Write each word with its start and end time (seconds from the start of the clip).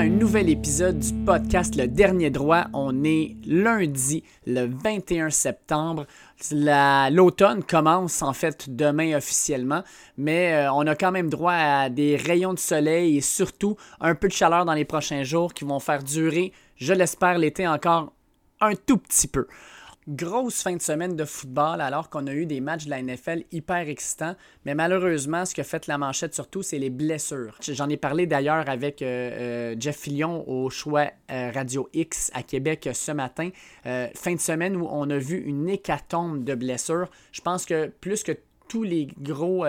un 0.00 0.08
nouvel 0.08 0.48
épisode 0.48 0.98
du 0.98 1.12
podcast 1.26 1.76
Le 1.76 1.86
Dernier 1.86 2.30
Droit. 2.30 2.64
On 2.72 3.04
est 3.04 3.36
lundi, 3.44 4.24
le 4.46 4.64
21 4.64 5.28
septembre. 5.28 6.06
L'automne 6.50 7.62
commence 7.62 8.22
en 8.22 8.32
fait 8.32 8.74
demain 8.74 9.14
officiellement, 9.14 9.82
mais 10.16 10.54
euh, 10.54 10.72
on 10.72 10.86
a 10.86 10.94
quand 10.94 11.12
même 11.12 11.28
droit 11.28 11.52
à 11.52 11.90
des 11.90 12.16
rayons 12.16 12.54
de 12.54 12.58
soleil 12.58 13.18
et 13.18 13.20
surtout 13.20 13.76
un 14.00 14.14
peu 14.14 14.28
de 14.28 14.32
chaleur 14.32 14.64
dans 14.64 14.72
les 14.72 14.86
prochains 14.86 15.22
jours 15.22 15.52
qui 15.52 15.66
vont 15.66 15.80
faire 15.80 16.02
durer, 16.02 16.54
je 16.76 16.94
l'espère, 16.94 17.36
l'été 17.36 17.68
encore 17.68 18.14
un 18.62 18.72
tout 18.74 18.96
petit 18.96 19.28
peu 19.28 19.48
grosse 20.08 20.62
fin 20.62 20.74
de 20.74 20.82
semaine 20.82 21.14
de 21.16 21.24
football 21.24 21.80
alors 21.80 22.10
qu'on 22.10 22.26
a 22.26 22.32
eu 22.32 22.46
des 22.46 22.60
matchs 22.60 22.86
de 22.86 22.90
la 22.90 23.02
NFL 23.02 23.44
hyper 23.52 23.88
excitants. 23.88 24.34
Mais 24.64 24.74
malheureusement, 24.74 25.44
ce 25.44 25.54
qui 25.54 25.60
a 25.60 25.64
fait 25.64 25.86
la 25.86 25.98
manchette 25.98 26.34
surtout, 26.34 26.62
c'est 26.62 26.78
les 26.78 26.90
blessures. 26.90 27.56
J'en 27.60 27.88
ai 27.88 27.96
parlé 27.96 28.26
d'ailleurs 28.26 28.68
avec 28.68 29.02
euh, 29.02 29.06
euh, 29.72 29.76
Jeff 29.78 29.96
Fillion 29.96 30.48
au 30.48 30.70
choix 30.70 31.10
euh, 31.30 31.50
Radio 31.54 31.88
X 31.92 32.30
à 32.34 32.42
Québec 32.42 32.88
ce 32.92 33.12
matin. 33.12 33.50
fin 33.84 34.34
de 34.34 34.40
semaine 34.40 34.76
où 34.76 34.86
on 34.90 35.08
a 35.10 35.18
vu 35.18 35.38
une 35.38 35.68
hécatombe 35.68 36.44
de 36.44 36.54
blessures. 36.54 37.08
Je 37.32 37.40
pense 37.40 37.64
que 37.64 37.86
plus 38.00 38.22
que 38.22 38.32
tous 38.68 38.82
les 38.82 39.08
gros 39.18 39.64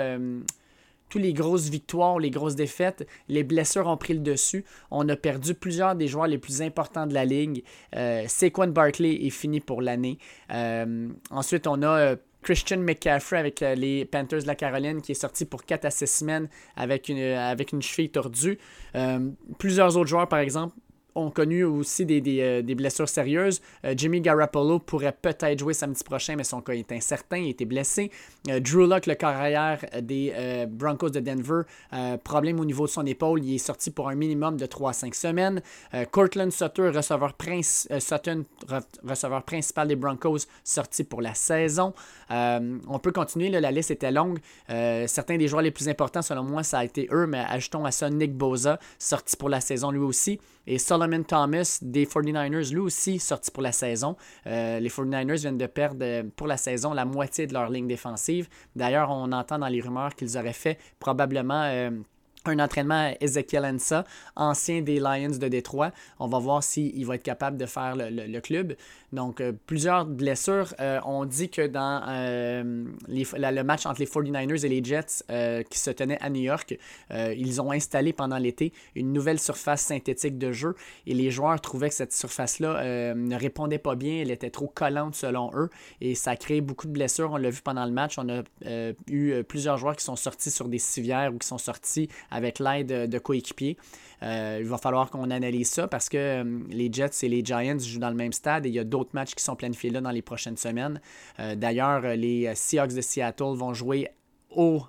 toutes 1.11 1.21
les 1.21 1.33
grosses 1.33 1.69
victoires, 1.69 2.17
les 2.19 2.31
grosses 2.31 2.55
défaites, 2.55 3.05
les 3.27 3.43
blessures 3.43 3.85
ont 3.87 3.97
pris 3.97 4.13
le 4.13 4.21
dessus. 4.21 4.63
On 4.89 5.07
a 5.09 5.15
perdu 5.17 5.53
plusieurs 5.53 5.93
des 5.93 6.07
joueurs 6.07 6.27
les 6.27 6.37
plus 6.37 6.61
importants 6.61 7.05
de 7.05 7.13
la 7.13 7.25
ligue. 7.25 7.63
Euh, 7.97 8.23
Saquon 8.27 8.67
Barkley 8.67 9.25
est 9.25 9.29
fini 9.29 9.59
pour 9.59 9.81
l'année. 9.81 10.17
Euh, 10.53 11.09
ensuite, 11.29 11.67
on 11.67 11.81
a 11.81 11.99
euh, 11.99 12.15
Christian 12.43 12.77
McCaffrey 12.77 13.37
avec 13.37 13.61
euh, 13.61 13.75
les 13.75 14.05
Panthers 14.05 14.43
de 14.43 14.47
la 14.47 14.55
Caroline 14.55 15.01
qui 15.01 15.11
est 15.11 15.15
sorti 15.15 15.43
pour 15.43 15.65
4 15.65 15.83
à 15.83 15.91
6 15.91 16.07
semaines 16.07 16.49
avec 16.77 17.09
une, 17.09 17.19
avec 17.19 17.73
une 17.73 17.81
cheville 17.81 18.09
tordue. 18.09 18.57
plusieurs 19.59 19.97
autres 19.97 20.09
joueurs, 20.09 20.29
par 20.29 20.39
exemple, 20.39 20.75
ont 21.15 21.29
connu 21.29 21.63
aussi 21.63 22.05
des, 22.05 22.21
euh, 22.41 22.75
blessures 22.75 23.09
sérieuses. 23.09 23.61
Euh, 23.85 23.93
Jimmy 23.95 24.21
Garoppolo 24.21 24.79
pourrait 24.79 25.15
peut-être 25.19 25.59
jouer 25.59 25.73
samedi 25.73 26.03
prochain, 26.03 26.35
mais 26.35 26.43
son 26.43 26.61
cas 26.61 26.73
est 26.73 26.91
incertain, 26.91 27.37
il 27.37 27.49
était 27.49 27.65
blessé. 27.65 28.11
Euh, 28.49 28.59
Drew 28.59 28.87
Locke, 28.87 29.07
le 29.07 29.15
carrière 29.15 29.79
des 30.01 30.33
Broncos 30.69 31.09
de 31.09 31.19
Denver, 31.19 31.61
problème 32.23 32.59
au 32.59 32.65
niveau 32.65 32.85
de 32.85 32.91
son 32.91 33.05
épaule, 33.05 33.43
il 33.43 33.55
est 33.55 33.57
sorti 33.57 33.91
pour 33.91 34.09
un 34.09 34.15
minimum 34.15 34.57
de 34.57 34.65
3 34.65 34.93
5 34.93 35.15
semaines. 35.15 35.61
Cortland 36.11 36.51
Sutton, 36.51 36.91
receveur, 36.93 37.33
principal 39.43 39.87
des 39.87 39.95
Broncos, 39.95 40.39
sorti 40.63 41.03
pour 41.03 41.21
la 41.21 41.33
saison. 41.33 41.93
on 42.29 42.99
peut 43.01 43.11
continuer, 43.11 43.49
la 43.49 43.71
liste 43.71 43.91
était 43.91 44.11
longue. 44.11 44.39
certains 44.67 45.37
des 45.37 45.47
joueurs 45.47 45.61
les 45.61 45.71
plus 45.71 45.89
importants, 45.89 46.21
selon 46.21 46.43
moi, 46.43 46.63
ça 46.63 46.79
a 46.79 46.85
été 46.85 47.07
eux, 47.11 47.27
mais 47.27 47.43
ajoutons 47.49 47.85
à 47.85 47.91
ça 47.91 48.09
Nick 48.09 48.35
Boza, 48.35 48.79
sorti 48.97 49.35
pour 49.35 49.49
la 49.49 49.61
saison 49.61 49.91
lui 49.91 49.99
aussi. 49.99 50.39
Et 50.67 50.77
Solomon 51.01 51.23
Thomas 51.23 51.79
des 51.81 52.05
49ers, 52.05 52.71
lui 52.71 52.79
aussi 52.79 53.17
sorti 53.17 53.49
pour 53.49 53.63
la 53.63 53.71
saison. 53.71 54.15
Euh, 54.45 54.79
les 54.79 54.89
49ers 54.89 55.41
viennent 55.41 55.57
de 55.57 55.65
perdre 55.65 56.03
euh, 56.03 56.23
pour 56.35 56.45
la 56.45 56.57
saison 56.57 56.93
la 56.93 57.05
moitié 57.05 57.47
de 57.47 57.53
leur 57.53 57.71
ligne 57.71 57.87
défensive. 57.87 58.47
D'ailleurs, 58.75 59.09
on 59.09 59.31
entend 59.31 59.57
dans 59.57 59.67
les 59.67 59.81
rumeurs 59.81 60.13
qu'ils 60.13 60.37
auraient 60.37 60.53
fait 60.53 60.77
probablement... 60.99 61.89
Un 62.45 62.57
entraînement 62.57 63.11
à 63.11 63.13
Ezekiel 63.21 63.65
Ansa, 63.65 64.03
ancien 64.35 64.81
des 64.81 64.99
Lions 64.99 65.37
de 65.37 65.47
Détroit. 65.47 65.91
On 66.17 66.27
va 66.27 66.39
voir 66.39 66.63
s'il 66.63 67.05
va 67.05 67.13
être 67.13 67.21
capable 67.21 67.55
de 67.55 67.67
faire 67.67 67.95
le, 67.95 68.39
club. 68.39 68.75
Donc, 69.13 69.41
euh, 69.41 69.51
plusieurs 69.67 70.05
blessures. 70.05 70.73
Euh, 70.79 70.99
on 71.05 71.25
dit 71.25 71.49
que 71.49 71.67
dans 71.67 72.01
euh, 72.07 72.83
le 73.07 73.61
match 73.61 73.85
entre 73.85 73.99
les 73.99 74.07
49ers 74.07 74.65
et 74.65 74.69
les 74.69 74.83
Jets 74.83 75.23
qui 75.69 75.77
se 75.77 75.91
tenait 75.91 76.17
à 76.19 76.31
New 76.31 76.41
York, 76.41 76.75
ils 77.11 77.61
ont 77.61 77.71
installé 77.71 78.11
pendant 78.11 78.37
l'été 78.37 78.73
une 78.95 79.13
nouvelle 79.13 79.39
surface 79.39 79.81
synthétique 79.81 80.39
de 80.39 80.51
jeu 80.51 80.75
et 81.05 81.13
les 81.13 81.29
joueurs 81.29 81.59
trouvaient 81.61 81.89
que 81.89 81.95
cette 81.95 82.13
surface-là 82.13 83.13
ne 83.13 83.35
répondait 83.35 83.77
pas 83.77 83.95
bien. 83.95 84.21
Elle 84.21 84.31
était 84.31 84.49
trop 84.49 84.67
collante 84.67 85.15
selon 85.15 85.51
eux 85.53 85.69
et 85.99 86.15
ça 86.15 86.31
a 86.31 86.35
créé 86.35 86.61
beaucoup 86.61 86.87
de 86.87 86.93
blessures. 86.93 87.31
On 87.31 87.37
l'a 87.37 87.51
vu 87.51 87.61
pendant 87.61 87.85
le 87.85 87.91
match. 87.91 88.17
On 88.17 88.27
a 88.29 88.41
eu 89.07 89.43
plusieurs 89.43 89.77
joueurs 89.77 89.95
qui 89.95 90.03
sont 90.03 90.15
sortis 90.15 90.51
sur 90.51 90.67
des 90.67 90.79
civières 90.79 91.33
ou 91.33 91.37
qui 91.37 91.47
sont 91.47 91.59
sortis 91.59 92.09
avec 92.31 92.59
l'aide 92.59 93.09
de 93.09 93.19
coéquipiers. 93.19 93.77
Euh, 94.23 94.59
il 94.61 94.67
va 94.67 94.77
falloir 94.77 95.09
qu'on 95.09 95.31
analyse 95.31 95.69
ça 95.69 95.87
parce 95.87 96.07
que 96.07 96.17
euh, 96.17 96.59
les 96.69 96.91
Jets 96.91 97.23
et 97.23 97.29
les 97.29 97.43
Giants 97.43 97.79
jouent 97.79 97.99
dans 97.99 98.09
le 98.09 98.15
même 98.15 98.33
stade 98.33 98.65
et 98.65 98.69
il 98.69 98.75
y 98.75 98.79
a 98.79 98.83
d'autres 98.83 99.11
matchs 99.13 99.33
qui 99.33 99.43
sont 99.43 99.55
planifiés 99.55 99.89
là 99.89 100.01
dans 100.01 100.11
les 100.11 100.21
prochaines 100.21 100.57
semaines. 100.57 101.01
Euh, 101.39 101.55
d'ailleurs, 101.55 102.01
les 102.15 102.53
Seahawks 102.53 102.93
de 102.93 103.01
Seattle 103.01 103.55
vont 103.55 103.73
jouer 103.73 104.09
au 104.49 104.83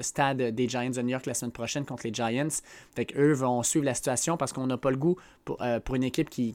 stade 0.00 0.42
des 0.42 0.68
Giants 0.68 0.90
de 0.90 1.00
New 1.00 1.08
York 1.08 1.24
la 1.24 1.32
semaine 1.32 1.52
prochaine 1.52 1.86
contre 1.86 2.02
les 2.04 2.12
Giants. 2.12 2.48
Fait 2.94 3.06
eux 3.16 3.32
vont 3.32 3.62
suivre 3.62 3.86
la 3.86 3.94
situation 3.94 4.36
parce 4.36 4.52
qu'on 4.52 4.66
n'a 4.66 4.76
pas 4.76 4.90
le 4.90 4.98
goût 4.98 5.16
pour, 5.46 5.58
une 5.94 6.04
équipe 6.04 6.28
qui, 6.28 6.54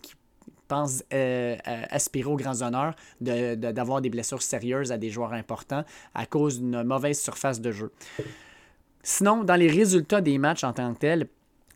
pense 0.67 1.03
aspirer 1.09 2.29
aux 2.29 2.35
grands 2.35 2.61
honneurs 2.61 2.95
d'avoir 3.19 3.99
des 3.99 4.09
blessures 4.09 4.43
sérieuses 4.43 4.91
à 4.91 4.97
des 4.97 5.09
joueurs 5.09 5.33
importants 5.33 5.83
à 6.13 6.27
cause 6.27 6.59
d'une 6.59 6.83
mauvaise 6.83 7.19
surface 7.19 7.61
de 7.61 7.71
jeu. 7.71 7.91
Sinon, 9.03 9.43
dans 9.43 9.55
les 9.55 9.67
résultats 9.67 10.21
des 10.21 10.37
matchs 10.37 10.63
en 10.63 10.71
tant 10.71 10.93
que 10.93 10.99
tels, 10.99 11.27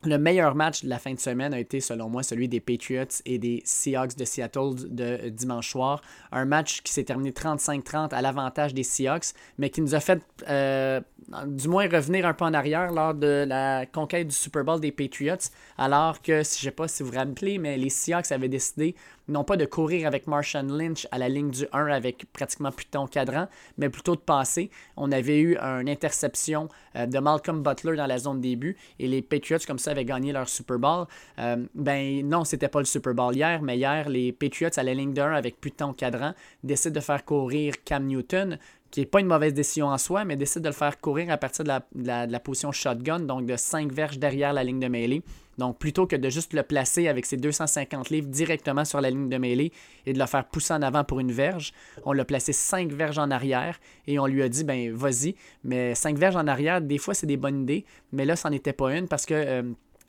le 0.03 0.17
meilleur 0.17 0.55
match 0.55 0.83
de 0.83 0.89
la 0.89 0.99
fin 0.99 1.13
de 1.13 1.19
semaine 1.19 1.53
a 1.53 1.59
été, 1.59 1.81
selon 1.81 2.07
moi, 2.07 2.23
celui 2.23 2.47
des 2.47 2.59
Patriots 2.59 3.21
et 3.25 3.39
des 3.39 3.61
Seahawks 3.65 4.15
de 4.15 4.25
Seattle 4.25 4.75
de 4.89 5.29
dimanche 5.29 5.71
soir. 5.71 6.01
Un 6.31 6.45
match 6.45 6.81
qui 6.81 6.93
s'est 6.93 7.03
terminé 7.03 7.31
35-30 7.31 8.13
à 8.13 8.21
l'avantage 8.21 8.73
des 8.73 8.83
Seahawks, 8.83 9.33
mais 9.57 9.69
qui 9.69 9.81
nous 9.81 9.95
a 9.95 9.99
fait 9.99 10.21
euh, 10.47 11.01
du 11.47 11.67
moins 11.67 11.89
revenir 11.89 12.25
un 12.25 12.33
peu 12.33 12.45
en 12.45 12.53
arrière 12.53 12.91
lors 12.91 13.13
de 13.13 13.45
la 13.47 13.85
conquête 13.85 14.27
du 14.27 14.35
Super 14.35 14.63
Bowl 14.63 14.79
des 14.79 14.91
Patriots, 14.91 15.49
alors 15.77 16.21
que, 16.21 16.33
je 16.33 16.39
ne 16.39 16.43
sais 16.43 16.71
pas 16.71 16.87
si 16.87 17.03
vous 17.03 17.09
vous 17.09 17.17
rappelez, 17.17 17.57
mais 17.57 17.75
les 17.77 17.89
Seahawks 17.89 18.31
avaient 18.31 18.49
décidé 18.49 18.95
non 19.27 19.43
pas 19.43 19.57
de 19.57 19.65
courir 19.65 20.07
avec 20.07 20.27
Marshawn 20.27 20.75
Lynch 20.77 21.07
à 21.11 21.17
la 21.17 21.29
ligne 21.29 21.51
du 21.51 21.65
1 21.71 21.87
avec 21.87 22.25
pratiquement 22.31 22.71
plus 22.71 22.85
de 22.85 23.09
cadran, 23.09 23.47
mais 23.77 23.89
plutôt 23.89 24.15
de 24.15 24.21
passer. 24.21 24.69
On 24.95 25.11
avait 25.11 25.39
eu 25.39 25.57
une 25.57 25.89
interception 25.89 26.69
euh, 26.95 27.05
de 27.05 27.19
Malcolm 27.19 27.61
Butler 27.61 27.95
dans 27.95 28.07
la 28.07 28.17
zone 28.17 28.41
début 28.41 28.77
et 28.99 29.07
les 29.07 29.21
Patriots, 29.21 29.59
comme 29.65 29.79
ça, 29.79 29.91
avaient 29.91 30.05
gagné 30.05 30.31
leur 30.31 30.49
Super 30.49 30.79
Bowl. 30.79 31.05
Euh, 31.39 31.65
ben 31.75 32.27
non, 32.27 32.43
c'était 32.43 32.69
pas 32.69 32.79
le 32.79 32.85
Super 32.85 33.13
Bowl 33.13 33.35
hier, 33.35 33.61
mais 33.61 33.77
hier, 33.77 34.09
les 34.09 34.31
Patriots 34.31 34.69
à 34.77 34.83
la 34.83 34.93
ligne 34.93 35.13
de 35.13 35.21
1 35.21 35.33
avec 35.33 35.59
plus 35.59 35.71
de 35.71 35.91
cadran 35.93 36.33
décident 36.63 36.95
de 36.95 36.99
faire 36.99 37.23
courir 37.25 37.73
Cam 37.83 38.05
Newton 38.05 38.57
qui 38.91 39.01
n'est 39.01 39.05
pas 39.05 39.19
une 39.19 39.27
mauvaise 39.27 39.53
décision 39.53 39.87
en 39.87 39.97
soi, 39.97 40.25
mais 40.25 40.35
décide 40.35 40.61
de 40.61 40.69
le 40.69 40.73
faire 40.73 40.99
courir 40.99 41.29
à 41.31 41.37
partir 41.37 41.65
de 41.65 41.71
la, 42.05 42.39
position 42.39 42.71
shotgun, 42.71 43.19
donc 43.19 43.45
de 43.45 43.55
5 43.55 43.91
verges 43.91 44.17
derrière 44.17 44.53
la 44.53 44.63
ligne 44.63 44.79
de 44.79 44.87
mêlée. 44.87 45.23
Donc 45.57 45.77
plutôt 45.79 46.05
que 46.07 46.15
de 46.15 46.29
juste 46.29 46.53
le 46.53 46.63
placer 46.63 47.07
avec 47.07 47.25
ses 47.25 47.37
250 47.37 48.09
livres 48.09 48.27
directement 48.27 48.85
sur 48.85 49.01
la 49.01 49.09
ligne 49.09 49.29
de 49.29 49.37
mêlée 49.37 49.71
et 50.05 50.13
de 50.13 50.19
le 50.19 50.25
faire 50.25 50.45
pousser 50.45 50.73
en 50.73 50.81
avant 50.81 51.03
pour 51.03 51.19
une 51.19 51.31
verge, 51.31 51.73
on 52.05 52.13
l'a 52.13 52.25
placé 52.25 52.53
5 52.53 52.91
verges 52.91 53.17
en 53.17 53.31
arrière 53.31 53.79
et 54.05 54.19
on 54.19 54.25
lui 54.25 54.43
a 54.43 54.49
dit 54.49 54.63
ben 54.63 54.93
vas-y, 54.93 55.35
mais 55.63 55.95
5 55.95 56.17
verges 56.17 56.35
en 56.35 56.47
arrière, 56.47 56.81
des 56.81 56.97
fois 56.97 57.13
c'est 57.13 57.27
des 57.27 57.37
bonnes 57.37 57.63
idées, 57.63 57.85
mais 58.11 58.25
là 58.25 58.35
c'en 58.35 58.51
était 58.51 58.73
pas 58.73 58.95
une 58.95 59.07
parce 59.07 59.25
que 59.25 59.33
euh, 59.33 59.63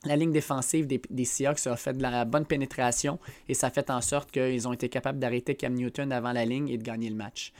la 0.04 0.16
ligne 0.16 0.32
défensive 0.32 0.86
des, 0.86 1.00
des, 1.10 1.24
Seahawks 1.24 1.66
a 1.66 1.76
fait 1.76 1.94
de 1.94 2.02
la 2.02 2.24
bonne 2.24 2.46
pénétration 2.46 3.18
et 3.48 3.54
ça 3.54 3.66
a 3.66 3.70
fait 3.70 3.90
en 3.90 4.00
sorte 4.00 4.30
qu'ils 4.30 4.68
ont 4.68 4.72
été 4.72 4.88
capables 4.88 5.18
d'arrêter 5.18 5.54
Cam 5.56 5.74
Newton 5.74 6.12
avant 6.12 6.32
la 6.32 6.44
ligne 6.44 6.68
et 6.68 6.78
de 6.78 6.82
gagner 6.82 7.10
le 7.10 7.16
match. 7.16 7.52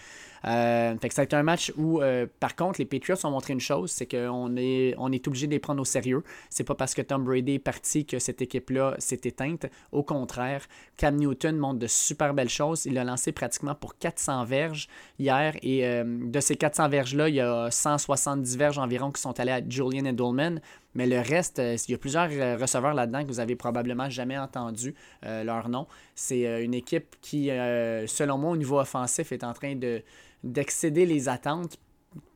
Euh, 0.45 0.97
fait 0.99 1.09
que 1.09 1.15
ça 1.15 1.23
a 1.23 1.25
été 1.25 1.37
un 1.37 1.43
match 1.43 1.73
où, 1.77 2.01
euh, 2.01 2.27
par 2.41 2.57
contre, 2.57 2.79
les 2.79 2.85
Patriots 2.85 3.17
ont 3.25 3.31
montré 3.31 3.53
une 3.53 3.61
chose, 3.61 3.91
c'est 3.91 4.07
qu'on 4.07 4.57
est, 4.57 4.95
on 4.99 5.11
est 5.13 5.27
obligé 5.27 5.47
de 5.47 5.53
les 5.53 5.59
prendre 5.59 5.81
au 5.81 5.85
sérieux. 5.85 6.23
C'est 6.51 6.65
pas 6.65 6.75
parce 6.75 6.95
que 6.95 7.03
Tom 7.03 7.25
Brady 7.25 7.55
est 7.55 7.59
parti 7.59 8.05
que 8.07 8.19
cette 8.19 8.43
équipe-là 8.43 8.95
s'est 8.99 9.21
éteinte. 9.25 9.67
Au 9.93 10.03
contraire, 10.03 10.67
Cam 10.97 11.17
Newton 11.17 11.57
montre 11.57 11.79
de 11.79 11.87
super 11.87 12.35
belles 12.35 12.49
choses. 12.49 12.87
Il 12.87 12.99
a 12.99 13.05
lancé 13.05 13.33
pratiquement 13.33 13.75
pour 13.75 13.99
400 13.99 14.45
verges 14.45 14.89
hier 15.19 15.57
et 15.63 15.87
euh, 15.87 16.05
de 16.07 16.41
ces 16.41 16.57
400 16.57 16.89
verges-là, 16.89 17.29
il 17.29 17.37
y 17.37 17.41
a 17.41 17.71
170 17.71 18.57
verges 18.57 18.79
environ 18.79 19.11
qui 19.11 19.21
sont 19.21 19.39
allées 19.41 19.53
à 19.53 19.61
Julian 19.67 20.05
Edelman. 20.05 20.61
Mais 20.95 21.07
le 21.07 21.21
reste, 21.21 21.59
il 21.59 21.93
y 21.93 21.95
a 21.95 21.99
plusieurs 21.99 22.29
receveurs 22.59 22.95
là-dedans 22.95 23.23
que 23.23 23.29
vous 23.29 23.39
avez 23.39 23.55
probablement 23.55 24.09
jamais 24.11 24.37
entendu 24.37 24.95
leur 25.23 25.69
nom. 25.69 25.87
C'est 26.17 26.65
une 26.65 26.75
équipe 26.75 27.15
qui, 27.21 27.49
selon 27.49 28.39
moi, 28.39 28.51
au 28.51 28.57
niveau 28.57 28.81
offensif, 28.81 29.31
est 29.31 29.45
en 29.45 29.53
train 29.53 29.77
de, 29.77 30.03
d'excéder 30.45 31.07
les 31.07 31.29
attentes 31.29 31.79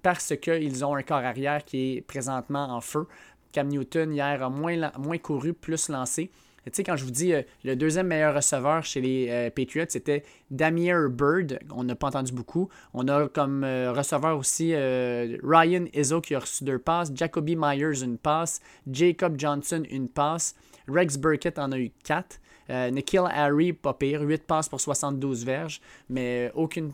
parce 0.03 0.35
qu'ils 0.37 0.85
ont 0.85 0.95
un 0.95 1.03
corps 1.03 1.19
arrière 1.19 1.65
qui 1.65 1.97
est 1.97 2.01
présentement 2.03 2.65
en 2.71 2.81
feu. 2.81 3.07
Cam 3.53 3.69
Newton, 3.69 4.13
hier, 4.13 4.43
a 4.43 4.49
moins, 4.51 5.19
couru, 5.19 5.53
plus 5.53 5.89
lancé. 5.89 6.31
Tu 6.65 6.71
sais, 6.73 6.85
quand 6.85 6.97
je 6.97 7.05
vous 7.05 7.11
dis 7.11 7.35
euh, 7.35 7.43
le 7.65 7.75
deuxième 7.75 8.07
meilleur 8.07 8.37
receveur 8.37 8.85
chez 8.85 9.01
les 9.01 9.29
euh, 9.31 9.51
Patriots, 9.51 9.87
c'était 9.89 10.23
Damir 10.51 11.11
Bird. 11.11 11.59
On 11.75 11.83
n'a 11.83 11.97
pas 11.97 12.07
entendu 12.07 12.33
beaucoup. 12.33 12.69
On 12.95 13.09
a 13.09 13.29
comme 13.29 13.65
euh, 13.65 13.93
receveur 13.93 14.39
aussi 14.39 14.73
Ryan 14.73 15.87
Izzo 15.93 16.21
qui 16.21 16.37
a 16.37 16.39
reçu 16.39 16.63
deux 16.63 16.79
passes, 16.79 17.11
Jacoby 17.13 17.57
Myers 17.57 18.05
une 18.05 18.17
passe, 18.17 18.61
Jacob 18.89 19.35
Johnson 19.39 19.83
une 19.91 20.09
passe, 20.09 20.55
Rex 20.87 21.17
Burkett 21.17 21.59
en 21.59 21.73
a 21.73 21.79
eu 21.79 21.91
quatre. 22.05 22.39
Euh, 22.73 22.91
Nikhil 22.91 23.23
Harry, 23.31 23.73
pas 23.73 23.95
pire, 23.95 24.23
8 24.23 24.45
passes 24.45 24.69
pour 24.69 24.81
72 24.81 25.45
verges, 25.45 25.81
mais 26.09 26.51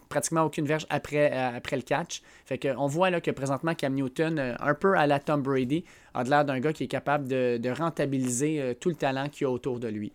pratiquement 0.08 0.42
aucune 0.42 0.66
verge 0.66 0.86
après, 0.90 1.30
après 1.30 1.76
le 1.76 1.82
catch. 1.82 2.22
Fait 2.44 2.60
on 2.76 2.86
voit 2.86 3.10
là, 3.10 3.20
que 3.20 3.30
présentement 3.30 3.74
Cam 3.74 3.94
Newton, 3.94 4.56
un 4.58 4.74
peu 4.74 4.96
à 4.96 5.06
la 5.06 5.20
Tom 5.20 5.42
Brady, 5.42 5.84
a 6.14 6.24
l'air 6.24 6.44
d'un 6.44 6.58
gars 6.58 6.72
qui 6.72 6.84
est 6.84 6.88
capable 6.88 7.28
de, 7.28 7.58
de 7.58 7.70
rentabiliser 7.70 8.76
tout 8.80 8.88
le 8.88 8.96
talent 8.96 9.28
qu'il 9.28 9.42
y 9.42 9.44
a 9.46 9.50
autour 9.50 9.78
de 9.78 9.88
lui. 9.88 10.12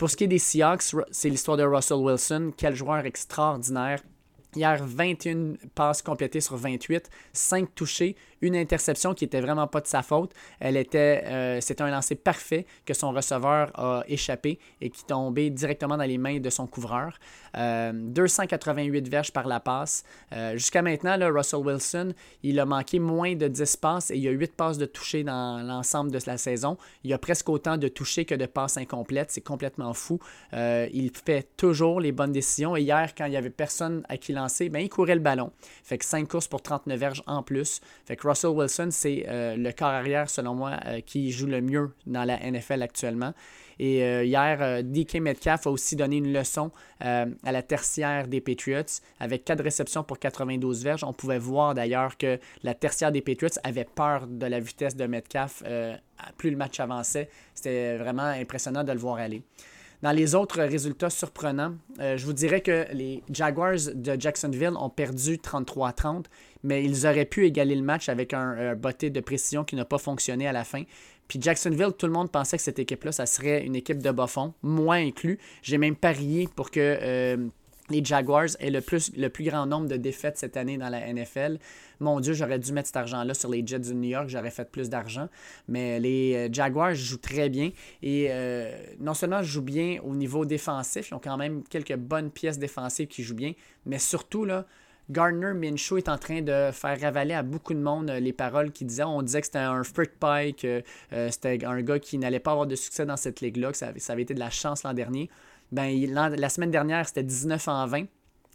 Pour 0.00 0.08
ce 0.08 0.16
qui 0.16 0.24
est 0.24 0.28
des 0.28 0.38
Seahawks, 0.38 0.94
c'est 1.10 1.28
l'histoire 1.28 1.58
de 1.58 1.62
Russell 1.62 1.98
Wilson. 1.98 2.52
Quel 2.56 2.74
joueur 2.74 3.04
extraordinaire. 3.04 4.00
Hier, 4.56 4.82
21 4.82 5.56
passes 5.74 6.00
complétées 6.00 6.40
sur 6.40 6.56
28, 6.56 7.10
5 7.34 7.74
touchés, 7.74 8.16
une 8.42 8.56
interception 8.56 9.14
qui 9.14 9.24
n'était 9.24 9.40
vraiment 9.40 9.66
pas 9.66 9.80
de 9.80 9.86
sa 9.86 10.02
faute. 10.02 10.32
Elle 10.60 10.76
était, 10.76 11.24
euh, 11.26 11.60
c'était 11.60 11.82
un 11.82 11.90
lancer 11.90 12.14
parfait 12.14 12.66
que 12.86 12.94
son 12.94 13.12
receveur 13.12 13.70
a 13.74 14.02
échappé 14.08 14.58
et 14.80 14.90
qui 14.90 15.04
tombait 15.04 15.50
directement 15.50 15.96
dans 15.96 16.04
les 16.04 16.18
mains 16.18 16.40
de 16.40 16.50
son 16.50 16.66
couvreur. 16.66 17.18
288 17.54 19.06
euh, 19.06 19.10
verges 19.10 19.32
par 19.32 19.46
la 19.46 19.60
passe. 19.60 20.04
Euh, 20.32 20.52
jusqu'à 20.52 20.82
maintenant, 20.82 21.16
là, 21.16 21.28
Russell 21.28 21.60
Wilson, 21.60 22.14
il 22.42 22.60
a 22.60 22.64
manqué 22.64 22.98
moins 22.98 23.34
de 23.34 23.48
10 23.48 23.76
passes 23.76 24.10
et 24.10 24.16
il 24.16 24.22
y 24.22 24.28
a 24.28 24.30
8 24.30 24.54
passes 24.54 24.78
de 24.78 24.86
toucher 24.86 25.24
dans 25.24 25.58
l'ensemble 25.62 26.12
de 26.12 26.18
la 26.26 26.36
saison. 26.36 26.76
Il 27.04 27.10
y 27.10 27.12
a 27.12 27.18
presque 27.18 27.48
autant 27.48 27.76
de 27.76 27.88
touchés 27.88 28.24
que 28.24 28.34
de 28.34 28.46
passes 28.46 28.76
incomplètes. 28.76 29.32
C'est 29.32 29.40
complètement 29.40 29.92
fou. 29.94 30.18
il 30.52 31.10
fait 31.24 31.48
toujours 31.56 32.00
les 32.00 32.12
bonnes 32.12 32.32
décisions. 32.32 32.76
Et 32.76 32.82
hier, 32.82 33.14
quand 33.16 33.26
il 33.26 33.30
n'y 33.30 33.36
avait 33.36 33.50
personne 33.50 34.02
à 34.08 34.16
qui 34.16 34.32
lancer, 34.32 34.68
ben, 34.68 34.80
il 34.80 34.88
courait 34.88 35.14
le 35.14 35.20
ballon. 35.20 35.50
Fait 35.82 35.98
que 35.98 36.04
5 36.04 36.28
courses 36.28 36.48
pour 36.48 36.62
39 36.62 36.98
verges 36.98 37.22
en 37.26 37.42
plus. 37.42 37.80
Fait 38.06 38.16
que 38.16 38.22
Russell 38.30 38.50
Wilson, 38.50 38.88
c'est 38.90 39.24
euh, 39.28 39.56
le 39.56 39.72
corps 39.72 39.88
arrière, 39.88 40.30
selon 40.30 40.54
moi, 40.54 40.78
euh, 40.86 41.00
qui 41.00 41.32
joue 41.32 41.46
le 41.46 41.60
mieux 41.60 41.90
dans 42.06 42.24
la 42.24 42.38
NFL 42.38 42.82
actuellement. 42.82 43.34
Et 43.80 44.04
euh, 44.04 44.24
hier, 44.24 44.84
DK 44.84 45.16
Metcalf 45.16 45.66
a 45.66 45.70
aussi 45.70 45.96
donné 45.96 46.18
une 46.18 46.32
leçon 46.32 46.70
à 47.00 47.26
la 47.50 47.62
tertiaire 47.62 48.28
des 48.28 48.42
Patriots 48.42 49.00
avec 49.18 49.44
4 49.46 49.62
réceptions 49.62 50.04
pour 50.04 50.18
92 50.18 50.84
verges. 50.84 51.02
On 51.02 51.14
pouvait 51.14 51.38
voir 51.38 51.74
d'ailleurs 51.74 52.18
que 52.18 52.38
la 52.62 52.74
tertiaire 52.74 53.10
des 53.10 53.22
Patriots 53.22 53.58
avait 53.64 53.86
peur 53.86 54.26
de 54.26 54.44
la 54.44 54.60
vitesse 54.60 54.94
de 54.96 55.06
Metcalf 55.06 55.62
plus 56.36 56.50
le 56.50 56.58
match 56.58 56.78
avançait. 56.78 57.30
C'était 57.54 57.96
vraiment 57.96 58.24
impressionnant 58.24 58.84
de 58.84 58.92
le 58.92 58.98
voir 58.98 59.16
aller. 59.16 59.42
Dans 60.02 60.12
les 60.12 60.34
autres 60.34 60.62
résultats 60.62 61.08
surprenants, 61.08 61.74
je 61.98 62.24
vous 62.26 62.34
dirais 62.34 62.60
que 62.60 62.84
les 62.92 63.22
Jaguars 63.30 63.94
de 63.94 64.20
Jacksonville 64.20 64.74
ont 64.78 64.90
perdu 64.90 65.36
33-30, 65.36 66.26
mais 66.62 66.84
ils 66.84 67.06
auraient 67.06 67.24
pu 67.24 67.46
égaler 67.46 67.74
le 67.74 67.82
match 67.82 68.08
avec 68.08 68.34
un, 68.34 68.74
botté 68.74 69.10
de 69.10 69.20
précision 69.20 69.64
qui 69.64 69.76
n'a 69.76 69.84
pas 69.84 69.98
fonctionné 69.98 70.46
à 70.46 70.52
la 70.52 70.64
fin. 70.64 70.82
Puis 71.28 71.40
Jacksonville, 71.40 71.92
tout 71.96 72.06
le 72.06 72.12
monde 72.12 72.30
pensait 72.30 72.56
que 72.56 72.62
cette 72.62 72.78
équipe-là, 72.78 73.12
ça 73.12 73.26
serait 73.26 73.64
une 73.64 73.76
équipe 73.76 74.02
de 74.02 74.10
bas 74.10 74.26
fond, 74.26 74.52
moi 74.62 74.96
inclus. 74.96 75.38
J'ai 75.62 75.78
même 75.78 75.94
parié 75.94 76.48
pour 76.56 76.70
que 76.72 76.80
euh, 76.80 77.36
les 77.90 78.04
Jaguars 78.04 78.48
aient 78.58 78.70
le 78.70 78.80
plus, 78.80 79.12
grand 79.40 79.66
nombre 79.66 79.88
de 79.88 79.96
défaites 79.96 80.38
cette 80.38 80.56
année 80.56 80.78
dans 80.78 80.88
la 80.88 81.12
NFL. 81.12 81.58
Mon 81.98 82.20
Dieu, 82.20 82.32
j'aurais 82.32 82.58
dû 82.58 82.72
mettre 82.72 82.88
cet 82.88 82.96
argent-là 82.96 83.34
sur 83.34 83.50
les 83.50 83.66
Jets 83.66 83.80
de 83.80 83.92
New 83.92 84.08
York, 84.08 84.28
j'aurais 84.28 84.50
fait 84.50 84.70
plus 84.70 84.88
d'argent. 84.88 85.28
Mais 85.68 86.00
les 86.00 86.34
euh, 86.34 86.48
Jaguars 86.52 86.94
jouent 86.94 87.18
très 87.18 87.48
bien. 87.48 87.70
Et 88.02 88.28
euh, 88.30 88.72
non 89.00 89.14
seulement 89.14 89.42
jouent 89.42 89.62
bien 89.62 89.98
au 90.02 90.14
niveau 90.14 90.44
défensif, 90.44 91.10
ils 91.10 91.14
ont 91.14 91.20
quand 91.20 91.36
même 91.36 91.62
quelques 91.64 91.96
bonnes 91.96 92.30
pièces 92.30 92.58
défensives 92.58 93.08
qui 93.08 93.22
jouent 93.22 93.34
bien, 93.34 93.52
mais 93.86 93.98
surtout, 93.98 94.44
là, 94.44 94.66
Gardner 95.10 95.52
Minshew 95.54 95.98
est 95.98 96.08
en 96.08 96.18
train 96.18 96.40
de 96.40 96.70
faire 96.72 97.00
ravaler 97.00 97.34
à 97.34 97.42
beaucoup 97.42 97.74
de 97.74 97.80
monde 97.80 98.10
euh, 98.10 98.20
les 98.20 98.32
paroles 98.32 98.70
qu'il 98.70 98.86
disait. 98.86 99.02
On 99.04 99.22
disait 99.22 99.40
que 99.40 99.46
c'était 99.46 99.58
un 99.58 99.84
freak 99.84 100.12
pie, 100.20 100.54
que 100.54 100.82
c'était 101.30 101.64
un 101.64 101.82
gars 101.82 101.98
qui 101.98 102.18
n'allait 102.18 102.40
pas 102.40 102.52
avoir 102.52 102.66
de 102.66 102.76
succès 102.76 103.04
dans 103.04 103.16
cette 103.16 103.40
ligue-là, 103.40 103.72
que 103.72 103.76
ça 103.76 103.88
avait, 103.88 104.22
été 104.22 104.34
de 104.34 104.38
la 104.40 104.50
chance 104.50 104.82
l'an 104.84 104.94
dernier. 104.94 105.28
Ben, 105.72 106.06
la 106.12 106.48
semaine 106.48 106.70
dernière, 106.70 107.06
c'était 107.06 107.22
19 107.22 107.68
en 107.68 107.86
20. 107.86 108.04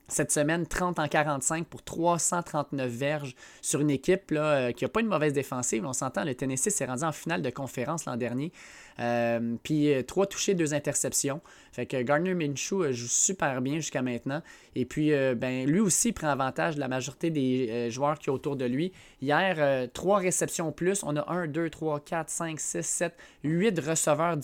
Cette 0.07 0.31
semaine, 0.31 0.67
30 0.67 0.99
en 0.99 1.07
45 1.07 1.65
pour 1.65 1.81
339 1.81 2.91
verges 2.91 3.35
sur 3.61 3.81
une 3.81 3.89
équipe 3.89 4.31
euh, 4.33 4.71
qui 4.71 4.83
n'a 4.83 4.89
pas 4.89 5.01
une 5.01 5.07
mauvaise 5.07 5.33
défensive. 5.33 5.83
On 5.83 5.93
s'entend, 5.93 6.23
le 6.23 6.35
Tennessee 6.35 6.69
s'est 6.69 6.85
rendu 6.85 7.03
en 7.03 7.11
finale 7.11 7.41
de 7.41 7.49
conférence 7.49 8.05
l'an 8.05 8.15
dernier. 8.15 8.51
Euh, 8.99 9.55
puis 9.63 9.93
euh, 9.93 10.03
trois 10.03 10.25
touchés, 10.25 10.53
deux 10.53 10.73
interceptions. 10.73 11.41
Fait 11.71 11.85
que 11.85 12.01
Gardner 12.01 12.33
Minshew 12.33 12.91
joue 12.91 13.07
super 13.07 13.61
bien 13.61 13.75
jusqu'à 13.75 14.01
maintenant. 14.01 14.41
Et 14.75 14.85
puis, 14.85 15.11
ben, 15.35 15.65
lui 15.65 15.81
aussi 15.81 16.13
prend 16.13 16.29
avantage 16.29 16.75
de 16.75 16.79
la 16.79 16.87
majorité 16.87 17.29
des 17.29 17.89
joueurs 17.91 18.17
qui 18.17 18.25
sont 18.25 18.31
autour 18.31 18.55
de 18.55 18.63
lui. 18.63 18.93
Hier, 19.21 19.89
trois 19.91 20.19
réceptions 20.19 20.71
plus. 20.71 21.03
On 21.03 21.17
a 21.17 21.29
1, 21.29 21.47
2, 21.47 21.69
3, 21.69 21.99
4, 21.99 22.29
5, 22.29 22.59
6, 22.59 22.81
7, 22.81 23.13
8 23.43 23.79
receveurs 23.79 24.37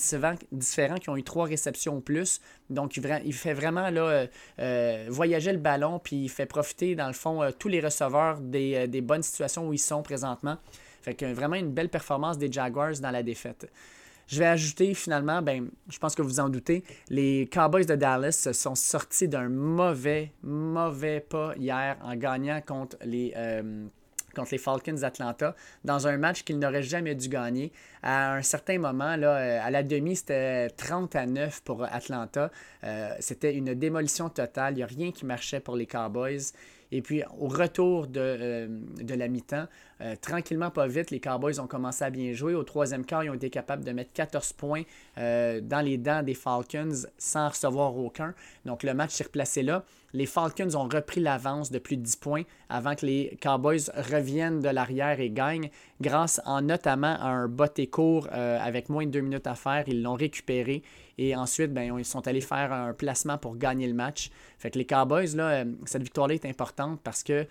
différents 0.52 0.98
qui 0.98 1.10
ont 1.10 1.16
eu 1.16 1.24
trois 1.24 1.46
réceptions 1.46 2.02
plus. 2.02 2.42
Donc, 2.70 2.98
il 2.98 3.34
fait 3.34 3.54
vraiment 3.54 3.90
là, 3.90 4.28
voyager 5.08 5.54
le 5.54 5.60
ballon, 5.60 6.00
puis 6.00 6.18
il 6.18 6.30
fait 6.30 6.46
profiter, 6.46 6.96
dans 6.96 7.08
le 7.08 7.14
fond, 7.14 7.50
tous 7.58 7.70
les 7.70 7.80
receveurs 7.80 8.42
des, 8.42 8.90
des 8.90 9.02
bonnes 9.02 9.24
situations 9.24 9.70
où 9.70 9.74
ils 9.74 9.80
sont 9.80 10.04
présentement. 10.04 10.58
Fait 11.02 11.16
que 11.16 11.26
vraiment 11.26 11.56
une 11.56 11.72
belle 11.72 11.90
performance 11.90 12.38
des 12.38 12.52
Jaguars 12.52 13.00
dans 13.02 13.12
la 13.12 13.24
défaite. 13.24 13.72
Je 14.32 14.40
vais 14.40 14.46
ajouter 14.46 14.94
finalement, 14.94 15.42
ben, 15.42 15.70
je 15.90 16.00
pense 16.00 16.16
que 16.16 16.22
vous 16.22 16.40
en 16.40 16.48
doutez, 16.48 16.86
les 17.10 17.50
Cowboys 17.52 17.86
de 17.86 17.96
Dallas 17.96 18.48
sont 18.54 18.76
sortis 18.76 19.28
d'un 19.28 19.50
mauvais, 19.50 20.32
mauvais 20.42 21.20
pas 21.20 21.54
hier 21.58 21.98
en 22.02 22.16
gagnant 22.16 22.62
contre 22.66 22.96
les, 23.04 23.34
euh, 23.36 23.88
contre 24.34 24.52
les 24.54 24.58
Falcons 24.58 24.94
d'Atlanta 24.94 25.54
dans 25.84 26.08
un 26.08 26.16
match 26.18 26.44
qu'ils 26.44 26.60
n'auraient 26.60 26.82
jamais 26.82 27.14
dû 27.14 27.28
gagner. 27.28 27.74
À 28.04 28.36
un 28.36 28.42
certain 28.42 28.80
moment, 28.80 29.18
là, 29.18 29.36
euh, 29.36 29.60
à 29.62 29.70
la 29.70 29.84
demi, 29.84 30.16
c'était 30.16 30.70
30 30.70 31.14
à 31.18 31.26
9 31.26 31.62
pour 31.64 31.84
Atlanta. 31.84 32.52
Euh, 32.86 33.14
c'était 33.20 33.54
une 33.54 33.74
démolition 33.74 34.30
totale. 34.30 34.76
Il 34.76 34.78
n'y 34.78 34.84
a 34.84 34.88
rien 34.88 35.12
qui 35.12 35.26
marchait 35.26 35.60
pour 35.60 35.76
les 35.76 35.88
Cowboys. 35.88 36.54
Et 36.92 37.02
puis, 37.02 37.24
au 37.40 37.48
retour 37.48 38.08
de, 38.08 38.20
euh, 38.20 38.68
de 39.02 39.14
la 39.14 39.28
mi-temps, 39.28 39.68
euh, 40.02 40.16
tranquillement, 40.20 40.72
pas 40.72 40.88
vite, 40.88 41.12
les 41.12 41.20
Cowboys 41.20 41.60
ont 41.60 41.68
commencé 41.68 42.04
à 42.04 42.10
bien 42.10 42.34
jouer. 42.34 42.54
Au 42.54 42.64
troisième 42.64 43.06
quart, 43.06 43.24
ils 43.24 43.30
ont 43.30 43.36
été 43.36 43.50
capables 43.50 43.84
de 43.84 43.92
mettre 43.92 44.12
14 44.14 44.54
points 44.54 44.84
euh, 45.18 45.62
dans 45.62 45.82
les 45.82 45.98
dents 45.98 46.22
des 46.22 46.34
Falcons 46.34 47.06
sans 47.18 47.50
recevoir 47.50 47.96
aucun. 47.96 48.34
Donc, 48.66 48.84
le 48.84 48.94
match 48.94 49.12
s'est 49.12 49.24
replacé 49.24 49.64
là. 49.64 49.86
Les 50.14 50.26
Falcons 50.26 50.76
ont 50.76 50.88
repris 50.88 51.22
l'avance 51.22 51.72
de 51.72 51.80
plus 51.80 51.98
de 51.98 52.04
10 52.04 52.16
points 52.18 52.44
avant 52.70 52.96
que 52.96 53.06
les 53.06 53.38
Cowboys 53.42 53.90
reviennent 54.12 54.60
de 54.60 54.70
l'arrière 54.70 55.20
et 55.20 55.30
gagnent 55.30 55.70
grâce 56.02 56.42
en 56.46 56.62
notamment 56.62 57.16
à 57.20 57.28
un 57.28 57.48
botté 57.48 57.88
court 57.88 58.28
avec 58.32 58.90
moins 58.90 59.06
de 59.06 59.12
deux 59.12 59.22
minutes 59.22 59.48
à 59.48 59.56
faire. 59.56 59.84
Ils 59.88 60.02
l'ont 60.02 60.16
récupéré 60.16 60.84
et 61.22 61.36
ensuite, 61.36 61.72
ben, 61.72 61.98
ils 62.00 62.06
sont 62.06 62.28
allés 62.28 62.42
faire 62.42 62.74
un 62.74 62.94
placement 62.94 63.38
pour 63.38 63.56
gagner 63.56 63.88
le 63.88 63.94
match. 63.94 64.32
Fait 64.58 64.72
que 64.72 64.80
les 64.80 64.86
Cowboys, 64.86 65.36
là, 65.36 65.50
euh, 65.50 65.66
cette 65.86 66.02
victoire-là 66.02 66.34
est 66.34 66.46
importante 66.46 67.00
parce 67.04 67.22
que 67.22 67.46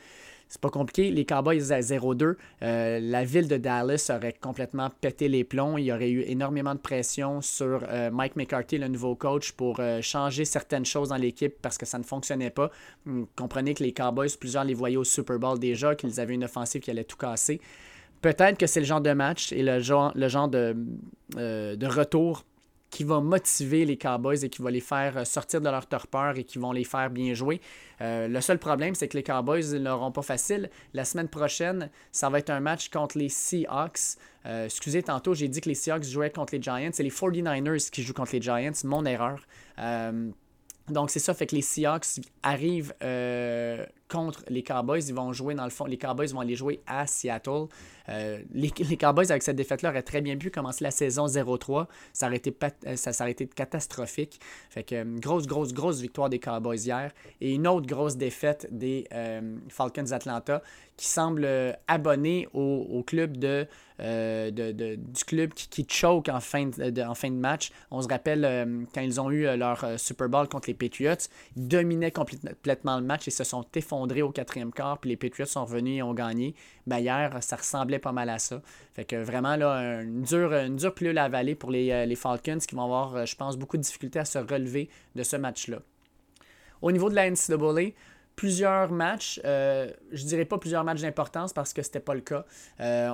c'est 0.51 0.61
pas 0.61 0.69
compliqué. 0.69 1.11
Les 1.11 1.25
Cowboys 1.25 1.73
à 1.73 1.81
0-2, 1.81 2.35
euh, 2.63 3.01
la 3.01 3.25
ville 3.25 3.49
de 3.49 3.57
Dallas 3.57 4.11
aurait 4.15 4.35
complètement 4.35 4.91
pété 5.01 5.29
les 5.29 5.45
plombs. 5.45 5.79
Il 5.79 5.85
y 5.85 5.93
aurait 5.93 6.11
eu 6.11 6.23
énormément 6.27 6.75
de 6.75 6.81
pression 6.81 7.41
sur 7.41 7.85
euh, 7.89 8.11
Mike 8.11 8.37
McCarthy, 8.37 8.77
le 8.77 8.89
nouveau 8.89 9.15
coach, 9.15 9.53
pour 9.53 9.81
changer 10.03 10.45
certaines 10.45 10.85
choses 10.85 11.11
dans 11.11 11.17
l'équipe 11.17 11.55
parce 11.63 11.79
que 11.79 11.87
ça 11.87 11.99
ne 11.99 12.05
fonctionnait 12.05 12.51
pas. 12.51 12.71
Vous 13.07 13.29
comprenez 13.37 13.75
que 13.75 13.83
les 13.83 13.93
Cowboys, 13.93 14.37
plusieurs 14.39 14.65
les 14.65 14.75
voyaient 14.75 14.97
au 14.97 15.05
Super 15.05 15.39
Bowl 15.39 15.59
déjà, 15.59 15.95
qu'ils 15.95 16.21
avaient 16.21 16.35
une 16.35 16.45
offensive 16.45 16.83
qui 16.83 16.91
allait 16.91 17.05
tout 17.05 17.17
casser. 17.17 17.61
Peut-être 18.21 18.59
que 18.59 18.67
c'est 18.67 18.81
le 18.81 18.87
genre 18.87 19.01
de 19.01 19.13
match 19.13 19.53
et 19.53 19.63
le 19.63 19.81
genre, 19.81 20.13
le 20.15 20.29
genre 20.29 20.49
de, 20.49 20.77
de 21.37 21.87
retour 21.87 22.45
qui 22.91 23.05
va 23.05 23.21
motiver 23.21 23.85
les 23.85 23.97
Cowboys 23.97 24.45
et 24.45 24.49
qui 24.49 24.63
va 24.63 24.71
les 24.71 24.81
faire 24.81 25.17
euh, 25.17 25.25
sortir 25.25 25.61
de 25.61 25.69
leur 25.69 25.87
torpeur 25.87 26.37
et 26.37 26.45
qui 26.45 26.59
vont 26.59 26.73
les 26.73 26.85
faire 26.85 27.09
bien 27.09 27.35
jouer. 27.35 27.61
Euh, 28.01 28.29
le 28.29 28.41
seul 28.41 28.59
problème, 28.59 28.95
c'est 28.95 29.09
que 29.09 29.17
les 29.17 29.23
Cowboys 29.23 29.73
ne 29.73 29.79
l'auront 29.79 30.13
pas 30.13 30.23
facile. 30.23 30.71
La 30.93 31.05
semaine 31.05 31.29
prochaine, 31.29 31.91
ça 32.13 32.29
va 32.29 32.41
être 32.41 32.51
un 32.51 32.61
match 32.61 32.89
contre 32.91 33.17
les 33.17 33.29
Seahawks. 33.29 34.19
Euh, 34.47 34.65
excusez, 34.65 35.03
tantôt, 35.03 35.35
j'ai 35.35 35.49
dit 35.49 35.61
que 35.61 35.69
les 35.69 35.75
Seahawks 35.75 36.05
jouaient 36.05 36.31
contre 36.31 36.55
les 36.55 36.63
Giants. 36.63 36.91
C'est 36.93 37.03
les 37.03 37.11
49ers 37.11 37.91
qui 37.91 38.03
jouent 38.03 38.15
contre 38.15 38.33
les 38.33 38.43
Giants. 38.43 38.73
Mon 38.85 39.05
erreur. 39.05 39.47
donc, 40.89 41.11
c'est 41.11 41.21
ça, 41.21 41.35
fait 41.35 41.47
que 41.47 41.55
les 41.55 41.63
Seahawks 41.63 42.21
arrivent 42.43 42.95
contre 44.11 44.43
les 44.49 44.63
Cowboys. 44.63 45.03
Ils 45.09 45.15
vont 45.15 45.33
jouer, 45.33 45.55
dans 45.55 45.65
le 45.65 45.71
fond, 45.71 45.87
les 45.87 45.97
Cowboys 45.97 46.29
vont 46.29 46.41
aller 46.41 46.57
jouer 46.57 46.81
à 46.87 47.07
Seattle. 47.07 47.67
Euh, 48.09 48.41
les, 48.53 48.71
Cowboys, 48.71 49.31
avec 49.31 49.43
cette 49.43 49.57
défaite-là, 49.57 49.91
auraient 49.91 50.03
très 50.03 50.21
bien 50.21 50.37
pu 50.37 50.51
commencer 50.51 50.85
la 50.85 50.91
saison 50.91 51.27
0-3. 51.27 51.87
Ça 52.13 52.27
aurait 52.27 52.37
été, 52.37 52.55
euh, 52.87 52.97
ça, 52.97 53.13
catastrophique. 53.55 54.41
Fait 54.69 54.83
que 54.83 54.97
euh, 54.97 55.19
grosse, 55.19 55.47
grosse, 55.47 55.73
grosse 55.73 56.01
victoire 56.01 56.29
des 56.29 56.41
Cowboys 56.41 56.85
hier. 56.85 57.13
Et 57.41 57.55
une 57.55 57.67
autre 57.67 57.87
grosse 57.87 58.17
défaite 58.17 58.67
des 58.71 59.07
Falcons 59.69 60.03
d'Atlanta 60.03 60.63
qui 61.01 61.07
semble 61.07 61.49
abonné 61.89 62.47
au, 62.53 63.03
club 63.07 63.43
euh, 63.43 64.51
de, 64.51 64.97
du 64.97 65.25
club 65.25 65.55
qui, 65.55 65.87
choke 65.89 66.29
en 66.29 66.41
fin 66.41 66.67
de, 66.67 67.31
match. 67.31 67.71
On 67.91 68.03
se 68.03 68.09
rappelle 68.09 68.45
euh, 68.45 68.83
quand 68.93 69.01
ils 69.01 69.19
ont 69.19 69.31
eu 69.31 69.45
leur 69.57 69.99
Super 69.99 70.29
Bowl 70.29 70.47
contre 70.47 70.69
les 70.69 70.75
Patriots, 70.75 71.15
ils 71.57 71.69
dominaient 71.69 72.11
complètement 72.11 72.99
le 72.99 73.07
match 73.07 73.27
et 73.27 73.31
se 73.31 73.45
sont 73.45 73.65
effondrés 73.75 74.21
au 74.21 74.31
quatrième 74.31 74.73
quart, 74.73 74.99
puis 74.99 75.09
les 75.09 75.17
Patriots 75.17 75.47
sont 75.47 75.65
revenus 75.65 76.01
et 76.01 76.03
ont 76.03 76.13
gagné. 76.13 76.55
Ben, 76.87 76.99
hier, 76.99 77.35
ça 77.41 77.57
ressemblait 77.57 77.99
pas 77.99 78.13
mal 78.13 78.29
à 78.29 78.39
ça. 78.39 78.61
Fait 78.93 79.07
que 79.07 79.17
vraiment, 79.17 79.57
là, 79.57 80.03
une 80.03 80.21
dure, 80.21 80.53
une 80.53 80.77
dure 80.77 80.93
à 81.17 81.23
avaler 81.23 81.55
pour 81.55 81.71
les, 81.71 82.05
les 82.05 82.17
Falcons 82.17 82.59
qui 82.59 82.75
vont 82.75 82.85
avoir, 82.85 83.25
je 83.25 83.37
pense, 83.37 83.57
beaucoup 83.57 83.79
de 83.79 83.83
difficultés 83.83 84.19
à 84.19 84.27
se 84.27 84.39
relever 84.39 84.91
de 85.15 85.23
ce 85.23 85.37
match-là. 85.37 85.79
Au 86.83 86.93
niveau 86.93 87.11
de 87.11 87.15
la 87.15 87.31
NCAA, 87.31 87.93
plusieurs 88.41 88.91
matchs, 88.91 89.39
euh, 89.45 89.91
je 90.13 90.25
dirais 90.25 90.47
pas 90.47 90.57
plusieurs 90.57 90.83
matchs 90.83 91.03
d'importance 91.03 91.53
parce 91.53 91.75
que 91.75 91.83
c'était 91.83 92.01
pas 92.01 92.15
le 92.15 92.23
cas. 92.23 92.47
Euh, 92.81 93.11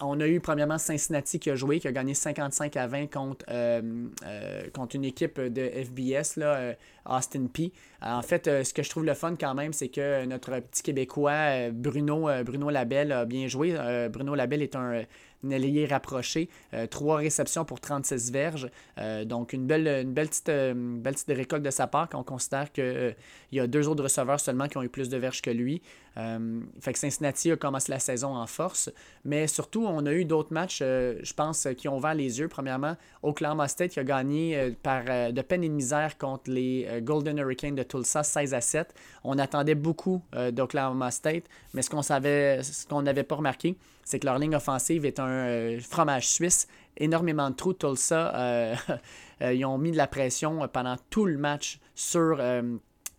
on 0.00 0.18
a 0.18 0.26
eu 0.26 0.40
premièrement 0.40 0.78
Cincinnati 0.78 1.38
qui 1.38 1.48
a 1.48 1.54
joué, 1.54 1.78
qui 1.78 1.86
a 1.86 1.92
gagné 1.92 2.12
55 2.12 2.76
à 2.76 2.88
20 2.88 3.06
contre, 3.06 3.46
euh, 3.50 4.08
contre 4.72 4.96
une 4.96 5.04
équipe 5.04 5.40
de 5.40 5.70
FBS, 5.84 6.40
là, 6.40 6.74
Austin 7.06 7.46
P. 7.52 7.72
En 8.02 8.22
fait, 8.22 8.64
ce 8.64 8.74
que 8.74 8.82
je 8.82 8.90
trouve 8.90 9.04
le 9.04 9.14
fun 9.14 9.34
quand 9.38 9.54
même, 9.54 9.72
c'est 9.72 9.88
que 9.88 10.24
notre 10.26 10.58
petit 10.60 10.82
Québécois, 10.82 11.70
Bruno, 11.72 12.28
Bruno 12.44 12.70
Labelle, 12.70 13.12
a 13.12 13.24
bien 13.24 13.48
joué. 13.48 13.74
Bruno 14.12 14.34
Labelle 14.34 14.62
est 14.62 14.76
un 14.76 15.04
ailier 15.50 15.86
rapproché. 15.86 16.48
trois 16.90 17.16
réceptions 17.16 17.64
pour 17.64 17.80
36 17.80 18.30
verges. 18.30 18.68
donc, 19.24 19.52
une 19.54 19.66
belle, 19.66 19.86
une 20.02 20.12
belle, 20.12 20.28
petite, 20.28 20.46
belle 20.46 21.14
petite 21.14 21.28
récolte 21.28 21.62
de 21.62 21.70
sa 21.70 21.86
part 21.86 22.08
quand 22.10 22.20
on 22.20 22.24
considère 22.24 22.70
qu'il 22.72 23.16
y 23.52 23.60
a 23.60 23.66
deux 23.66 23.88
autres 23.88 24.02
receveurs 24.02 24.40
seulement 24.40 24.68
qui 24.68 24.76
ont 24.76 24.82
eu 24.82 24.90
plus 24.90 25.08
de 25.08 25.16
verges 25.16 25.40
que 25.40 25.50
lui. 25.50 25.80
Euh, 26.16 26.60
fait 26.80 26.92
que 26.92 26.98
Cincinnati 26.98 27.50
a 27.50 27.56
commencé 27.56 27.90
la 27.90 27.98
saison 27.98 28.36
en 28.36 28.46
force. 28.46 28.90
Mais 29.24 29.46
surtout, 29.46 29.84
on 29.86 30.06
a 30.06 30.12
eu 30.12 30.24
d'autres 30.24 30.52
matchs, 30.52 30.80
euh, 30.82 31.18
je 31.22 31.34
pense, 31.34 31.66
qui 31.76 31.88
ont 31.88 31.96
ouvert 31.96 32.14
les 32.14 32.38
yeux. 32.38 32.48
Premièrement, 32.48 32.96
Oklahoma 33.22 33.68
State 33.68 33.92
qui 33.92 34.00
a 34.00 34.04
gagné 34.04 34.56
euh, 34.56 34.70
par, 34.82 35.04
de 35.04 35.42
peine 35.42 35.64
et 35.64 35.68
de 35.68 35.74
misère 35.74 36.16
contre 36.18 36.50
les 36.50 36.93
Golden 37.02 37.38
Hurricanes 37.38 37.74
de 37.74 37.82
Tulsa 37.82 38.22
16 38.22 38.54
à 38.54 38.60
7. 38.60 38.94
On 39.22 39.38
attendait 39.38 39.74
beaucoup 39.74 40.22
d'Oklahoma 40.52 41.10
State, 41.10 41.44
mais 41.72 41.82
ce 41.82 41.90
qu'on 41.90 42.02
savait, 42.02 42.62
ce 42.62 42.86
qu'on 42.86 43.02
n'avait 43.02 43.22
pas 43.22 43.36
remarqué, 43.36 43.76
c'est 44.04 44.18
que 44.18 44.26
leur 44.26 44.38
ligne 44.38 44.54
offensive 44.54 45.04
est 45.04 45.18
un 45.18 45.78
fromage 45.80 46.28
suisse. 46.28 46.68
Énormément 46.96 47.50
de 47.50 47.56
trous. 47.56 47.74
Tulsa, 47.74 48.74
ils 49.40 49.64
ont 49.64 49.78
mis 49.78 49.90
de 49.92 49.96
la 49.96 50.06
pression 50.06 50.68
pendant 50.68 50.96
tout 51.10 51.26
le 51.26 51.38
match 51.38 51.78
sur 51.94 52.40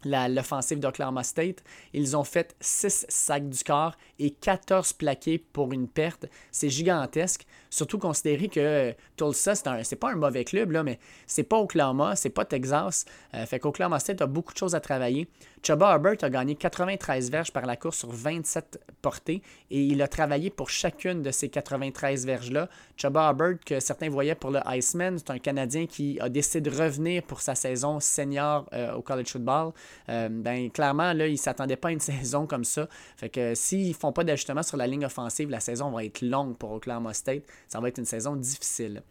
l'offensive 0.06 0.80
d'Oklahoma 0.80 1.24
State. 1.24 1.64
Ils 1.94 2.16
ont 2.16 2.24
fait 2.24 2.56
6 2.60 3.06
sacs 3.10 3.50
du 3.50 3.64
corps 3.64 3.96
et 4.20 4.32
14 4.32 4.94
plaqués 4.94 5.38
pour 5.38 5.74
une 5.74 5.88
perte. 5.88 6.28
C'est 6.52 6.70
gigantesque. 6.70 7.46
Surtout 7.76 7.98
considérer 7.98 8.48
que 8.48 8.96
Tulsa, 9.18 9.54
c'est 9.84 9.98
pas 9.98 10.10
un 10.10 10.16
mauvais 10.16 10.46
club, 10.46 10.72
là, 10.72 10.82
mais 10.82 10.98
c'est 11.28 11.44
pas 11.44 11.58
Oklahoma, 11.58 12.16
c'est 12.16 12.30
pas 12.30 12.46
Texas. 12.46 13.04
Euh, 13.34 13.46
fait 13.46 13.60
qu'Oklahoma 13.60 14.00
State 14.00 14.22
a 14.22 14.28
beaucoup 14.28 14.54
de 14.54 14.58
choses 14.58 14.76
à 14.76 14.80
travailler. 14.80 15.28
Chuba 15.66 15.94
Herbert 15.94 16.18
a 16.22 16.30
gagné 16.30 16.56
93 16.56 17.32
verges 17.32 17.52
par 17.52 17.66
la 17.66 17.76
course 17.76 17.98
sur 17.98 18.12
27 18.12 18.80
portées 19.02 19.42
et 19.72 19.84
il 19.84 20.00
a 20.04 20.08
travaillé 20.08 20.52
pour 20.52 20.70
chacune 20.70 21.24
de 21.24 21.32
ces 21.32 21.50
93 21.50 22.24
verges-là. 22.26 22.70
Chuba 22.98 23.26
Herbert, 23.26 23.58
que 23.66 23.80
certains 23.80 24.10
voyaient 24.10 24.36
pour 24.36 24.52
le 24.52 24.60
Iceman, 24.68 25.18
c'est 25.18 25.32
un 25.32 25.40
Canadien 25.40 25.88
qui 25.88 26.20
a 26.22 26.30
décidé 26.30 26.70
de 26.70 26.76
revenir 26.76 27.24
pour 27.24 27.42
sa 27.42 27.56
saison 27.56 28.00
senior 28.00 28.70
euh, 28.74 28.94
au 28.94 29.02
college 29.02 29.32
football. 29.32 29.72
Euh, 30.10 30.30
ben, 30.30 30.70
clairement, 30.70 31.14
là, 31.14 31.26
il 31.26 31.32
ne 31.32 31.38
s'attendait 31.38 31.78
pas 31.78 31.88
à 31.88 31.92
une 31.92 32.00
saison 32.00 32.46
comme 32.46 32.64
ça. 32.64 32.88
Fait 33.18 33.30
que 33.30 33.56
s'ils 33.56 33.90
ne 33.90 33.94
font 33.94 34.12
pas 34.12 34.24
d'ajustement 34.24 34.62
sur 34.62 34.78
la 34.78 34.86
ligne 34.86 35.06
offensive, 35.06 35.50
la 35.50 35.60
saison 35.60 35.90
va 35.90 36.06
être 36.06 36.22
longue 36.22 36.58
pour 36.58 36.74
Oklahoma 36.74 37.14
State 37.14 37.44
ça 37.68 37.80
va 37.80 37.88
être 37.88 37.98
une 37.98 38.06
saison 38.06 38.36
difficile. 38.36 39.02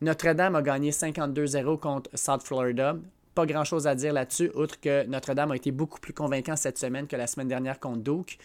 Notre-Dame 0.00 0.56
a 0.56 0.62
gagné 0.62 0.90
52-0 0.90 1.78
contre 1.78 2.10
South 2.14 2.42
Florida. 2.42 2.96
Pas 3.36 3.44
grand-chose 3.44 3.86
à 3.86 3.94
dire 3.94 4.14
là-dessus, 4.14 4.50
outre 4.54 4.80
que 4.80 5.04
Notre-Dame 5.04 5.50
a 5.50 5.56
été 5.56 5.70
beaucoup 5.70 6.00
plus 6.00 6.14
convaincant 6.14 6.56
cette 6.56 6.78
semaine 6.78 7.06
que 7.06 7.16
la 7.16 7.26
semaine 7.26 7.48
dernière 7.48 7.78
contre 7.78 7.98
Duke. 7.98 8.38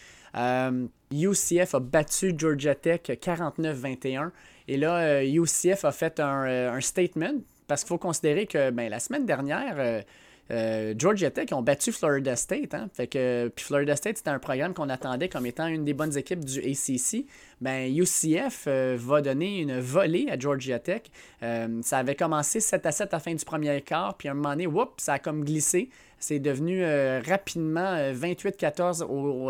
UCF 1.14 1.74
euh, 1.74 1.78
a 1.78 1.80
battu 1.80 2.34
Georgia 2.38 2.76
Tech 2.76 3.04
49-21. 3.04 4.32
Et 4.68 4.76
là, 4.76 5.24
UCF 5.24 5.86
euh, 5.86 5.88
a 5.88 5.92
fait 5.94 6.20
un, 6.20 6.46
euh, 6.46 6.74
un 6.74 6.82
statement 6.82 7.36
parce 7.68 7.84
qu'il 7.84 7.88
faut 7.88 8.00
considérer 8.00 8.48
que 8.48 8.70
ben, 8.70 8.90
la 8.90 9.00
semaine 9.00 9.26
dernière, 9.26 10.04
euh, 10.52 10.94
Georgia 10.98 11.32
Tech 11.32 11.48
ont 11.54 11.62
battu 11.62 11.92
Florida 11.92 12.36
State. 12.36 12.74
Hein? 12.74 12.90
Puis 12.96 13.66
Florida 13.66 13.96
State, 13.96 14.18
c'était 14.18 14.30
un 14.30 14.40
programme 14.40 14.74
qu'on 14.74 14.90
attendait 14.90 15.30
comme 15.30 15.46
étant 15.46 15.68
une 15.68 15.86
des 15.86 15.94
bonnes 15.94 16.18
équipes 16.18 16.44
du 16.44 16.60
ACC. 16.60 17.26
Ben, 17.62 17.92
UCF 17.96 18.66
euh, 18.68 18.98
va 19.00 19.22
donner 19.22 19.60
une 19.60 19.80
volée 19.80 20.28
à 20.30 20.38
Georgia 20.38 20.80
Tech. 20.80 21.04
Euh, 21.44 21.80
ça 21.82 22.00
avait 22.00 22.16
commencé 22.16 22.60
7 22.60 22.86
à 22.86 22.92
7 22.92 23.14
à 23.14 23.18
la 23.18 23.20
fin 23.22 23.34
du 23.34 23.46
premier 23.46 23.82
quart, 23.82 24.18
puis 24.18 24.28
à 24.28 24.32
un 24.32 24.36
moment 24.36 24.50
donné, 24.50 24.68
whoop, 24.68 24.94
ça 24.98 25.14
a 25.14 25.20
comme 25.20 25.46
glissé. 25.46 25.90
C'est 26.20 26.40
devenu 26.40 26.84
rapidement 27.26 27.96
28-14 28.14 29.04
au 29.04 29.50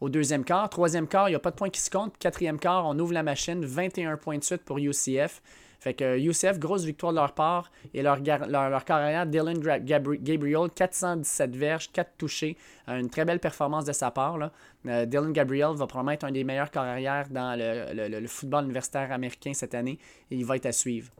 au 0.00 0.08
deuxième 0.08 0.44
quart. 0.44 0.68
Troisième 0.68 1.06
quart, 1.06 1.28
il 1.28 1.32
n'y 1.32 1.36
a 1.36 1.40
pas 1.40 1.50
de 1.50 1.56
points 1.56 1.70
qui 1.70 1.80
se 1.80 1.90
comptent. 1.90 2.16
Quatrième 2.18 2.58
quart, 2.58 2.86
on 2.86 2.98
ouvre 2.98 3.12
la 3.12 3.22
machine. 3.22 3.64
21 3.64 4.16
points 4.16 4.38
de 4.38 4.44
suite 4.44 4.62
pour 4.62 4.78
UCF. 4.78 5.42
Fait 5.80 5.94
que 5.94 6.18
UCF, 6.18 6.58
grosse 6.58 6.84
victoire 6.84 7.12
de 7.12 7.18
leur 7.18 7.32
part. 7.32 7.70
Et 7.94 8.02
leur, 8.02 8.18
leur, 8.18 8.84
carrière, 8.84 9.26
Dylan 9.26 9.58
Gabriel, 9.58 10.68
417 10.74 11.56
verges, 11.56 11.90
4 11.92 12.10
touchés. 12.16 12.56
Euh, 12.88 12.98
une 12.98 13.10
très 13.10 13.24
belle 13.24 13.40
performance 13.40 13.84
de 13.84 13.92
sa 13.92 14.10
part. 14.10 14.38
Là. 14.38 14.52
Euh, 14.86 15.06
Dylan 15.06 15.32
Gabriel 15.32 15.74
va 15.74 15.86
probablement 15.86 16.12
être 16.12 16.24
un 16.24 16.32
des 16.32 16.44
meilleurs 16.44 16.70
carrières 16.70 17.28
dans 17.30 17.58
le, 17.58 18.26
football 18.26 18.64
universitaire 18.64 19.12
américain 19.12 19.52
cette 19.54 19.74
année. 19.74 19.98
Et 20.30 20.36
il 20.36 20.44
va 20.44 20.56
être 20.56 20.66
à 20.66 20.72
suivre. 20.72 21.10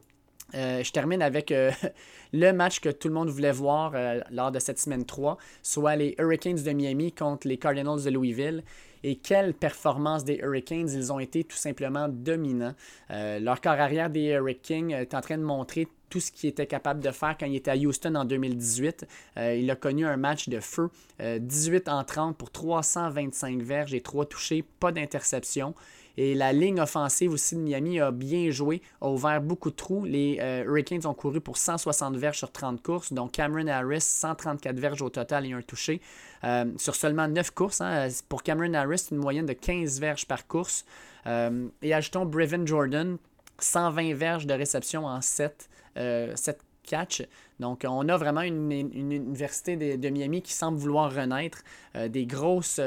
Euh, 0.55 0.83
je 0.83 0.93
termine 0.93 1.23
avec 1.23 1.53
le 2.33 2.53
match 2.53 2.81
que 2.81 2.89
tout 2.89 3.09
le 3.09 3.15
monde 3.15 3.29
voulait 3.29 3.53
voir 3.53 3.95
lors 4.31 4.53
de 4.53 4.59
cette 4.59 4.79
semaine 4.79 5.05
3, 5.05 5.37
soit 5.63 5.97
les 5.97 6.15
Hurricanes 6.19 6.63
de 6.63 6.73
Miami 6.73 7.13
contre 7.13 7.49
les 7.49 7.57
Cardinals 7.57 8.05
de 8.05 8.11
Louisville. 8.11 8.63
Et 9.09 9.15
quelle 9.15 9.55
performance 9.55 10.25
des 10.25 10.41
Hurricanes, 10.43 10.91
ils 10.93 11.13
ont 11.13 11.21
été 11.21 11.45
tout 11.45 11.57
simplement 11.57 12.09
dominants. 12.09 12.75
Euh, 13.13 13.39
leur 13.39 13.61
corps 13.61 13.75
arrière 13.75 14.11
des 14.11 14.31
Hurricanes 14.31 14.91
est 14.91 15.15
en 15.15 15.21
train 15.21 15.39
de 15.39 15.45
montrer 15.45 15.87
tout 16.11 16.19
ce 16.19 16.33
qu'il 16.33 16.51
était 16.51 16.67
capable 16.67 16.99
de 16.99 17.13
faire 17.13 17.37
quand 17.39 17.47
il 17.47 17.55
était 17.55 17.71
à 17.71 17.77
Houston 17.77 18.17
en 18.17 18.25
2018. 18.25 19.07
Euh, 19.37 19.55
il 19.55 19.71
a 19.71 19.77
connu 19.77 20.05
un 20.05 20.17
match 20.17 20.49
de 20.49 20.59
feu. 20.59 20.91
18 21.21 21.87
euh, 21.87 21.93
en 21.93 22.03
30 22.03 22.37
pour 22.37 22.51
325 22.51 23.63
verges 23.63 23.95
et 23.95 24.01
3 24.01 24.27
touchés, 24.27 24.65
pas 24.81 24.91
d'interception. 24.91 25.77
Et 26.18 26.35
la 26.35 26.52
ligne 26.52 26.80
offensive 26.80 27.32
aussi 27.32 27.56
de 27.56 27.61
Miami 27.61 28.00
a 28.00 28.11
bien 28.11 28.50
joué, 28.50 28.80
a 29.00 29.08
ouvert 29.08 29.40
beaucoup 29.40 29.70
de 29.70 29.76
trous. 29.76 30.04
Les 30.04 30.38
euh, 30.40 30.64
Hurricanes 30.64 31.06
ont 31.06 31.14
couru 31.14 31.40
pour 31.40 31.58
160 31.58 32.16
verges 32.16 32.38
sur 32.38 32.50
30 32.50 32.82
courses, 32.82 33.12
donc 33.12 33.32
Cameron 33.32 33.66
Harris, 33.66 34.00
134 34.00 34.78
verges 34.78 35.02
au 35.02 35.11
total 35.11 35.46
et 35.46 35.52
un 35.52 35.62
touché. 35.62 36.00
Euh, 36.44 36.64
sur 36.78 36.94
seulement 36.94 37.28
9 37.28 37.50
courses, 37.50 37.80
hein. 37.80 38.08
pour 38.28 38.42
Cameron 38.42 38.73
Harris, 38.75 39.08
une 39.11 39.18
moyenne 39.18 39.46
de 39.46 39.52
15 39.52 40.00
verges 40.00 40.26
par 40.26 40.46
course. 40.46 40.85
Euh, 41.26 41.68
et 41.82 41.92
ajoutons 41.92 42.25
Brevin 42.25 42.64
Jordan, 42.64 43.18
120 43.58 44.14
verges 44.14 44.46
de 44.46 44.54
réception 44.54 45.04
en 45.06 45.20
7, 45.20 45.68
7 45.96 46.61
catch. 46.82 47.23
Donc, 47.58 47.85
on 47.87 48.08
a 48.08 48.16
vraiment 48.16 48.42
une, 48.42 48.70
université 48.70 49.76
de, 49.76 50.08
Miami 50.08 50.40
qui 50.40 50.52
semble 50.52 50.78
vouloir 50.78 51.12
renaître. 51.12 51.62
des 52.08 52.26
grosses 52.26 52.80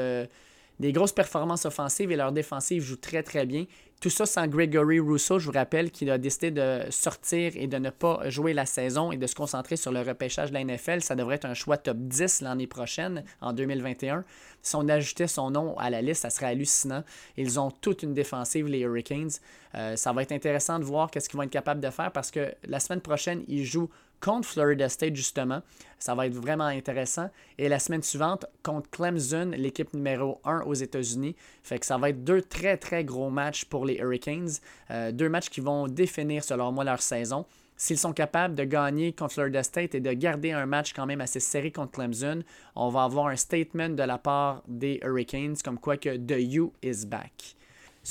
des 0.80 0.92
grosses 0.92 1.12
performances 1.12 1.66
offensives 1.66 2.10
et 2.10 2.16
leur 2.16 2.32
défensive 2.32 2.82
joue 2.82 2.96
très 2.96 3.22
très 3.22 3.44
bien. 3.44 3.66
Tout 4.00 4.08
ça 4.08 4.24
sans 4.24 4.46
Gregory 4.46 4.98
Rousseau, 4.98 5.38
je 5.38 5.44
vous 5.44 5.52
rappelle 5.52 5.90
qu'il 5.90 6.10
a 6.10 6.16
décidé 6.16 6.50
de 6.50 6.84
sortir 6.88 7.52
et 7.54 7.66
de 7.66 7.76
ne 7.76 7.90
pas 7.90 8.30
jouer 8.30 8.54
la 8.54 8.64
saison 8.64 9.12
et 9.12 9.18
de 9.18 9.26
se 9.26 9.34
concentrer 9.34 9.76
sur 9.76 9.92
le 9.92 10.00
repêchage 10.00 10.48
de 10.48 10.54
la 10.54 10.64
NFL. 10.64 11.02
Ça 11.02 11.14
devrait 11.14 11.34
être 11.34 11.44
un 11.44 11.52
choix 11.52 11.76
top 11.76 11.98
10 11.98 12.40
l'année 12.40 12.66
prochaine, 12.66 13.24
en 13.42 13.52
2021. 13.52 14.24
Si 14.62 14.74
on 14.74 14.88
ajoutait 14.88 15.26
son 15.26 15.50
nom 15.50 15.76
à 15.76 15.90
la 15.90 16.00
liste, 16.00 16.22
ça 16.22 16.30
serait 16.30 16.46
hallucinant. 16.46 17.04
Ils 17.36 17.60
ont 17.60 17.70
toute 17.70 18.02
une 18.02 18.14
défensive, 18.14 18.66
les 18.66 18.78
Hurricanes. 18.80 19.32
Euh, 19.74 19.96
ça 19.96 20.14
va 20.14 20.22
être 20.22 20.32
intéressant 20.32 20.78
de 20.78 20.84
voir 20.84 21.10
qu'est-ce 21.10 21.28
qu'ils 21.28 21.36
vont 21.36 21.42
être 21.42 21.50
capables 21.50 21.82
de 21.82 21.90
faire 21.90 22.10
parce 22.10 22.30
que 22.30 22.54
la 22.66 22.80
semaine 22.80 23.02
prochaine, 23.02 23.44
ils 23.48 23.66
jouent 23.66 23.90
contre 24.20 24.48
Florida 24.48 24.88
State, 24.88 25.16
justement. 25.16 25.62
Ça 25.98 26.14
va 26.14 26.26
être 26.26 26.34
vraiment 26.34 26.64
intéressant. 26.64 27.30
Et 27.58 27.68
la 27.68 27.78
semaine 27.78 28.02
suivante, 28.02 28.46
contre 28.62 28.88
Clemson, 28.90 29.52
l'équipe 29.56 29.92
numéro 29.92 30.40
1 30.44 30.62
aux 30.62 30.74
États-Unis. 30.74 31.36
Fait 31.62 31.78
que 31.78 31.86
ça 31.86 31.98
va 31.98 32.10
être 32.10 32.24
deux 32.24 32.42
très, 32.42 32.76
très 32.76 33.04
gros 33.04 33.30
matchs 33.30 33.64
pour 33.64 33.84
les 33.84 33.96
Hurricanes. 33.96 34.50
Euh, 34.90 35.12
deux 35.12 35.28
matchs 35.28 35.50
qui 35.50 35.60
vont 35.60 35.88
définir, 35.88 36.44
selon 36.44 36.72
moi, 36.72 36.84
leur 36.84 37.02
saison. 37.02 37.44
S'ils 37.76 37.98
sont 37.98 38.12
capables 38.12 38.54
de 38.54 38.64
gagner 38.64 39.14
contre 39.14 39.32
Florida 39.32 39.62
State 39.62 39.94
et 39.94 40.00
de 40.00 40.12
garder 40.12 40.52
un 40.52 40.66
match 40.66 40.92
quand 40.92 41.06
même 41.06 41.22
assez 41.22 41.40
serré 41.40 41.72
contre 41.72 41.92
Clemson, 41.92 42.42
on 42.76 42.90
va 42.90 43.04
avoir 43.04 43.28
un 43.28 43.36
statement 43.36 43.88
de 43.88 44.02
la 44.02 44.18
part 44.18 44.62
des 44.68 45.00
Hurricanes 45.02 45.56
comme 45.64 45.78
quoi 45.78 45.96
que 45.96 46.14
The 46.14 46.56
U 46.56 46.72
is 46.82 47.06
back. 47.06 47.56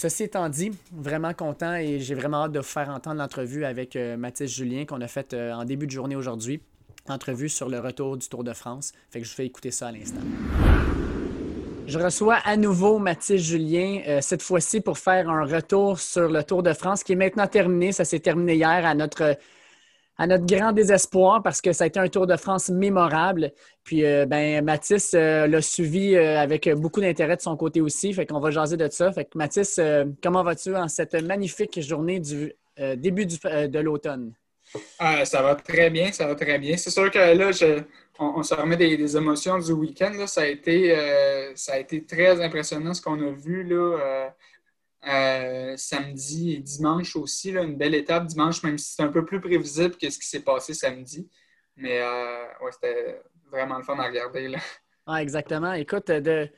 Ceci 0.02 0.24
étant 0.24 0.48
dit, 0.48 0.72
vraiment 0.94 1.34
content 1.34 1.76
et 1.76 2.00
j'ai 2.00 2.16
vraiment 2.16 2.46
hâte 2.46 2.54
de 2.54 2.62
faire 2.62 2.88
entendre 2.88 3.18
l'entrevue 3.18 3.66
avec 3.66 3.98
euh, 3.98 4.16
Mathis 4.16 4.50
Julien 4.50 4.86
qu'on 4.86 5.02
a 5.02 5.10
faite 5.10 5.34
euh, 5.34 5.52
en 5.52 5.66
début 5.66 5.88
de 5.88 5.92
journée 5.92 6.16
aujourd'hui. 6.16 6.62
Entrevue 7.10 7.50
sur 7.50 7.68
le 7.68 7.82
retour 7.82 8.16
du 8.16 8.26
Tour 8.30 8.46
de 8.46 8.54
France. 8.54 8.94
Fait 9.10 9.20
que 9.20 9.28
je 9.28 9.34
fais 9.34 9.46
écouter 9.46 9.72
ça 9.72 9.90
à 9.90 9.92
l'instant. 9.92 10.22
Je 11.86 12.00
reçois 12.00 12.36
à 12.46 12.56
nouveau 12.56 12.98
Mathis 12.98 13.42
Julien, 13.42 14.00
euh, 14.08 14.22
cette 14.22 14.42
fois-ci 14.42 14.80
pour 14.80 14.98
faire 14.98 15.30
un 15.30 15.44
retour 15.44 16.00
sur 16.00 16.30
le 16.30 16.46
Tour 16.46 16.64
de 16.64 16.72
France 16.72 17.04
qui 17.04 17.12
est 17.12 17.18
maintenant 17.18 17.48
terminé. 17.48 17.92
Ça 17.92 18.06
s'est 18.06 18.22
terminé 18.22 18.56
hier 18.56 18.86
à 18.86 18.96
notre, 18.96 19.36
à 20.20 20.28
notre 20.28 20.46
grand 20.46 20.72
désespoir 20.72 21.42
parce 21.42 21.62
que 21.62 21.74
ça 21.74 21.86
a 21.86 21.88
été 21.88 22.00
un 22.00 22.08
Tour 22.08 22.28
de 22.28 22.36
France 22.36 22.70
mémorable. 22.70 23.52
Puis 23.84 24.06
euh, 24.06 24.28
ben, 24.28 24.64
Mathis 24.64 25.16
euh, 25.16 25.48
l'a 25.48 25.62
suivi 25.64 26.16
avec 26.16 26.70
beaucoup 26.76 27.02
d'intérêt 27.02 27.38
de 27.38 27.42
son 27.42 27.58
côté 27.58 27.82
aussi. 27.82 28.14
Fait 28.14 28.28
qu'on 28.28 28.40
va 28.40 28.52
jaser 28.52 28.78
de 28.78 28.88
ça. 28.92 29.12
Fait 29.12 29.26
que 29.26 29.36
Mathis, 29.36 29.80
comment 30.22 30.44
vas-tu 30.44 30.76
en 30.76 30.88
cette 30.88 31.16
magnifique 31.16 31.82
journée 31.82 32.20
du 32.20 32.54
début 32.98 33.26
de 33.26 33.80
l'automne? 33.80 34.34
Ah, 35.00 35.26
ça 35.26 35.42
va 35.42 35.56
très 35.56 35.90
bien, 35.90 36.12
ça 36.12 36.28
va 36.28 36.36
très 36.36 36.60
bien. 36.60 36.78
C'est 36.78 36.92
sûr 36.92 37.10
que 37.10 37.18
là, 37.18 37.52
on, 38.20 38.44
se 38.44 38.54
remet 38.54 38.78
des, 38.78 39.18
émotions 39.18 39.58
du 39.58 39.72
week-end. 39.72 40.14
Ça, 40.28 40.42
a 40.42 40.46
été, 40.46 40.96
euh, 40.96 41.52
ça 41.56 41.74
a 41.74 41.80
été 41.80 42.04
très 42.04 42.44
impressionnant 42.44 42.94
ce 42.94 43.02
qu'on 43.02 43.20
a 43.20 43.32
vu 43.32 43.64
là, 43.64 44.30
euh, 45.06 45.10
euh, 45.10 45.78
samedi 45.78 46.54
et 46.54 46.60
dimanche 46.60 47.16
aussi. 47.16 47.52
une 47.52 47.78
belle 47.78 47.96
étape 47.96 48.26
dimanche, 48.26 48.64
même 48.64 48.78
si 48.78 48.96
c'est 48.96 49.04
un 49.04 49.10
peu 49.10 49.26
plus 49.26 49.40
prévisible 49.40 49.96
que 49.96 50.10
ce 50.10 50.20
qui 50.20 50.28
s'est 50.28 50.44
passé 50.44 50.74
samedi. 50.74 51.30
Mais 51.76 52.02
ouais, 52.02 52.72
c'était 52.72 53.22
vraiment 53.50 53.78
le 53.78 53.84
fun 53.84 53.98
à 53.98 54.08
regarder. 54.08 54.50
Là. 54.50 54.60
Ah, 55.06 55.22
exactement. 55.22 55.74
Écoute, 55.74 56.12
de, 56.12 56.50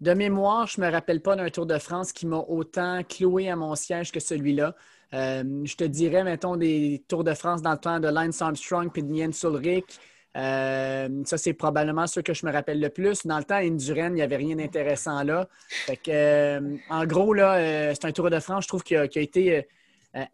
mémoire, 0.00 0.66
je 0.66 0.80
ne 0.80 0.86
me 0.86 0.90
rappelle 0.90 1.20
pas 1.20 1.36
d'un 1.36 1.50
Tour 1.50 1.66
de 1.66 1.78
France 1.78 2.12
qui 2.12 2.26
m'a 2.26 2.38
autant 2.38 3.02
cloué 3.04 3.50
à 3.50 3.56
mon 3.56 3.74
siège 3.74 4.10
que 4.10 4.20
celui-là. 4.20 4.74
je 5.12 5.76
te 5.76 5.84
dirais, 5.84 6.24
mettons, 6.24 6.56
des 6.56 7.04
Tours 7.06 7.24
de 7.24 7.34
France 7.34 7.60
dans 7.60 7.72
le 7.72 7.78
temps 7.78 8.00
de 8.00 8.08
Lance 8.08 8.40
Armstrong 8.40 8.90
et 8.96 9.02
de 9.02 9.14
Jens 9.14 9.42
Ulrich. 9.42 10.00
Euh, 10.36 11.08
ça, 11.24 11.36
c'est 11.36 11.52
probablement 11.52 12.06
ce 12.06 12.20
que 12.20 12.32
je 12.32 12.46
me 12.46 12.52
rappelle 12.52 12.80
le 12.80 12.88
plus. 12.88 13.26
Dans 13.26 13.38
le 13.38 13.44
temps, 13.44 13.56
Induren, 13.56 14.12
il 14.12 14.14
n'y 14.14 14.22
avait 14.22 14.36
rien 14.36 14.56
d'intéressant 14.56 15.22
là. 15.22 15.46
Euh, 16.08 16.76
en 16.88 17.04
gros, 17.04 17.34
là, 17.34 17.54
euh, 17.54 17.92
c'est 17.94 18.06
un 18.06 18.12
Tour 18.12 18.30
de 18.30 18.40
France, 18.40 18.64
je 18.64 18.68
trouve, 18.68 18.82
qui 18.82 18.96
a, 18.96 19.04
été 19.04 19.66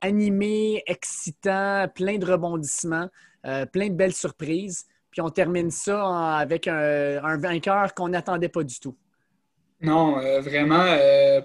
animé, 0.01 0.83
excitant, 0.87 1.87
plein 1.95 2.19
de 2.19 2.27
rebondissements, 2.27 3.09
plein 3.43 3.89
de 3.89 3.95
belles 3.95 4.15
surprises. 4.15 4.87
Puis 5.11 5.21
on 5.21 5.31
termine 5.31 5.71
ça 5.71 6.37
avec 6.37 6.69
un, 6.69 7.37
vainqueur 7.37 7.95
qu'on 7.95 8.09
n'attendait 8.09 8.49
pas 8.49 8.63
du 8.63 8.79
tout. 8.79 8.97
Non, 9.81 10.17
vraiment, 10.41 10.85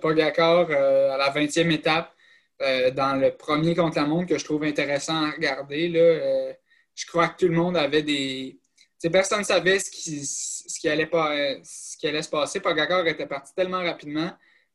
pas 0.01 0.13
d'accord. 0.13 0.71
à 0.71 1.17
la 1.17 1.31
20e 1.31 1.71
étape, 1.71 2.11
dans 2.59 3.19
le 3.19 3.35
premier 3.35 3.75
contre-la-montre 3.75 4.27
que 4.27 4.37
je 4.39 4.45
trouve 4.45 4.63
intéressant 4.63 5.25
à 5.25 5.31
regarder, 5.31 5.89
là, 5.89 6.53
je 6.95 7.05
crois 7.05 7.29
que 7.29 7.45
tout 7.45 7.51
le 7.51 7.57
monde 7.57 7.77
avait 7.77 8.03
des. 8.03 8.59
personne 9.11 9.39
ne 9.39 9.45
savait 9.45 9.79
ce 9.79 9.89
qui, 9.89 10.25
ce, 10.25 10.79
qui 10.79 10.89
allait 10.89 11.07
pas, 11.07 11.33
ce 11.63 11.97
qui 11.97 12.07
allait 12.07 12.21
se 12.21 12.29
passer. 12.29 12.59
Pogacar 12.59 13.05
était 13.07 13.27
parti 13.27 13.53
tellement 13.55 13.83
rapidement. 13.83 14.31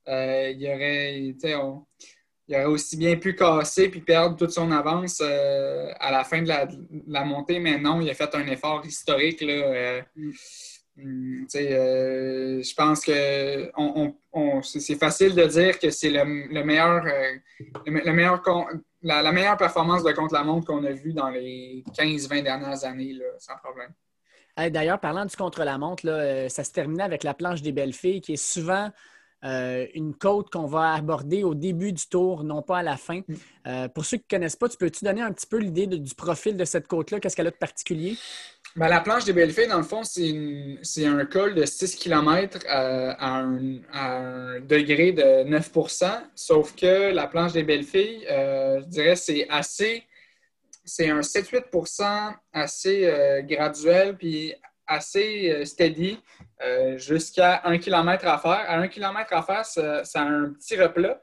Euh, 0.09 0.51
il, 0.57 0.67
aurait, 0.67 1.21
il 1.21 2.55
aurait 2.55 2.65
aussi 2.65 2.97
bien 2.97 3.17
pu 3.17 3.35
casser 3.35 3.91
puis 3.91 4.01
perdre 4.01 4.37
toute 4.37 4.53
son 4.53 4.71
avance 4.71 5.21
euh, 5.23 5.93
à 6.01 6.11
la 6.11 6.25
fin 6.25 6.41
de 6.41 6.49
la, 6.49 7.25
montée, 7.25 7.59
mais 7.59 7.79
non, 7.79 8.01
il 8.01 8.09
a 8.09 8.15
fait 8.15 8.35
un 8.35 8.47
effort 8.47 8.85
historique. 8.87 9.43
Là, 9.43 9.53
euh, 9.53 10.03
mm. 10.17 10.31
Mm, 10.97 11.47
je 11.51 12.75
pense 12.75 13.05
que 13.05 13.71
on, 13.77 14.63
c'est 14.63 14.99
facile 14.99 15.35
de 15.35 15.45
dire 15.45 15.79
que 15.79 15.91
c'est 15.91 16.11
le, 16.11 16.25
meilleur, 16.65 17.05
le, 17.87 18.13
meilleur 18.13 18.43
la, 19.03 19.33
meilleure 19.33 19.57
performance 19.57 20.03
de 20.03 20.13
contre-la-montre 20.13 20.67
qu'on 20.67 20.85
a 20.85 20.93
vue 20.93 21.13
dans 21.13 21.31
les 21.31 21.85
15-20 21.97 22.43
dernières 22.43 22.85
années, 22.85 23.15
sans 23.39 23.57
problème. 23.57 23.93
D'ailleurs, 24.71 24.99
parlant 24.99 25.25
du 25.25 25.37
contre-la-montre, 25.37 26.03
euh, 26.09 26.49
ça 26.49 26.65
se 26.65 26.73
terminait 26.73 27.05
avec 27.05 27.23
la 27.23 27.33
planche 27.33 27.63
des 27.63 27.71
belles 27.71 27.93
filles, 27.93 28.21
qui 28.21 28.33
est 28.33 28.37
souvent 28.37 28.91
euh, 29.45 29.87
une 29.95 30.17
côte 30.17 30.51
qu'on 30.51 30.67
va 30.67 30.95
aborder 30.95 31.45
au 31.45 31.55
début 31.55 31.93
du 31.93 32.09
tour, 32.09 32.43
non 32.43 32.61
pas 32.61 32.79
à 32.79 32.83
la 32.83 32.97
fin. 32.97 33.21
Mm. 33.21 33.35
Euh, 33.69 33.89
pour 33.89 34.05
ceux 34.05 34.17
qui 34.17 34.25
ne 34.33 34.39
connaissent 34.39 34.57
pas, 34.57 34.69
tu 34.69 34.77
peux-tu 34.77 35.05
donner 35.05 35.23
un 35.23 35.33
petit 35.33 35.47
peu 35.47 35.59
l'idée 35.59 35.87
du 35.87 36.15
profil 36.17 36.57
de 36.57 36.65
cette 36.65 36.89
côte-là? 36.89 37.21
Qu'est-ce 37.21 37.37
qu'elle 37.37 37.47
a 37.47 37.53
de 37.53 37.57
particulier? 37.57 38.17
Ben, 38.79 38.87
la 38.87 39.01
planche 39.01 39.25
des 39.25 39.33
Bellefeuilles, 39.33 39.67
dans 39.67 39.79
le 39.79 39.83
fond, 39.83 40.05
c'est 40.05 41.05
un 41.05 41.27
col 41.27 41.53
de 41.57 41.67
6 41.67 41.97
km 41.97 42.61
euh, 42.65 43.13
à, 43.19 43.41
un, 43.41 44.61
degré 44.61 45.11
de 45.11 45.43
9% 45.51 46.09
sauf 46.37 46.77
que 46.77 47.11
la 47.11 47.27
planche 47.27 47.55
des 47.55 47.65
Bellefeuilles, 47.65 48.25
euh, 48.31 48.81
je 48.83 48.87
dirais, 48.87 49.17
c'est 49.17 49.49
assez, 49.51 50.05
c'est 50.85 51.11
un 51.11 51.23
7-8% 51.23 52.35
assez 52.53 53.05
euh, 53.07 53.43
graduel, 53.43 54.17
puis 54.17 54.55
assez 54.87 55.65
steady, 55.65 56.21
jusqu'à 56.99 57.63
1 57.65 57.79
km 57.79 58.29
à 58.29 58.39
faire. 58.39 58.65
À 58.69 58.77
1 58.77 58.87
km 58.87 59.33
à 59.33 59.43
faire, 59.43 59.67
ça, 59.67 60.05
ça 60.05 60.21
a 60.23 60.27
un 60.27 60.53
petit 60.53 60.81
replat. 60.81 61.21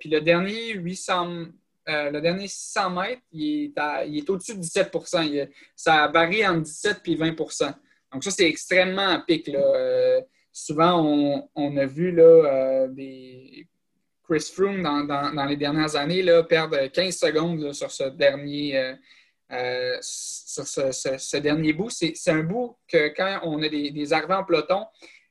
puis 0.00 0.08
le 0.08 0.22
dernier 0.22 0.72
800 0.72 1.44
euh, 1.88 2.10
le 2.10 2.20
dernier 2.20 2.48
600 2.48 2.90
mètres, 2.90 3.22
il 3.32 3.72
est, 3.76 4.30
au-dessus 4.30 4.56
de 4.56 4.62
17% 4.62 5.48
Ça 5.76 6.08
varie 6.08 6.46
entre 6.46 6.62
17 6.62 7.00
et 7.06 7.16
20% 7.16 7.74
Donc, 8.12 8.24
ça, 8.24 8.30
c'est 8.30 8.48
extrêmement 8.48 9.08
à 9.08 9.18
pic. 9.18 9.48
Euh, 9.50 10.20
souvent, 10.50 11.46
on, 11.54 11.76
a 11.76 11.86
vu 11.86 12.10
là, 12.12 12.22
euh, 12.22 12.88
des 12.88 13.66
Chris 14.22 14.50
Froome 14.54 14.82
dans, 14.82 15.46
les 15.46 15.56
dernières 15.56 15.94
années 15.96 16.22
là, 16.22 16.42
perdre 16.42 16.86
15 16.86 17.14
secondes 17.14 17.72
sur 17.74 17.90
ce 17.90 18.04
dernier. 18.04 18.94
sur 20.00 20.66
ce, 20.66 21.36
dernier 21.36 21.74
bout. 21.74 21.90
C'est 21.90 22.14
un 22.28 22.44
bout 22.44 22.78
que 22.88 23.08
quand 23.14 23.40
on 23.42 23.62
a 23.62 23.68
des, 23.68 23.90
des 23.90 24.12
arrivées 24.14 24.34
en 24.34 24.44
peloton, 24.44 24.86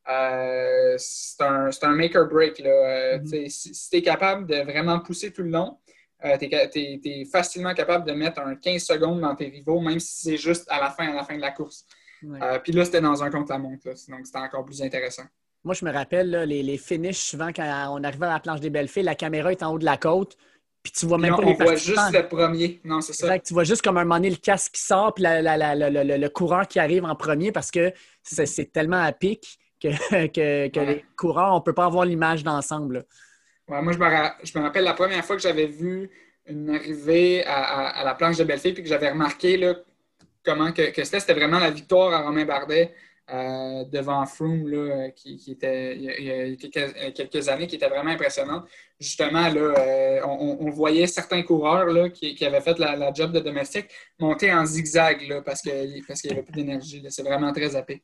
c'est 0.05 1.41
un, 1.41 1.69
un 1.81 1.95
make 1.95 2.15
or 2.15 2.27
break. 2.27 2.59
Mm-hmm. 2.59 3.49
Si 3.49 3.89
tu 3.89 3.97
es 3.97 4.01
capable 4.03 4.45
de 4.45 4.57
vraiment 4.57 4.99
pousser 4.99 5.33
tout 5.33 5.41
le 5.41 5.49
long, 5.49 5.79
euh, 6.25 6.37
tu 6.37 6.79
es, 6.83 7.25
facilement 7.25 7.73
capable 7.73 8.07
de 8.07 8.13
mettre 8.13 8.39
un 8.39 8.55
15 8.55 8.81
secondes 8.81 9.21
dans 9.21 9.35
tes 9.35 9.47
rivaux, 9.47 9.79
même 9.79 9.99
si 9.99 10.29
c'est 10.29 10.37
juste 10.37 10.65
à 10.69 10.79
la 10.79 10.89
fin, 10.89 11.11
à 11.11 11.15
la 11.15 11.23
fin 11.23 11.35
de 11.35 11.41
la 11.41 11.51
course. 11.51 11.85
Euh, 12.23 12.59
puis 12.59 12.71
là, 12.71 12.85
c'était 12.85 13.01
dans 13.01 13.21
un 13.21 13.29
contre-la-montre, 13.29 13.85
donc 13.85 14.25
c'était 14.25 14.39
encore 14.39 14.63
plus 14.63 14.81
intéressant. 14.81 15.23
Moi, 15.65 15.75
je 15.75 15.85
me 15.85 15.91
rappelle 15.91 16.31
les, 16.47 16.63
les, 16.63 16.77
finishes, 16.77 17.19
souvent, 17.19 17.49
quand 17.53 17.87
on 17.91 18.03
arrivait 18.03 18.25
à 18.25 18.33
la 18.33 18.39
planche 18.39 18.59
des 18.59 18.69
belles 18.69 18.87
filles, 18.87 19.03
la 19.03 19.15
caméra 19.15 19.51
est 19.51 19.63
en 19.63 19.73
haut 19.73 19.79
de 19.79 19.85
la 19.85 19.97
côte, 19.97 20.37
puis 20.83 20.91
tu 20.91 21.05
vois 21.05 21.17
même 21.17 21.35
pas 21.35 21.41
les 21.41 21.55
On 21.59 21.63
voit 21.63 21.75
juste 21.75 22.11
le 22.13 22.27
premier. 22.27 22.81
Non, 22.83 22.99
c'est 22.99 23.13
ça. 23.13 23.39
tu 23.39 23.53
vois 23.53 23.63
juste 23.63 23.81
comme 23.81 23.97
un 23.97 24.03
moment 24.03 24.15
donné 24.15 24.29
le 24.29 24.35
casque 24.35 24.73
qui 24.73 24.81
sort, 24.81 25.13
puis 25.13 25.23
le, 25.25 26.27
coureur 26.27 26.67
qui 26.67 26.79
arrive 26.79 27.05
en 27.05 27.15
premier 27.15 27.53
parce 27.53 27.71
que 27.71 27.93
c'est 28.21 28.71
tellement 28.71 29.01
à 29.01 29.13
pic 29.13 29.57
que, 29.81 29.87
que, 30.27 30.79
les 30.79 31.05
coureurs, 31.15 31.53
on 31.53 31.59
ne 31.59 31.63
peut 31.63 31.73
pas 31.73 31.85
avoir 31.85 32.03
l'image 32.03 32.43
d'ensemble 32.43 33.05
moi, 33.67 33.91
je 33.93 33.97
me, 34.57 34.63
rappelle 34.63 34.83
la 34.83 34.93
première 34.93 35.23
fois 35.23 35.35
que 35.35 35.41
j'avais 35.41 35.67
vu 35.67 36.09
une 36.45 36.69
arrivée 36.69 37.43
à, 37.45 38.03
la 38.03 38.15
planche 38.15 38.37
de 38.37 38.43
Bellefille 38.43 38.73
puis 38.73 38.83
que 38.83 38.89
j'avais 38.89 39.09
remarqué 39.09 39.57
là, 39.57 39.75
comment 40.43 40.71
que, 40.71 40.91
c'était. 41.03 41.19
C'était 41.19 41.33
vraiment 41.33 41.59
la 41.59 41.71
victoire 41.71 42.13
à 42.13 42.21
Romain 42.23 42.45
Bardet 42.45 42.93
euh, 43.31 43.85
devant 43.85 44.25
Froome 44.25 44.67
là, 44.67 45.09
qui, 45.11 45.41
était 45.47 45.95
il 45.95 46.03
y 46.03 46.29
a 46.29 47.11
quelques, 47.11 47.47
années, 47.47 47.67
qui 47.67 47.75
était 47.75 47.87
vraiment 47.87 48.11
impressionnante. 48.11 48.67
Justement, 48.99 49.47
là, 49.47 49.73
euh, 49.77 50.21
on, 50.25 50.69
voyait 50.69 51.07
certains 51.07 51.43
coureurs 51.43 51.85
là, 51.85 52.09
qui, 52.09 52.43
avaient 52.45 52.61
fait 52.61 52.77
la, 52.79 53.13
job 53.13 53.31
de 53.31 53.39
domestique 53.39 53.87
monter 54.19 54.51
en 54.51 54.65
zigzag 54.65 55.25
là, 55.27 55.41
parce 55.41 55.61
qu'il 55.61 56.03
parce 56.05 56.21
qu'il 56.21 56.31
n'y 56.31 56.37
avait 56.37 56.45
plus 56.45 56.53
d'énergie. 56.53 57.05
C'est 57.09 57.23
vraiment 57.23 57.53
très 57.53 57.75
happé. 57.75 58.03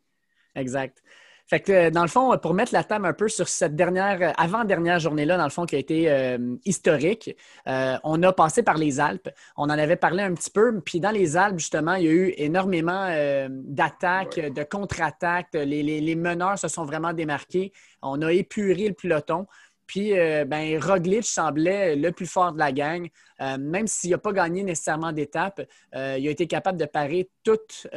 Exact. 0.55 1.01
Fait 1.49 1.61
que, 1.61 1.89
dans 1.89 2.03
le 2.03 2.07
fond, 2.09 2.37
pour 2.37 2.53
mettre 2.53 2.73
la 2.73 2.83
table 2.83 3.07
un 3.07 3.13
peu 3.13 3.27
sur 3.27 3.47
cette 3.49 3.75
dernière, 3.75 4.19
euh, 4.21 4.31
avant-dernière 4.37 4.99
journée-là, 4.99 5.35
dans 5.35 5.45
le 5.45 5.49
fond, 5.49 5.65
qui 5.65 5.75
a 5.75 5.79
été 5.79 6.07
euh, 6.07 6.37
historique, 6.63 7.35
euh, 7.67 7.97
on 8.03 8.21
a 8.21 8.31
passé 8.31 8.61
par 8.61 8.77
les 8.77 8.99
Alpes. 8.99 9.29
On 9.57 9.63
en 9.63 9.69
avait 9.71 9.95
parlé 9.95 10.21
un 10.21 10.35
petit 10.35 10.51
peu. 10.51 10.79
Puis 10.79 10.99
dans 10.99 11.09
les 11.09 11.37
Alpes, 11.37 11.57
justement, 11.57 11.95
il 11.95 12.05
y 12.05 12.07
a 12.07 12.11
eu 12.11 12.33
énormément 12.37 13.09
d'attaques, 13.49 14.39
de 14.39 14.63
contre-attaques. 14.63 15.47
les, 15.53 16.15
meneurs 16.15 16.59
se 16.59 16.67
sont 16.67 16.85
vraiment 16.85 17.13
démarqués. 17.13 17.73
On 18.03 18.21
a 18.21 18.31
épuré 18.31 18.87
le 18.87 18.93
peloton. 18.93 19.47
Puis, 19.89 20.15
euh, 20.15 20.45
ben, 20.45 20.79
Roglic 20.79 21.25
semblait 21.25 21.95
le 21.95 22.11
plus 22.11 22.27
fort 22.27 22.53
de 22.53 22.59
la 22.59 22.71
gang. 22.71 23.09
Euh, 23.41 23.57
même 23.57 23.87
s'il 23.87 24.11
n'a 24.11 24.19
pas 24.19 24.31
gagné 24.31 24.61
nécessairement 24.61 25.11
d'étape, 25.11 25.61
euh, 25.95 26.15
il 26.19 26.27
a 26.27 26.31
été 26.31 26.45
capable 26.45 26.77
de 26.77 26.85
parer 26.85 27.27
toutes, 27.43 27.87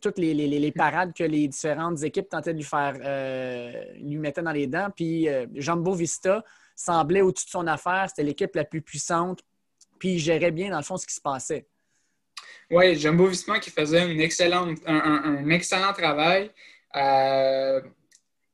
toutes 0.00 0.18
les, 0.18 0.72
parades 0.72 1.14
que 1.14 1.22
les 1.22 1.46
différentes 1.46 2.02
équipes 2.02 2.28
tentaient 2.30 2.52
de 2.52 2.58
lui 2.58 2.64
faire, 2.64 2.94
lui 3.94 4.18
mettre 4.18 4.42
dans 4.42 4.50
les 4.50 4.66
dents. 4.66 4.88
Puis, 4.94 5.28
Jumbo 5.54 5.94
Vista 5.94 6.44
semblait 6.74 7.20
au-dessus 7.20 7.46
de 7.46 7.50
son 7.50 7.66
affaire. 7.68 8.06
C'était 8.08 8.24
l'équipe 8.24 8.52
la 8.56 8.64
plus 8.64 8.82
puissante. 8.82 9.38
Puis, 10.00 10.14
il 10.14 10.18
gérait 10.18 10.50
bien, 10.50 10.70
dans 10.70 10.78
le 10.78 10.82
fond, 10.82 10.96
ce 10.96 11.06
qui 11.06 11.14
se 11.14 11.20
passait. 11.20 11.64
Oui, 12.72 12.96
Jumbo 12.96 13.26
Visma 13.28 13.60
qui 13.60 13.70
faisait 13.70 14.00
un, 14.00 14.74
un 14.86 15.48
excellent 15.50 15.92
travail 15.92 16.50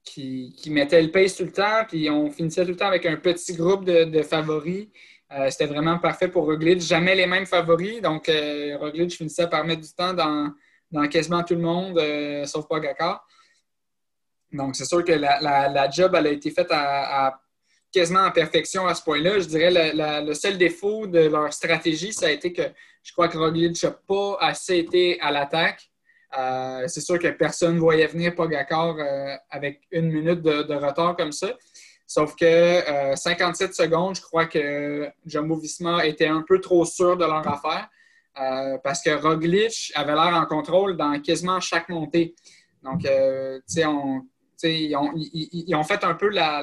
qui, 0.07 0.71
mettait 0.71 1.03
le 1.03 1.11
pace 1.11 1.37
tout 1.37 1.45
le 1.45 1.53
temps, 1.53 1.85
puis 1.87 2.09
on 2.09 2.31
finissait 2.31 2.63
tout 2.65 2.71
le 2.71 2.77
temps 2.77 2.87
avec 2.87 3.05
un 3.05 3.17
petit 3.17 3.55
groupe 3.55 3.85
de, 3.85 4.23
favoris. 4.23 4.89
Euh, 5.33 5.51
c'était 5.51 5.67
vraiment 5.67 5.99
parfait 5.99 6.29
pour 6.29 6.45
Roglic. 6.45 6.81
Jamais 6.81 7.17
les 7.17 7.27
mêmes 7.27 7.47
favoris. 7.47 8.01
Donc, 8.01 8.29
euh, 8.29 9.09
finissait 9.11 9.49
par 9.49 9.65
mettre 9.65 9.83
du 9.83 9.93
temps 9.93 10.15
dans, 10.15 10.55
quasiment 11.09 11.43
tout 11.43 11.55
le 11.55 11.61
monde, 11.61 11.99
euh, 11.99 12.47
sauf 12.47 12.67
Pogacar. 12.69 13.27
Donc, 14.53 14.77
c'est 14.77 14.85
sûr 14.85 15.05
que 15.05 15.13
la, 15.13 15.91
job 15.91 16.15
elle 16.17 16.29
a 16.29 16.31
été 16.31 16.51
faite 16.51 16.69
à, 16.71 17.39
quasiment 17.93 18.21
en 18.21 18.31
perfection 18.31 18.87
à 18.87 18.95
ce 18.95 19.03
point-là. 19.03 19.41
Je 19.41 19.47
dirais 19.47 19.93
le 19.93 20.35
seul 20.35 20.57
défaut 20.57 21.07
de 21.07 21.19
leur 21.19 21.53
stratégie, 21.53 22.13
ça 22.13 22.27
a 22.27 22.31
été 22.31 22.53
que 22.53 22.63
je 23.03 23.13
crois 23.13 23.29
que 23.29 23.37
Roglic 23.37 23.83
n'a 23.83 23.91
pas 23.91 24.39
assez 24.41 24.79
été 24.79 25.21
à 25.21 25.33
l'attaque. 25.33 25.91
Euh, 26.37 26.85
c'est 26.87 27.01
sûr 27.01 27.19
que 27.19 27.29
personne 27.29 27.77
ne 27.77 27.81
voyait 27.81 28.07
venir 28.07 28.35
Pogacar 28.35 28.97
euh, 28.99 29.35
avec 29.51 29.83
une 29.91 30.11
minute 30.11 30.43
de, 30.43 30.75
retard 30.75 31.17
comme 31.17 31.33
ça. 31.33 31.49
Sauf 32.07 32.37
que 32.37 32.83
57 33.15 33.71
euh, 33.71 33.73
secondes, 33.73 34.17
je 34.17 34.23
crois 34.23 34.47
que 34.47 35.09
Jumbo 35.25 35.57
Visma 35.57 36.07
était 36.07 36.29
un 36.29 36.45
peu 36.47 36.61
trop 36.61 36.85
sûr 36.85 37.17
de 37.17 37.25
leur 37.25 37.47
affaire 37.47 37.89
parce 38.85 39.01
que 39.03 39.09
Roglic 39.11 39.93
avait 39.95 40.13
l'air 40.13 40.35
en 40.37 40.45
contrôle 40.45 40.95
dans 40.99 41.19
quasiment 41.23 41.59
chaque 41.59 41.89
montée. 41.89 42.35
Donc, 42.83 43.01
ils, 44.63 44.95
ont, 44.95 45.85
fait 45.85 46.05
un 46.05 46.15
peu 46.15 46.29
la, 46.29 46.63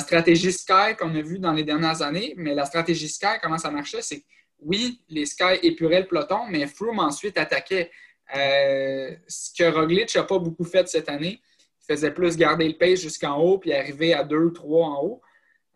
stratégie 0.00 0.50
Sky 0.50 0.96
qu'on 0.98 1.14
a 1.14 1.20
vue 1.20 1.38
dans 1.38 1.52
les 1.52 1.62
dernières 1.62 2.00
années, 2.00 2.32
mais 2.38 2.54
la 2.54 2.64
stratégie 2.64 3.10
Sky, 3.10 3.38
comment 3.42 3.58
ça 3.58 3.70
marchait, 3.70 4.00
c'est 4.00 4.24
oui, 4.60 5.02
les 5.10 5.26
Sky 5.26 5.58
épuraient 5.62 6.00
le 6.00 6.06
peloton, 6.06 6.46
mais 6.48 6.66
Froome 6.66 7.00
ensuite 7.00 7.36
attaquait. 7.36 7.90
Euh, 8.36 9.14
ce 9.28 9.50
que 9.52 9.70
Roglic 9.70 10.14
n'a 10.14 10.24
pas 10.24 10.38
beaucoup 10.38 10.64
fait 10.64 10.88
cette 10.88 11.08
année. 11.08 11.40
Il 11.82 11.94
faisait 11.94 12.10
plus 12.10 12.36
garder 12.36 12.66
le 12.68 12.76
pace 12.76 13.00
jusqu'en 13.00 13.36
haut 13.38 13.58
puis 13.58 13.72
arriver 13.72 14.14
à 14.14 14.24
2 14.24 14.52
trois 14.52 14.86
en 14.86 15.02
haut. 15.02 15.22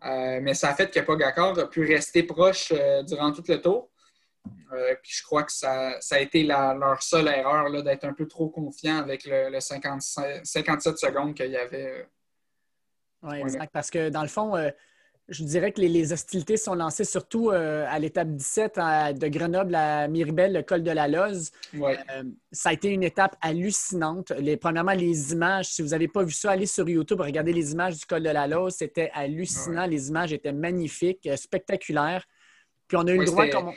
Euh, 0.05 0.39
mais 0.41 0.53
ça 0.53 0.69
a 0.69 0.75
fait 0.75 0.89
que 0.89 0.99
Pogacar 1.01 1.57
a 1.59 1.69
pu 1.69 1.85
rester 1.85 2.23
proche 2.23 2.71
euh, 2.75 3.03
durant 3.03 3.31
tout 3.31 3.43
le 3.47 3.61
tour. 3.61 3.89
puis 5.03 5.11
je 5.11 5.23
crois 5.23 5.43
que 5.43 5.51
ça, 5.51 5.99
a 6.11 6.19
été 6.19 6.43
leur 6.43 7.03
seule 7.03 7.27
erreur 7.27 7.83
d'être 7.83 8.05
un 8.05 8.13
peu 8.13 8.27
trop 8.27 8.49
confiant 8.49 8.97
avec 8.97 9.25
le, 9.25 9.59
57 9.59 10.97
secondes 10.97 11.35
qu'il 11.35 11.51
y 11.51 11.57
avait. 11.57 12.07
oui, 13.23 13.39
exact. 13.39 13.71
Parce 13.73 13.91
que 13.91 14.09
dans 14.09 14.21
le 14.21 14.29
fond, 14.29 14.55
je 15.29 15.43
dirais 15.43 15.71
que 15.71 15.81
les, 15.81 16.13
hostilités 16.13 16.57
sont 16.57 16.75
lancées 16.75 17.03
surtout 17.03 17.51
euh, 17.51 17.85
à 17.87 17.99
l'étape 17.99 18.29
17 18.29 18.75
de 19.17 19.27
Grenoble 19.27 19.75
à 19.75 20.07
Miribel, 20.07 20.53
le 20.53 20.63
col 20.63 20.83
de 20.83 20.91
la 20.91 21.07
Loze. 21.07 21.51
Euh, 21.75 21.95
ça 22.51 22.69
a 22.69 22.73
été 22.73 22.89
une 22.89 23.03
étape 23.03 23.35
hallucinante. 23.41 24.31
Les, 24.39 24.57
premièrement, 24.57 24.93
les 24.93 25.33
images, 25.33 25.67
si 25.67 25.81
vous 25.81 25.89
n'avez 25.89 26.07
pas 26.07 26.23
vu 26.23 26.31
ça, 26.31 26.51
allez 26.51 26.65
sur 26.65 26.87
YouTube, 26.87 27.21
regardez 27.21 27.53
les 27.53 27.71
images 27.71 27.97
du 27.97 28.05
col 28.05 28.23
de 28.23 28.29
la 28.29 28.47
Loze. 28.47 28.75
C'était 28.75 29.11
hallucinant. 29.13 29.85
Les 29.85 30.09
images 30.09 30.33
étaient 30.33 30.53
magnifiques, 30.53 31.27
euh, 31.27 31.35
spectaculaires. 31.35 32.25
Puis 32.87 32.97
on 32.97 33.05
a 33.07 33.11
eu 33.11 33.19
le 33.19 33.25
droit, 33.25 33.47
comme 33.47 33.71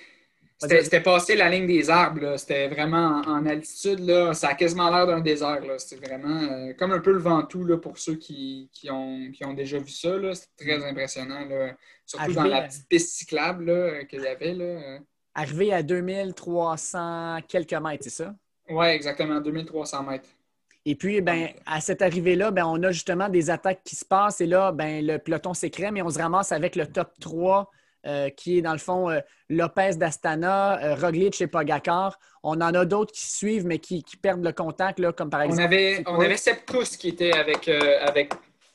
c'était 0.69 1.01
passé 1.01 1.37
la 1.37 1.49
ligne 1.49 1.67
des 1.67 1.91
arbres. 1.91 2.37
C'était 2.37 2.69
vraiment 2.69 3.23
en, 3.27 3.47
altitude. 3.47 4.01
Là. 4.01 4.35
Ça 4.35 4.49
a 4.49 4.55
quasiment 4.55 4.91
l'air 4.91 5.07
d'un 5.07 5.21
désert. 5.21 5.63
C'était 5.79 6.07
vraiment 6.07 6.43
euh, 6.43 6.73
comme 6.79 6.93
un 6.93 7.01
peu 7.01 7.13
le 7.13 7.19
Ventoux 7.19 7.65
là, 7.65 7.77
pour 7.77 7.99
ceux 7.99 8.17
qui, 8.17 8.69
ont, 8.91 9.31
ont, 9.45 9.55
déjà 9.55 9.79
vu 9.79 9.91
ça. 9.91 10.17
C'était 10.35 10.79
très 10.79 10.89
impressionnant. 10.89 11.47
Surtout 12.07 12.33
dans 12.33 12.45
la 12.45 12.63
petite 12.63 12.89
piste 12.89 13.17
cyclable 13.17 14.07
qu'il 14.09 14.23
y 14.23 14.27
avait. 14.27 14.55
Là. 14.55 14.99
Arrivé 15.35 15.73
à 15.73 15.83
2300 15.83 17.39
quelques 17.49 17.73
mètres, 17.75 18.05
c'est 18.05 18.11
ça? 18.11 18.35
Oui, 18.69 18.87
exactement, 18.87 19.41
2300 19.41 20.03
mètres. 20.05 20.29
Et 20.85 20.95
puis, 20.97 21.21
ben, 21.21 21.49
à 21.65 21.81
cette 21.81 22.03
arrivée-là, 22.03 22.51
ben, 22.51 22.67
on 22.67 22.83
a 22.83 22.91
justement 22.91 23.29
des 23.29 23.51
attaques 23.51 23.83
qui 23.85 23.95
se 23.95 24.05
passent 24.05 24.41
et 24.41 24.47
là, 24.47 24.73
ben, 24.73 25.07
le 25.07 25.19
peloton 25.19 25.55
s'écrème 25.55 25.97
et 25.97 26.03
on 26.03 26.11
se 26.11 26.19
ramasse 26.19 26.51
avec 26.53 26.75
le 26.75 26.87
top 26.87 27.13
3 27.21 27.71
euh, 28.05 28.31
qui 28.31 28.59
est 28.59 28.63
dans 28.63 28.73
le 28.73 28.79
fond 28.79 29.09
euh, 29.09 29.21
Lopez 29.49 29.95
d'Astana, 29.97 30.83
euh, 30.83 30.95
Roglic 30.97 31.41
et 31.41 31.47
Pogacar. 31.47 32.19
On 32.43 32.61
en 32.61 32.75
a 32.75 32.85
d'autres 32.85 33.13
qui 33.13 33.27
suivent, 33.29 33.65
mais 33.65 33.79
qui, 33.79 34.03
perdent 34.21 34.45
le 34.45 34.53
contact, 34.53 34.99
là, 34.99 35.13
comme 35.13 35.31
par 35.31 35.43
exemple. 35.43 35.63
On 35.63 35.65
avait, 35.65 36.03
on 36.07 36.21
avait 36.21 36.37
qui 36.99 37.09
était 37.09 37.33
avec, 37.33 37.69
avec, 37.69 38.33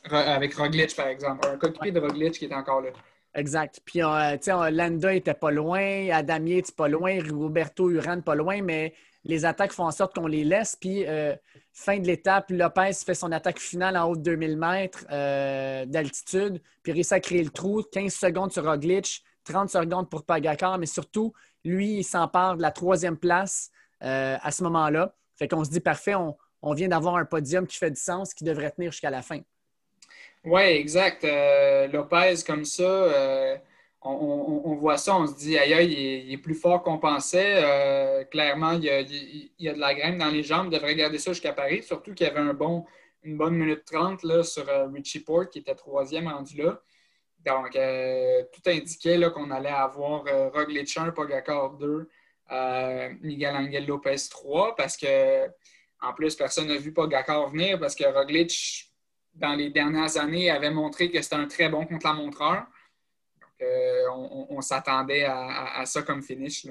avec 0.09 0.53
Roglic, 0.55 0.95
par 0.95 1.07
exemple. 1.07 1.45
Un 1.45 1.57
coéquipier 1.57 1.91
de 1.91 1.99
Roglic 1.99 2.33
qui 2.39 2.45
était 2.45 2.55
encore 2.55 2.81
là. 2.81 2.91
Exact. 3.35 3.81
Puis, 3.83 3.99
sais, 4.39 4.71
Landa 4.71 5.13
était 5.13 5.33
pas 5.33 5.51
loin, 5.51 6.09
Adamier 6.09 6.59
était 6.59 6.71
pas 6.71 6.87
loin, 6.87 7.19
Roberto 7.29 7.89
Uran 7.89 8.21
pas 8.21 8.35
loin, 8.35 8.61
mais 8.61 8.93
les 9.25 9.43
attaques 9.43 9.73
font 9.73 9.85
en 9.85 9.91
sorte 9.91 10.15
qu'on 10.15 10.27
les 10.27 10.45
laisse. 10.45 10.77
Puis, 10.79 11.05
fin 11.77 11.99
de 11.99 12.07
l'étape, 12.07 12.49
Lopez 12.49 12.91
fait 13.05 13.13
son 13.13 13.31
attaque 13.31 13.59
finale 13.59 13.95
en 13.97 14.09
haut 14.09 14.15
de 14.15 14.21
2000 14.21 14.57
mètres 14.57 15.05
euh, 15.11 15.85
d'altitude, 15.85 16.59
puis 16.81 16.91
réussit 16.91 17.13
à 17.13 17.19
créer 17.19 17.43
le 17.43 17.51
trou. 17.51 17.83
15 17.83 18.11
secondes 18.11 18.51
sur 18.51 18.65
Roglic, 18.65 19.23
30 19.43 19.69
secondes 19.69 20.09
pour 20.09 20.25
Pagakar, 20.25 20.79
mais 20.79 20.87
surtout, 20.87 21.33
lui, 21.63 21.99
il 21.99 22.03
s'empare 22.03 22.57
de 22.57 22.63
la 22.63 22.71
troisième 22.71 23.15
place 23.15 23.69
euh, 24.03 24.37
à 24.41 24.51
ce 24.51 24.63
moment-là. 24.63 25.13
Fait 25.35 25.47
qu'on 25.47 25.63
se 25.63 25.69
dit, 25.69 25.79
parfait, 25.79 26.15
on, 26.15 26.35
on 26.63 26.73
vient 26.73 26.87
d'avoir 26.87 27.15
un 27.15 27.25
podium 27.25 27.67
qui 27.67 27.77
fait 27.77 27.91
du 27.91 28.01
sens, 28.01 28.33
qui 28.33 28.43
devrait 28.43 28.71
tenir 28.71 28.91
jusqu'à 28.91 29.11
la 29.11 29.21
fin. 29.21 29.39
Oui, 30.43 30.61
exact. 30.61 31.27
Lopez, 31.93 32.35
comme 32.45 32.65
ça 32.65 32.83
on, 34.01 34.75
voit 34.75 34.97
ça, 34.97 35.15
on 35.17 35.27
se 35.27 35.35
dit, 35.35 35.57
aïe, 35.57 35.91
il 36.27 36.33
est, 36.33 36.37
plus 36.37 36.53
fort 36.53 36.83
qu'on 36.83 36.99
pensait. 36.99 37.63
Euh, 37.63 38.23
clairement, 38.25 38.73
il 38.73 38.83
y, 38.83 38.89
a, 38.89 39.73
de 39.73 39.79
la 39.79 39.93
graine 39.93 40.17
dans 40.17 40.29
les 40.29 40.43
jambes. 40.43 40.67
Il 40.71 40.75
devrait 40.75 40.95
garder 40.95 41.17
ça 41.17 41.31
jusqu'à 41.31 41.53
Paris, 41.53 41.83
surtout 41.83 42.13
qu'il 42.13 42.27
y 42.27 42.29
avait 42.29 42.41
une 42.41 43.37
bonne 43.37 43.55
minute 43.55 43.85
trente 43.85 44.23
là, 44.23 44.43
sur 44.43 44.67
euh, 44.69 44.87
Richie 44.87 45.21
Port, 45.23 45.49
qui 45.49 45.59
était 45.59 45.75
troisième 45.75 46.27
rendu 46.27 46.57
là. 46.57 46.81
Donc, 47.45 47.75
euh, 47.75 48.43
tout 48.53 48.69
indiquait 48.69 49.19
qu'on 49.33 49.51
allait 49.51 49.69
avoir 49.69 50.25
Roglic 50.53 50.95
1, 50.97 51.11
Pogacar 51.11 51.71
2, 51.71 52.09
Miguel 53.21 53.55
Angel 53.55 53.85
Lopez 53.85 54.15
3, 54.29 54.75
parce 54.75 54.97
que, 54.97 55.47
en 56.01 56.13
plus, 56.13 56.35
personne 56.35 56.67
n'a 56.67 56.77
vu 56.77 56.93
Pogacar 56.93 57.49
venir, 57.49 57.79
parce 57.79 57.95
que 57.95 58.03
Roglic, 58.05 58.91
dans 59.33 59.53
les 59.53 59.69
dernières 59.69 60.17
années, 60.17 60.49
avait 60.49 60.71
montré 60.71 61.09
que 61.09 61.21
c'était 61.21 61.35
un 61.35 61.47
très 61.47 61.69
bon 61.69 61.85
contre-la-montreur. 61.85 62.65
Euh, 63.61 64.03
on, 64.49 64.61
s'attendait 64.61 65.25
à, 65.25 65.83
ça 65.85 66.01
comme 66.03 66.21
finish. 66.21 66.67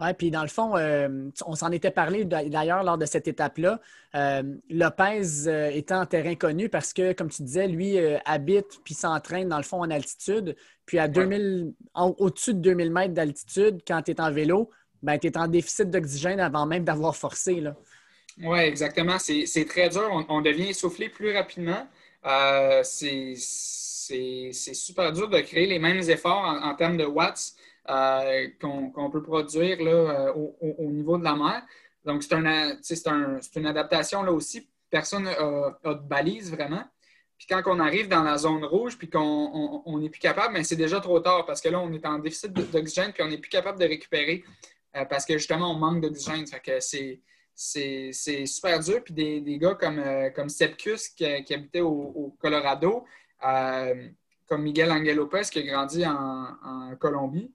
Oui, 0.00 0.08
puis 0.18 0.30
dans 0.32 0.42
le 0.42 0.48
fond, 0.48 0.76
euh, 0.76 1.28
on 1.46 1.54
s'en 1.54 1.70
était 1.70 1.92
parlé 1.92 2.24
d'ailleurs 2.24 2.82
lors 2.82 2.98
de 2.98 3.06
cette 3.06 3.28
étape-là. 3.28 3.80
Euh, 4.16 4.42
Lopez 4.68 5.46
étant 5.72 6.00
en 6.00 6.06
terrain 6.06 6.34
connu 6.34 6.68
parce 6.68 6.92
que, 6.92 7.12
comme 7.12 7.30
tu 7.30 7.42
disais, 7.42 7.68
lui 7.68 7.98
habite 8.24 8.80
puis 8.84 8.94
s'entraîne 8.94 9.48
dans 9.48 9.58
le 9.58 9.62
fond 9.62 9.80
en 9.80 9.90
altitude. 9.90 10.56
Puis 10.86 10.98
à 10.98 11.06
2000, 11.06 11.72
au-dessus 11.94 12.54
de 12.54 12.60
2000 12.60 12.90
mètres 12.90 13.14
d'altitude, 13.14 13.82
quand 13.86 14.02
tu 14.02 14.10
es 14.10 14.20
en 14.20 14.32
vélo, 14.32 14.70
ben, 15.02 15.18
tu 15.18 15.28
es 15.28 15.38
en 15.38 15.46
déficit 15.46 15.88
d'oxygène 15.88 16.40
avant 16.40 16.66
même 16.66 16.84
d'avoir 16.84 17.14
forcé. 17.14 17.62
Oui, 18.42 18.58
exactement. 18.58 19.18
C'est 19.20 19.66
très 19.68 19.88
dur. 19.88 20.08
On, 20.10 20.26
on, 20.28 20.40
devient 20.40 20.70
essoufflé 20.70 21.08
plus 21.08 21.32
rapidement. 21.32 21.86
c'est 22.82 23.34
c'est 24.02 24.74
super 24.74 25.12
dur 25.12 25.28
de 25.28 25.40
créer 25.40 25.66
les 25.66 25.78
mêmes 25.78 26.00
efforts 26.00 26.44
en, 26.62 26.74
termes 26.74 26.96
de 26.96 27.04
watts 27.04 27.54
euh, 27.88 28.48
qu'on 28.60 29.10
peut 29.10 29.22
produire 29.22 29.78
euh, 29.80 30.32
au, 30.32 30.90
niveau 30.90 31.18
de 31.18 31.24
la 31.24 31.36
mer. 31.36 31.62
Donc, 32.04 32.22
c'est 32.22 32.34
une 33.56 33.66
adaptation 33.66 34.22
là 34.22 34.32
aussi. 34.32 34.68
Personne 34.90 35.24
n'a 35.24 35.94
de 35.94 36.08
balise 36.08 36.50
vraiment. 36.50 36.84
Puis 37.38 37.46
quand 37.48 37.62
on 37.66 37.80
arrive 37.80 38.08
dans 38.08 38.22
la 38.22 38.38
zone 38.38 38.64
rouge, 38.64 38.96
puis 38.98 39.08
qu'on 39.08 39.98
n'est 39.98 40.10
plus 40.10 40.20
capable, 40.20 40.64
c'est 40.64 40.76
déjà 40.76 41.00
trop 41.00 41.18
tard 41.20 41.44
parce 41.46 41.60
que 41.60 41.68
là, 41.68 41.80
on 41.80 41.92
est 41.92 42.04
en 42.06 42.18
déficit 42.18 42.52
d'oxygène, 42.52 43.12
puis 43.12 43.22
on 43.22 43.28
n'est 43.28 43.38
plus 43.38 43.50
capable 43.50 43.80
de 43.80 43.86
récupérer 43.86 44.44
euh, 44.96 45.04
parce 45.06 45.24
que 45.24 45.38
justement, 45.38 45.72
on 45.72 45.78
manque 45.78 46.02
d'oxygène. 46.02 46.44
que 46.44 46.78
c'est 47.54 48.12
super 48.46 48.80
dur. 48.80 49.02
Puis 49.02 49.14
des, 49.14 49.58
gars 49.58 49.74
comme, 49.74 50.02
comme 50.34 50.48
Sepkus 50.48 51.08
qui, 51.16 51.24
habitait 51.24 51.80
au 51.80 52.36
Colorado, 52.40 53.04
euh, 53.44 54.08
comme 54.46 54.62
Miguel 54.62 54.90
Angel 54.90 55.16
Lopez 55.16 55.42
qui 55.50 55.60
a 55.60 55.62
grandi 55.62 56.04
en, 56.06 56.94
Colombie. 56.98 57.50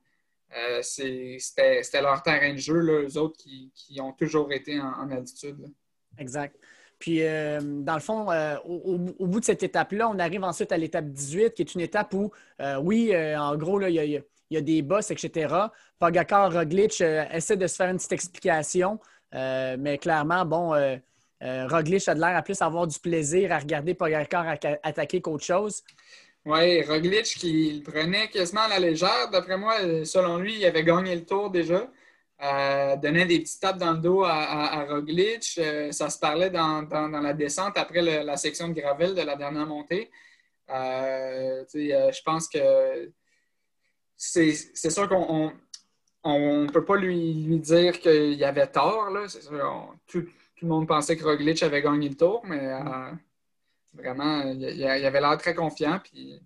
Euh, 0.55 0.81
c'était 0.81 2.01
leur 2.01 2.23
terrain 2.23 2.53
de 2.53 2.57
jeu, 2.57 2.79
là, 2.79 3.03
eux 3.03 3.17
autres 3.17 3.37
qui, 3.37 3.99
ont 4.01 4.13
toujours 4.13 4.51
été 4.51 4.79
en, 4.79 5.09
altitude. 5.11 5.71
Exact. 6.17 6.55
Puis, 6.97 7.21
euh, 7.21 7.59
dans 7.61 7.93
le 7.93 7.99
fond, 7.99 8.27
au, 8.65 9.27
bout 9.27 9.39
de 9.39 9.45
cette 9.45 9.61
étape-là, 9.61 10.09
on 10.09 10.17
arrive 10.17 10.43
ensuite 10.43 10.71
à 10.71 10.77
l'étape 10.77 11.05
18, 11.05 11.53
qui 11.53 11.61
est 11.61 11.75
une 11.75 11.81
étape 11.81 12.13
où, 12.13 12.31
oui, 12.81 13.13
en 13.37 13.55
gros, 13.55 13.79
il 13.81 14.23
y, 14.49 14.57
a 14.57 14.61
des 14.61 14.81
bosses, 14.81 15.11
etc. 15.11 15.53
Pagakar 15.99 16.51
Roglic 16.51 16.99
essaie 17.01 17.57
de 17.57 17.67
se 17.67 17.75
faire 17.75 17.89
une 17.89 17.97
petite 17.97 18.13
explication, 18.13 18.99
mais 19.33 19.99
clairement, 20.01 20.45
bon, 20.45 20.73
euh, 21.43 21.67
Roglic 21.67 22.07
a 22.07 22.15
de 22.15 22.19
l'air 22.19 22.35
à 22.35 22.41
plus 22.41 22.61
avoir 22.61 22.87
du 22.87 22.99
plaisir 22.99 23.51
à 23.51 23.59
regarder 23.59 23.93
Pogacar 23.93 24.57
attaquer 24.83 25.21
qu'autre 25.21 25.43
chose. 25.43 25.83
Oui, 26.45 26.81
Roglic 26.83 27.25
qui 27.25 27.73
le 27.73 27.91
prenait 27.91 28.29
quasiment 28.29 28.61
à 28.61 28.69
la 28.69 28.79
légère. 28.79 29.29
D'après 29.31 29.57
moi, 29.57 29.75
selon 30.05 30.37
lui, 30.37 30.55
il 30.55 30.65
avait 30.65 30.83
gagné 30.83 31.15
le 31.15 31.25
tour 31.25 31.49
déjà. 31.49 31.87
Euh, 32.41 32.95
donnait 32.97 33.25
des 33.25 33.39
petites 33.39 33.59
tapes 33.59 33.77
dans 33.79 33.93
le 33.93 33.99
dos 33.99 34.23
à, 34.23 34.85
Roglic. 34.85 35.55
Euh, 35.57 35.91
ça 35.91 36.09
se 36.09 36.19
parlait 36.19 36.49
dans, 36.49 36.87
la 37.21 37.33
descente 37.33 37.77
après 37.77 38.01
la 38.01 38.37
section 38.37 38.69
de 38.69 38.79
gravel 38.79 39.13
de 39.13 39.21
la 39.21 39.35
dernière 39.35 39.67
montée. 39.67 40.09
je 40.69 42.21
pense 42.23 42.47
que 42.47 43.11
c'est 44.15 44.89
sûr 44.89 45.07
qu'on 45.09 45.51
ne 46.63 46.71
peut 46.71 46.85
pas 46.85 46.95
lui, 46.95 47.59
dire 47.59 47.99
qu'il 47.99 48.43
avait 48.43 48.67
tort. 48.67 49.09
Là. 49.11 49.27
tout, 50.07 50.25
tout 50.57 50.65
le 50.65 50.69
monde 50.69 50.87
pensait 50.87 51.15
que 51.15 51.23
Roglic 51.23 51.61
avait 51.61 51.83
gagné 51.83 52.09
le 52.09 52.15
tour, 52.15 52.41
mais 52.45 52.59
euh, 52.59 53.11
vraiment, 53.93 54.41
il, 54.41 54.83
avait 54.83 55.21
l'air 55.21 55.37
très 55.37 55.53
confiant. 55.53 55.99
Puis, 56.03 56.41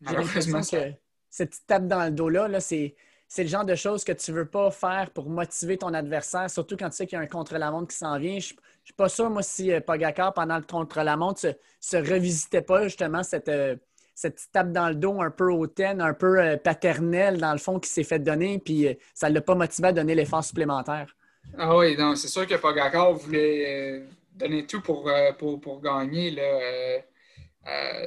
malheureusement, 0.00 0.60
que 0.60 0.92
cette 1.30 1.50
petite 1.50 1.66
tape 1.66 1.86
dans 1.86 2.04
le 2.04 2.10
dos-là, 2.10 2.48
-là, 2.48 2.60
c'est 2.60 2.94
le 3.42 3.48
genre 3.48 3.64
de 3.64 3.74
choses 3.74 4.04
que 4.04 4.12
tu 4.12 4.32
ne 4.32 4.36
veux 4.36 4.46
pas 4.46 4.70
faire 4.70 5.10
pour 5.12 5.30
motiver 5.30 5.78
ton 5.78 5.94
adversaire, 5.94 6.50
surtout 6.50 6.76
quand 6.76 6.90
tu 6.90 6.96
sais 6.96 7.06
qu'il 7.06 7.16
y 7.16 7.20
a 7.20 7.24
un 7.24 7.26
contre-la-montre 7.26 7.88
qui 7.88 7.96
s'en 7.96 8.18
vient. 8.18 8.38
Je 8.38 8.52
ne 8.52 8.58
suis 8.84 8.94
pas 8.94 9.08
sûr, 9.08 9.30
moi, 9.30 9.42
si 9.42 9.72
euh, 9.72 9.80
Pogacar, 9.80 10.34
pendant 10.34 10.58
le 10.58 10.64
contre-la-montre, 10.64 11.40
se, 11.40 11.48
se 11.80 11.96
revisitait 11.96 12.62
pas 12.62 12.84
justement 12.84 13.22
cette, 13.22 13.48
euh, 13.48 13.76
cette 14.14 14.42
tape 14.52 14.72
dans 14.72 14.90
le 14.90 14.94
dos 14.94 15.22
un 15.22 15.30
peu 15.30 15.50
hautaine, 15.50 16.02
un 16.02 16.12
peu 16.12 16.58
paternelle, 16.62 17.38
dans 17.38 17.52
le 17.52 17.58
fond, 17.58 17.78
qui 17.80 17.88
s'est 17.88 18.04
fait 18.04 18.18
donner, 18.18 18.58
puis 18.58 18.88
ça 19.14 19.30
ne 19.30 19.34
l'a 19.34 19.40
pas 19.40 19.54
motivé 19.54 19.88
à 19.88 19.92
donner 19.92 20.14
l'effort 20.14 20.44
supplémentaire. 20.44 21.14
Ah 21.56 21.76
oui, 21.76 21.96
c'est 22.16 22.28
sûr 22.28 22.46
que 22.46 22.54
Pogacar 22.54 23.12
voulait 23.14 24.04
donner 24.34 24.66
tout 24.66 24.80
pour, 24.80 25.10
pour, 25.38 25.80
gagner. 25.80 26.30
Là. 26.30 27.02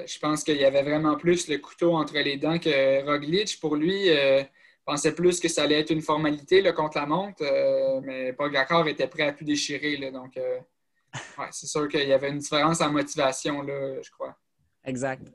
je 0.06 0.20
pense 0.20 0.44
qu'il 0.44 0.58
y 0.58 0.66
avait 0.66 0.84
vraiment 0.84 1.16
plus 1.16 1.48
le 1.48 1.58
couteau 1.58 1.96
entre 1.96 2.18
les 2.20 2.38
dents 2.38 2.60
que 2.60 3.06
Roglic. 3.06 3.60
Pour 3.60 3.76
lui, 3.76 4.10
pensais 4.92 5.14
plus 5.14 5.40
que 5.40 5.48
ça 5.48 5.64
allait 5.64 5.80
être 5.80 5.92
une 5.92 6.02
formalité 6.02 6.62
contre 6.74 6.98
la 6.98 7.06
montre, 7.06 7.42
euh, 7.42 8.02
mais 8.04 8.34
Pogacar 8.34 8.88
était 8.88 9.08
prêt 9.08 9.24
à 9.24 9.32
tout 9.32 9.46
déchirer. 9.46 9.98
Là, 9.98 10.12
donc, 10.12 10.36
euh, 10.38 10.60
c'est 11.52 11.68
sûr 11.68 11.88
qu'il 11.88 12.08
y 12.08 12.14
avait 12.14 12.30
une 12.30 12.40
différence 12.40 12.82
en 12.82 12.92
motivation, 12.92 13.62
là, 13.62 14.02
je 14.02 14.12
crois. 14.12 14.36
Exact. 14.84 15.28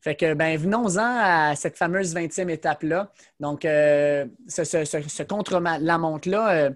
Fait 0.00 0.14
que, 0.14 0.34
ben, 0.34 0.56
venons-en 0.56 1.18
à 1.20 1.56
cette 1.56 1.76
fameuse 1.76 2.14
20e 2.14 2.48
étape-là. 2.50 3.12
Donc, 3.38 3.64
euh, 3.64 4.26
ce, 4.48 5.22
contre-la-montre-là 5.24 6.70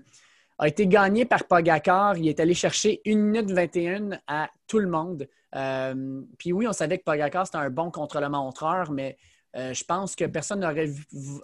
a 0.59 0.69
été 0.69 0.87
gagné 0.87 1.25
par 1.25 1.45
Pogacar. 1.45 2.17
Il 2.17 2.29
est 2.29 2.41
allé 2.41 2.55
chercher 2.55 3.01
1 3.07 3.17
minute 3.17 3.51
21 3.51 4.19
à 4.27 4.51
tout 4.67 4.79
le 4.79 4.89
monde. 4.89 5.29
puis 6.39 6.53
oui, 6.53 6.67
on 6.67 6.73
savait 6.73 6.99
que 6.99 7.05
Pogacar, 7.05 7.47
c'était 7.47 7.59
un 7.59 7.71
bon 7.71 7.91
contre-la-montreur, 7.91 8.91
mais 8.91 9.17
euh, 9.57 9.73
je 9.73 9.85
pense 9.85 10.17
que 10.17 10.25
personne 10.25 10.61
n'aurait 10.61 10.91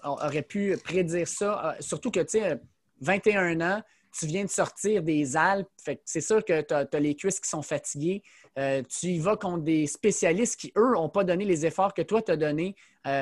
aurait 0.03 0.43
pu 0.43 0.77
prédire 0.83 1.29
ça. 1.29 1.71
Euh, 1.71 1.73
surtout 1.81 2.11
que, 2.11 2.21
tu 2.21 2.41
sais, 2.41 2.61
21 3.01 3.61
ans, 3.61 3.83
tu 4.13 4.27
viens 4.27 4.45
de 4.45 4.51
sortir 4.51 5.03
des 5.03 5.37
Alpes. 5.37 5.69
c'est 6.05 6.21
sûr 6.21 6.45
que 6.45 6.63
tu 6.63 6.75
as, 6.75 7.01
les 7.01 7.15
cuisses 7.15 7.39
qui 7.39 7.49
sont 7.49 7.63
fatiguées. 7.63 8.23
Euh, 8.59 8.83
tu 8.83 9.07
y 9.07 9.19
vas 9.21 9.37
contre 9.37 9.63
des 9.63 9.87
spécialistes 9.87 10.59
qui, 10.59 10.73
eux, 10.77 10.93
n'ont 10.95 11.09
pas 11.09 11.23
donné 11.23 11.45
les 11.45 11.65
efforts 11.65 11.95
que 11.95 12.03
toi, 12.03 12.21
tu 12.21 12.33
as 12.33 12.37
donnés 12.37 12.75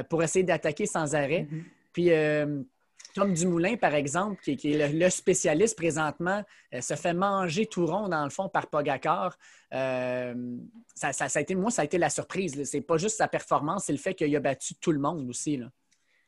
pour 0.08 0.22
essayer 0.22 0.44
d'attaquer 0.44 0.86
sans 0.86 1.14
arrêt. 1.14 1.46
Mm-hmm. 1.50 1.64
Puis 1.92 2.10
Tom 3.14 3.32
Dumoulin, 3.32 3.76
par 3.76 3.94
exemple, 3.94 4.40
qui, 4.42 4.72
est 4.72 4.92
le, 4.92 5.10
spécialiste 5.10 5.76
présentement, 5.76 6.42
euh, 6.74 6.80
se 6.80 6.94
fait 6.94 7.14
manger 7.14 7.66
tout 7.66 7.86
rond, 7.86 8.08
dans 8.08 8.24
le 8.24 8.30
fond, 8.30 8.48
par 8.48 8.68
Pogacar. 8.68 9.36
Euh, 9.74 10.34
ça, 10.94 11.10
a 11.34 11.40
été, 11.40 11.54
moi, 11.54 11.70
ça 11.70 11.82
a 11.82 11.84
été 11.84 11.98
la 11.98 12.10
surprise. 12.10 12.62
C'est 12.64 12.80
pas 12.80 12.96
juste 12.96 13.16
sa 13.16 13.28
performance, 13.28 13.84
c'est 13.86 13.92
le 13.92 13.98
fait 13.98 14.14
qu'il 14.14 14.34
a 14.34 14.40
battu 14.40 14.74
tout 14.76 14.92
le 14.92 14.98
monde 14.98 15.28
aussi. 15.28 15.60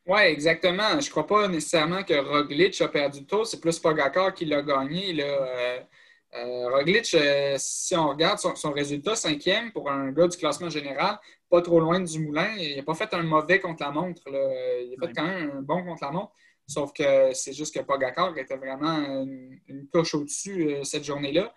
Oui, 0.07 0.21
exactement. 0.23 0.99
Je 1.01 1.07
ne 1.07 1.11
crois 1.11 1.27
pas 1.27 1.49
nécessairement 1.49 2.03
que 2.03 2.14
Roglic 2.14 2.81
a 2.81 2.88
perdu 2.88 3.21
le 3.21 3.27
tour. 3.27 3.47
C'est 3.47 3.61
plus 3.61 3.79
Pogacar 3.79 4.35
qui 4.35 4.45
l'a 4.47 4.62
gagné. 4.62 5.12
Là. 5.12 5.85
Euh, 6.33 6.69
Roglic, 6.69 7.16
si 7.57 7.97
on 7.97 8.09
regarde 8.09 8.38
son, 8.38 8.73
résultat, 8.73 9.16
cinquième 9.16 9.73
pour 9.73 9.90
un 9.90 10.12
gars 10.12 10.29
du 10.29 10.37
classement 10.37 10.71
général, 10.71 11.19
pas 11.49 11.61
trop 11.61 11.81
loin 11.81 12.01
du 12.01 12.21
moulin. 12.21 12.55
Il 12.57 12.77
n'a 12.77 12.83
pas 12.83 12.95
fait 12.95 13.12
un 13.14 13.23
mauvais 13.23 13.61
contre 13.61 13.83
la 13.83 13.90
montre. 13.90 14.23
Il 14.27 14.95
a 14.97 15.07
fait 15.07 15.12
quand 15.12 15.25
même 15.25 15.51
un 15.59 15.62
bon 15.62 15.85
contre 15.85 16.05
la 16.05 16.11
montre. 16.12 16.33
Sauf 16.71 16.93
que 16.93 17.33
c'est 17.35 17.53
juste 17.53 17.75
que 17.75 17.81
Pogacar 17.81 18.39
était 18.39 18.57
vraiment 18.57 18.97
une, 19.23 19.59
une 19.67 19.89
couche 19.89 20.15
au-dessus 20.15 20.69
euh, 20.69 20.85
cette 20.85 21.03
journée-là. 21.03 21.53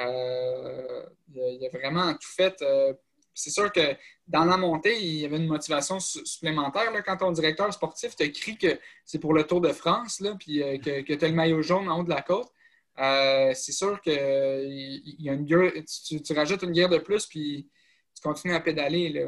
Euh, 0.00 1.02
il, 1.34 1.66
a 1.66 1.68
vraiment 1.76 2.14
tout 2.14 2.30
fait. 2.36 2.62
Euh, 2.62 2.94
c'est 3.34 3.50
sûr 3.50 3.72
que 3.72 3.96
dans 4.28 4.44
la 4.44 4.56
montée, 4.56 5.02
il 5.02 5.16
y 5.16 5.24
avait 5.24 5.38
une 5.38 5.48
motivation 5.48 5.98
supplémentaire. 5.98 6.92
Quand 7.04 7.16
ton 7.16 7.32
directeur 7.32 7.72
sportif 7.74 8.14
te 8.14 8.22
crie 8.22 8.56
que 8.56 8.78
c'est 9.04 9.18
pour 9.18 9.34
le 9.34 9.42
Tour 9.42 9.60
de 9.60 9.72
France, 9.72 10.20
là, 10.20 10.36
puis 10.38 10.60
que, 10.80 11.00
tu 11.00 11.24
as 11.24 11.28
le 11.28 11.34
maillot 11.34 11.62
jaune 11.62 11.88
en 11.88 11.98
haut 11.98 12.04
de 12.04 12.10
la 12.10 12.22
côte, 12.22 12.52
c'est 12.96 13.72
sûr 13.72 14.00
que 14.00 14.64
y 14.64 15.28
a 15.28 15.32
une 15.32 15.44
tu, 15.44 16.32
rajoutes 16.34 16.62
une 16.62 16.72
guerre 16.72 16.90
de 16.90 16.98
plus, 16.98 17.26
puis 17.26 17.68
tu 18.14 18.22
continues 18.22 18.54
à 18.54 18.60
pédaler. 18.60 19.24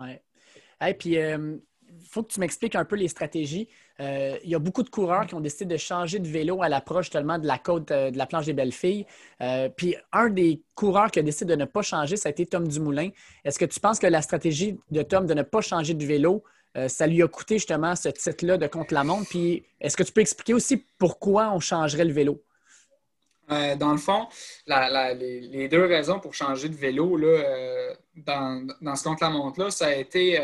Oui. 0.00 0.16
Et 0.84 0.94
puis, 0.94 1.10
il 1.10 1.56
faut 2.14 2.22
que 2.22 2.32
tu 2.32 2.40
m'expliques 2.40 2.76
un 2.76 2.84
peu 2.84 2.94
les 2.94 3.08
stratégies. 3.08 3.68
Euh, 4.00 4.38
il 4.44 4.50
y 4.50 4.54
a 4.54 4.58
beaucoup 4.60 4.84
de 4.84 4.88
coureurs 4.88 5.26
qui 5.26 5.34
ont 5.34 5.40
décidé 5.40 5.64
de 5.64 5.76
changer 5.76 6.20
de 6.20 6.28
vélo 6.28 6.62
à 6.62 6.68
l'approche 6.68 7.10
tellement 7.10 7.38
de 7.38 7.46
la 7.46 7.58
côte 7.58 7.90
euh, 7.90 8.10
de 8.12 8.18
la 8.18 8.26
planche 8.26 8.46
des 8.46 8.52
belles 8.52 8.72
filles. 8.72 9.04
Euh, 9.40 9.68
puis 9.68 9.96
un 10.12 10.30
des 10.30 10.62
coureurs 10.76 11.10
qui 11.10 11.18
a 11.18 11.22
décidé 11.22 11.54
de 11.54 11.60
ne 11.60 11.64
pas 11.64 11.82
changer, 11.82 12.16
ça 12.16 12.28
a 12.28 12.32
été 12.32 12.46
Tom 12.46 12.68
Dumoulin. 12.68 13.10
Est-ce 13.44 13.58
que 13.58 13.64
tu 13.64 13.80
penses 13.80 13.98
que 13.98 14.06
la 14.06 14.22
stratégie 14.22 14.78
de 14.92 15.02
Tom 15.02 15.26
de 15.26 15.34
ne 15.34 15.42
pas 15.42 15.60
changer 15.60 15.94
de 15.94 16.06
vélo, 16.06 16.44
ça 16.88 17.06
lui 17.06 17.22
a 17.22 17.28
coûté 17.28 17.54
justement 17.58 17.94
ce 17.94 18.08
titre-là 18.08 18.56
de 18.58 18.66
contre-la-montre? 18.66 19.28
Puis 19.28 19.64
est-ce 19.80 19.96
que 19.96 20.02
tu 20.02 20.10
peux 20.10 20.20
expliquer 20.20 20.54
aussi 20.54 20.84
pourquoi 20.98 21.52
on 21.52 21.60
changerait 21.60 22.04
le 22.04 22.12
vélo? 22.12 22.42
dans 23.78 23.92
le 23.92 23.98
fond, 23.98 24.26
les, 24.66 25.68
deux 25.68 25.84
raisons 25.84 26.18
pour 26.18 26.32
changer 26.34 26.68
de 26.68 26.74
vélo 26.74 27.20
dans, 28.16 28.66
dans, 28.80 28.96
ce 28.96 29.04
contre-la-montre-là, 29.04 29.70
ça 29.70 29.86
a 29.86 29.94
été 29.94 30.40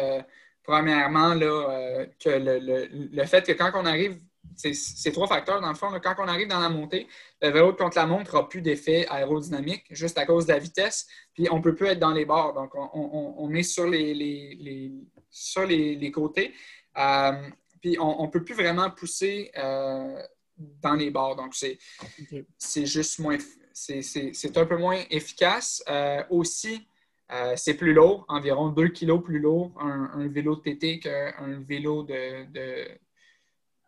Premièrement, 0.70 1.34
là, 1.34 1.46
euh, 1.46 2.06
que 2.20 2.30
le, 2.30 3.24
fait 3.24 3.44
que 3.44 3.50
quand 3.50 3.72
on 3.74 3.84
arrive, 3.84 4.20
c'est 4.54 5.10
trois 5.10 5.26
facteurs 5.26 5.60
dans 5.60 5.68
le 5.68 5.74
fond. 5.74 5.88
quand 6.00 6.14
on 6.18 6.28
arrive 6.28 6.46
dans 6.46 6.60
la 6.60 6.68
montée, 6.68 7.08
le 7.42 7.48
vélo 7.48 7.72
contre 7.72 7.98
la 7.98 8.06
montre 8.06 8.36
n'a 8.36 8.44
plus 8.44 8.62
d'effet 8.62 9.04
aérodynamique 9.08 9.86
juste 9.90 10.16
à 10.16 10.26
cause 10.26 10.46
de 10.46 10.52
la 10.52 10.60
vitesse, 10.60 11.08
puis 11.34 11.48
on 11.50 11.56
ne 11.56 11.62
peut 11.62 11.74
plus 11.74 11.88
être 11.88 11.98
dans 11.98 12.12
les 12.12 12.24
bords. 12.24 12.52
Donc, 12.52 12.70
on, 12.74 13.52
est 13.52 13.64
sur 13.64 13.88
les, 13.88 14.14
les, 14.14 16.10
côtés. 16.12 16.54
Euh, 16.96 17.32
puis 17.80 17.96
on 17.98 18.26
ne 18.26 18.30
peut 18.30 18.44
plus 18.44 18.54
vraiment 18.54 18.90
pousser 18.90 19.50
euh, 19.58 20.22
dans 20.56 20.94
les 20.94 21.10
bords. 21.10 21.34
Donc, 21.34 21.56
c'est 21.56 22.86
juste 22.86 23.18
moins. 23.18 23.38
C'est 23.72 24.56
un 24.56 24.66
peu 24.66 24.76
moins 24.76 25.02
efficace. 25.10 25.82
aussi, 26.30 26.86
euh, 27.32 27.54
c'est 27.56 27.74
plus 27.74 27.92
lourd, 27.92 28.24
environ 28.28 28.68
2 28.70 28.88
kg 28.88 29.20
plus 29.22 29.38
lourd, 29.38 29.72
un, 29.80 30.26
vélo 30.28 30.56
de 30.56 30.62
TT 30.62 30.98
qu'un 30.98 31.60
vélo 31.60 32.02
de, 32.02 32.46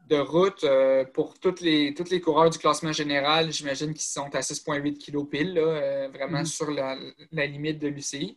de, 0.08 0.18
route. 0.18 0.62
Euh, 0.62 1.04
pour 1.04 1.38
tous 1.40 1.60
les, 1.60 1.92
toutes 1.94 2.10
les 2.10 2.20
coureurs 2.20 2.50
du 2.50 2.58
classement 2.58 2.92
général, 2.92 3.50
j'imagine 3.50 3.94
qu'ils 3.94 4.02
sont 4.02 4.32
à 4.34 4.40
6,8 4.40 4.98
kg 4.98 5.28
pile, 5.28 5.58
euh, 5.58 6.08
vraiment 6.12 6.42
mm. 6.42 6.46
sur 6.46 6.70
la, 6.70 6.96
limite 7.32 7.80
de 7.80 7.88
l'UCI. 7.88 8.36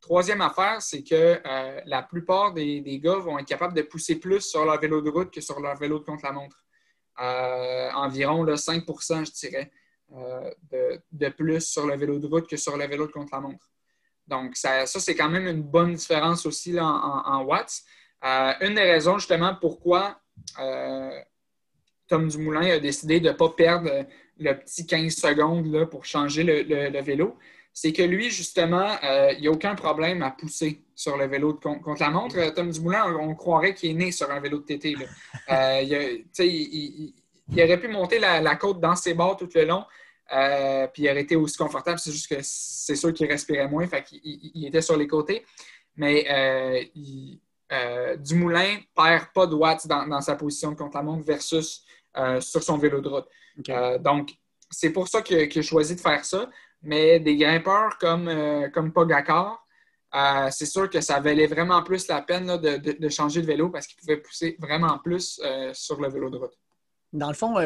troisième 0.00 0.40
affaire, 0.40 0.82
c'est 0.82 1.04
que 1.04 1.40
la 1.86 2.02
plupart 2.02 2.52
des, 2.54 2.80
des, 2.80 2.98
gars 2.98 3.18
vont 3.18 3.38
être 3.38 3.46
capables 3.46 3.74
de 3.74 3.82
pousser 3.82 4.18
plus 4.18 4.40
sur 4.40 4.64
leur 4.64 4.80
vélo 4.80 5.02
de 5.02 5.10
route 5.10 5.30
que 5.30 5.40
sur 5.40 5.60
leur 5.60 5.76
vélo 5.76 6.00
de 6.00 6.04
contre-la-montre. 6.04 6.64
environ 7.94 8.42
là, 8.42 8.54
5% 8.54 9.24
je 9.24 9.48
dirais. 9.48 9.70
Euh, 10.14 10.50
de, 11.12 11.28
plus 11.30 11.60
sur 11.60 11.86
le 11.86 11.96
vélo 11.96 12.18
de 12.18 12.26
route 12.26 12.46
que 12.46 12.56
sur 12.56 12.76
le 12.76 12.86
vélo 12.86 13.06
de 13.06 13.12
contre-la-montre. 13.12 13.70
Donc, 14.26 14.56
ça, 14.56 14.84
c'est 14.84 15.14
quand 15.14 15.30
même 15.30 15.46
une 15.46 15.62
bonne 15.62 15.94
différence 15.94 16.44
aussi 16.44 16.78
en, 16.78 17.44
watts. 17.44 17.80
Euh, 18.24 18.52
une 18.60 18.74
des 18.74 18.82
raisons 18.82 19.16
justement 19.18 19.56
pourquoi 19.58 20.20
euh, 20.58 21.18
Tom 22.08 22.28
Dumoulin 22.28 22.72
a 22.72 22.78
décidé 22.78 23.20
de 23.20 23.28
ne 23.28 23.32
pas 23.32 23.48
perdre 23.48 24.06
le 24.38 24.52
petit 24.58 24.86
15 24.86 25.14
secondes 25.14 25.72
là, 25.72 25.86
pour 25.86 26.04
changer 26.04 26.44
le, 26.44 27.00
vélo, 27.00 27.38
c'est 27.72 27.92
que 27.92 28.02
lui, 28.02 28.30
justement, 28.30 28.98
il 29.30 29.40
n'y 29.40 29.48
a 29.48 29.50
aucun 29.50 29.74
problème 29.74 30.22
à 30.22 30.30
pousser 30.30 30.84
sur 30.94 31.16
le 31.16 31.26
vélo 31.26 31.54
de 31.54 31.58
contre 31.58 32.02
la 32.02 32.10
montre. 32.10 32.52
Tom 32.54 32.70
Dumoulin, 32.70 33.16
on, 33.16 33.34
croirait 33.34 33.72
qu'il 33.72 33.90
est 33.90 33.94
né 33.94 34.12
sur 34.12 34.30
un 34.30 34.40
vélo 34.40 34.58
de 34.58 34.64
TT. 34.64 34.94
il, 35.48 37.14
aurait 37.60 37.80
pu 37.80 37.88
monter 37.88 38.18
la, 38.18 38.40
la, 38.40 38.56
côte 38.56 38.80
dans 38.80 38.94
ses 38.94 39.14
bords 39.14 39.36
tout 39.36 39.48
le 39.54 39.64
long. 39.64 39.84
Euh, 40.32 40.86
puis 40.88 41.02
il 41.02 41.10
aurait 41.10 41.22
été 41.22 41.36
aussi 41.36 41.56
confortable. 41.56 41.98
C'est 41.98 42.12
juste 42.12 42.28
que 42.28 42.40
c'est 42.42 42.96
sûr 42.96 43.12
qu'il 43.12 43.26
respirait 43.26 43.68
moins, 43.68 43.86
fait 43.86 44.02
qu'il 44.02 44.20
il 44.22 44.66
était 44.66 44.82
sur 44.82 44.96
les 44.96 45.06
côtés. 45.06 45.44
Mais 45.96 46.26
euh, 46.30 46.82
euh, 47.72 48.16
Dumoulin 48.16 48.76
ne 48.76 49.02
perd 49.02 49.26
pas 49.34 49.46
de 49.46 49.54
watts 49.54 49.86
dans, 49.86 50.20
sa 50.20 50.36
position 50.36 50.74
contre 50.74 50.96
la 50.96 51.02
montre 51.02 51.24
versus 51.24 51.84
sur 52.40 52.62
son 52.62 52.76
vélo 52.78 53.00
de 53.00 53.08
route. 53.08 53.28
donc, 54.00 54.32
c'est 54.70 54.90
pour 54.90 55.08
ça 55.08 55.20
qu'il 55.22 55.36
a 55.38 55.62
choisi 55.62 55.94
de 55.94 56.00
faire 56.00 56.24
ça. 56.24 56.48
Mais 56.82 57.20
des 57.20 57.36
grimpeurs 57.36 57.96
comme, 57.98 58.30
comme 58.72 58.92
Pogacar, 58.92 59.66
c'est 60.50 60.66
sûr 60.66 60.90
que 60.90 61.00
ça 61.00 61.20
valait 61.20 61.46
vraiment 61.46 61.82
plus 61.82 62.08
la 62.08 62.22
peine 62.22 62.58
de, 62.58 63.08
changer 63.08 63.40
de 63.40 63.46
vélo 63.46 63.70
parce 63.70 63.86
qu'il 63.86 63.98
pouvait 63.98 64.16
pousser 64.16 64.56
vraiment 64.58 64.98
plus 64.98 65.40
sur 65.72 66.00
le 66.00 66.08
vélo 66.08 66.28
de 66.30 66.38
route. 66.38 66.58
Dans 67.12 67.28
le 67.28 67.34
fond, 67.34 67.56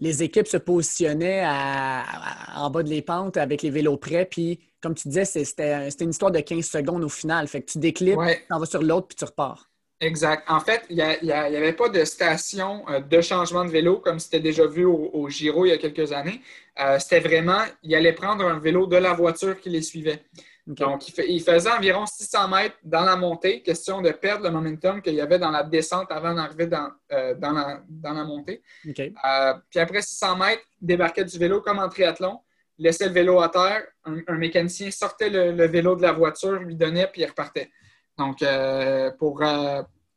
les 0.00 0.22
équipes 0.22 0.46
se 0.46 0.56
positionnaient 0.56 1.44
en 1.46 2.70
bas 2.70 2.82
de 2.82 2.88
les 2.88 3.02
pentes 3.02 3.36
avec 3.36 3.62
les 3.62 3.70
vélos 3.70 3.96
prêts. 3.96 4.26
Puis, 4.26 4.60
comme 4.80 4.94
tu 4.94 5.08
disais, 5.08 5.24
c'était 5.24 5.88
une 6.00 6.10
histoire 6.10 6.30
de 6.30 6.40
15 6.40 6.64
secondes 6.64 7.04
au 7.04 7.08
final. 7.08 7.48
Fait 7.48 7.62
que 7.62 7.70
tu 7.70 7.78
déclips, 7.78 8.18
tu 8.18 8.52
en 8.52 8.58
vas 8.58 8.66
sur 8.66 8.82
l'autre, 8.82 9.08
puis 9.08 9.16
tu 9.16 9.24
repars. 9.24 9.70
Exact. 10.00 10.44
En 10.48 10.60
fait, 10.60 10.82
il 10.90 10.96
n'y 10.96 11.32
avait 11.32 11.72
pas 11.72 11.88
de 11.88 12.04
station 12.04 12.84
euh, 12.90 13.00
de 13.00 13.20
changement 13.22 13.64
de 13.64 13.70
vélo 13.70 13.98
comme 13.98 14.18
c'était 14.18 14.40
déjà 14.40 14.66
vu 14.66 14.84
au, 14.84 15.26
Giro 15.30 15.64
il 15.64 15.70
y 15.70 15.72
a 15.72 15.78
quelques 15.78 16.12
années. 16.12 16.42
Euh, 16.78 16.98
c'était 16.98 17.20
vraiment, 17.20 17.62
il 17.82 17.94
allait 17.94 18.12
prendre 18.12 18.44
un 18.44 18.58
vélo 18.58 18.86
de 18.86 18.96
la 18.96 19.14
voiture 19.14 19.58
qui 19.58 19.70
les 19.70 19.80
suivait. 19.80 20.22
Donc, 20.66 21.08
il, 21.18 21.40
faisait 21.40 21.70
environ 21.70 22.06
600 22.06 22.48
mètres 22.48 22.76
dans 22.82 23.04
la 23.04 23.14
montée, 23.14 23.62
question 23.62 24.02
de 24.02 24.10
perdre 24.10 24.44
le 24.44 24.50
momentum 24.50 25.00
qu'il 25.00 25.14
y 25.14 25.20
avait 25.20 25.38
dans 25.38 25.52
la 25.52 25.62
descente 25.62 26.10
avant 26.10 26.34
d'arriver 26.34 26.66
dans, 26.66 26.90
euh, 27.12 27.34
dans, 27.36 27.52
la, 27.52 28.24
montée. 28.24 28.62
Euh, 28.84 29.54
puis 29.70 29.78
après 29.78 30.02
600 30.02 30.36
mètres, 30.36 30.64
débarquait 30.80 31.24
du 31.24 31.38
vélo 31.38 31.60
comme 31.60 31.78
en 31.78 31.88
triathlon, 31.88 32.40
laissait 32.78 33.06
le 33.06 33.12
vélo 33.12 33.40
à 33.40 33.48
terre, 33.48 33.86
un, 34.04 34.34
mécanicien 34.34 34.90
sortait 34.90 35.30
le, 35.30 35.66
vélo 35.68 35.94
de 35.94 36.02
la 36.02 36.10
voiture, 36.10 36.54
lui 36.54 36.74
donnait, 36.74 37.06
puis 37.06 37.22
il 37.22 37.26
repartait. 37.26 37.70
Donc, 38.18 38.42
euh, 38.42 39.12
pour, 39.20 39.44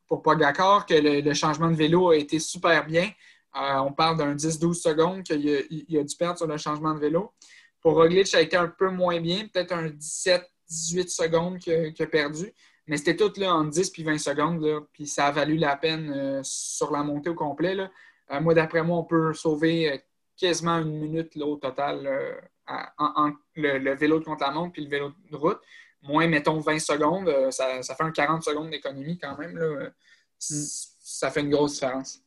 pour 0.08 0.22
Pogakar, 0.22 0.84
que 0.84 0.94
le, 0.94 1.32
changement 1.32 1.70
de 1.70 1.76
vélo 1.76 2.10
a 2.10 2.16
été 2.16 2.40
super 2.40 2.84
bien. 2.84 3.08
on 3.54 3.92
parle 3.92 4.16
d'un 4.16 4.34
10-12 4.34 4.74
secondes 4.74 5.22
qu'il 5.22 5.48
a, 5.48 5.60
il 5.70 5.96
a 5.96 6.02
dû 6.02 6.16
perdre 6.16 6.38
sur 6.38 6.48
le 6.48 6.56
changement 6.56 6.92
de 6.92 6.98
vélo. 6.98 7.32
Pour 7.80 7.94
Roglic, 7.94 8.26
ça 8.26 8.38
a 8.38 8.40
été 8.40 8.56
un 8.56 8.68
peu 8.68 8.90
moins 8.90 9.20
bien, 9.20 9.48
peut-être 9.48 9.72
un 9.72 9.88
17-18 9.88 11.08
secondes 11.08 11.58
qu'il 11.58 11.94
a, 11.98 12.06
perdu. 12.06 12.52
Mais 12.86 12.96
c'était 12.96 13.16
tout 13.16 13.32
là, 13.36 13.54
en 13.54 13.64
10 13.64 13.90
puis 13.90 14.02
20 14.02 14.18
secondes. 14.18 14.62
Là, 14.62 14.80
puis 14.92 15.06
ça 15.06 15.26
a 15.26 15.30
valu 15.30 15.56
la 15.56 15.76
peine 15.76 16.12
euh, 16.12 16.40
sur 16.42 16.90
la 16.90 17.02
montée 17.02 17.30
au 17.30 17.34
complet. 17.34 17.74
Là. 17.74 17.90
Euh, 18.32 18.40
moi, 18.40 18.54
d'après 18.54 18.82
moi, 18.82 18.98
on 18.98 19.04
peut 19.04 19.32
sauver 19.32 19.92
euh, 19.92 19.98
quasiment 20.36 20.78
une 20.78 20.98
minute 20.98 21.34
là, 21.36 21.46
au 21.46 21.56
total 21.56 22.08
en, 22.66 23.32
le, 23.56 23.94
vélo 23.94 24.20
contre 24.20 24.44
la 24.44 24.50
montre 24.52 24.72
puis 24.72 24.84
le 24.84 24.90
vélo 24.90 25.12
de 25.30 25.36
route. 25.36 25.60
Moins, 26.02 26.26
mettons, 26.28 26.58
20 26.60 26.78
secondes, 26.78 27.50
ça, 27.50 27.82
fait 27.82 28.02
un 28.02 28.10
40 28.10 28.42
secondes 28.42 28.70
d'économie 28.70 29.18
quand 29.18 29.36
même. 29.36 29.52
Mm. 29.52 29.92
Ça 30.38 31.30
fait 31.30 31.40
une 31.40 31.50
grosse 31.50 31.74
différence. 31.74 32.22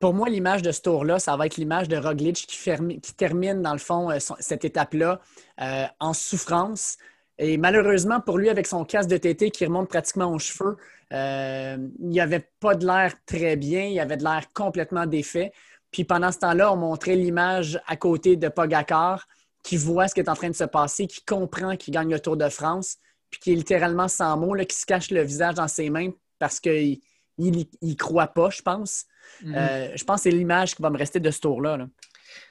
Pour 0.00 0.14
moi, 0.14 0.30
l'image 0.30 0.62
de 0.62 0.72
ce 0.72 0.80
tour-là, 0.80 1.18
ça 1.18 1.36
va 1.36 1.44
être 1.44 1.58
l'image 1.58 1.86
de 1.86 1.98
Roglic 1.98 2.46
qui, 2.46 3.14
termine, 3.14 3.60
dans 3.60 3.74
le 3.74 3.78
fond, 3.78 4.10
euh, 4.10 4.16
cette 4.38 4.64
étape-là 4.64 5.20
euh, 5.60 5.84
en 6.00 6.14
souffrance. 6.14 6.96
Et 7.36 7.58
malheureusement, 7.58 8.18
pour 8.18 8.38
lui, 8.38 8.48
avec 8.48 8.66
son 8.66 8.86
casque 8.86 9.10
de 9.10 9.18
TT 9.18 9.50
qui 9.50 9.66
remonte 9.66 9.90
pratiquement 9.90 10.32
aux 10.32 10.38
cheveux, 10.38 10.78
euh, 11.12 11.76
il 11.98 12.08
n'y 12.08 12.20
avait 12.20 12.48
pas 12.60 12.74
de 12.74 12.86
l'air 12.86 13.12
très 13.26 13.56
bien, 13.56 13.84
il 13.84 14.00
avait 14.00 14.16
de 14.16 14.24
l'air 14.24 14.50
complètement 14.54 15.04
défait. 15.04 15.52
Puis 15.90 16.04
pendant 16.04 16.32
ce 16.32 16.38
temps-là, 16.38 16.72
on 16.72 16.76
montrait 16.76 17.16
l'image 17.16 17.78
à 17.86 17.96
côté 17.96 18.36
de 18.36 18.48
Pogacar 18.48 19.28
qui 19.62 19.76
voit 19.76 20.08
ce 20.08 20.14
qui 20.14 20.20
est 20.20 20.30
en 20.30 20.34
train 20.34 20.48
de 20.48 20.54
se 20.54 20.64
passer, 20.64 21.06
qui 21.08 21.22
comprend 21.26 21.76
qu'il 21.76 21.92
gagne 21.92 22.10
le 22.10 22.20
Tour 22.20 22.38
de 22.38 22.48
France, 22.48 22.96
puis 23.30 23.38
qui 23.38 23.52
est 23.52 23.56
littéralement 23.56 24.08
sans 24.08 24.38
mots, 24.38 24.54
qui 24.66 24.76
se 24.76 24.86
cache 24.86 25.10
le 25.10 25.22
visage 25.22 25.56
dans 25.56 25.68
ses 25.68 25.90
mains 25.90 26.10
parce 26.38 26.58
qu'il 26.58 27.00
ne 27.38 27.94
croit 27.94 28.28
pas, 28.28 28.48
je 28.48 28.62
pense. 28.62 29.04
Mhm. 29.42 29.54
Euh, 29.54 29.96
je 29.96 30.04
pense 30.04 30.22
que 30.22 30.30
c'est 30.30 30.36
l'image 30.36 30.74
qui 30.74 30.82
va 30.82 30.90
me 30.90 30.98
rester 30.98 31.20
de 31.20 31.30
ce 31.30 31.40
tour-là. 31.40 31.78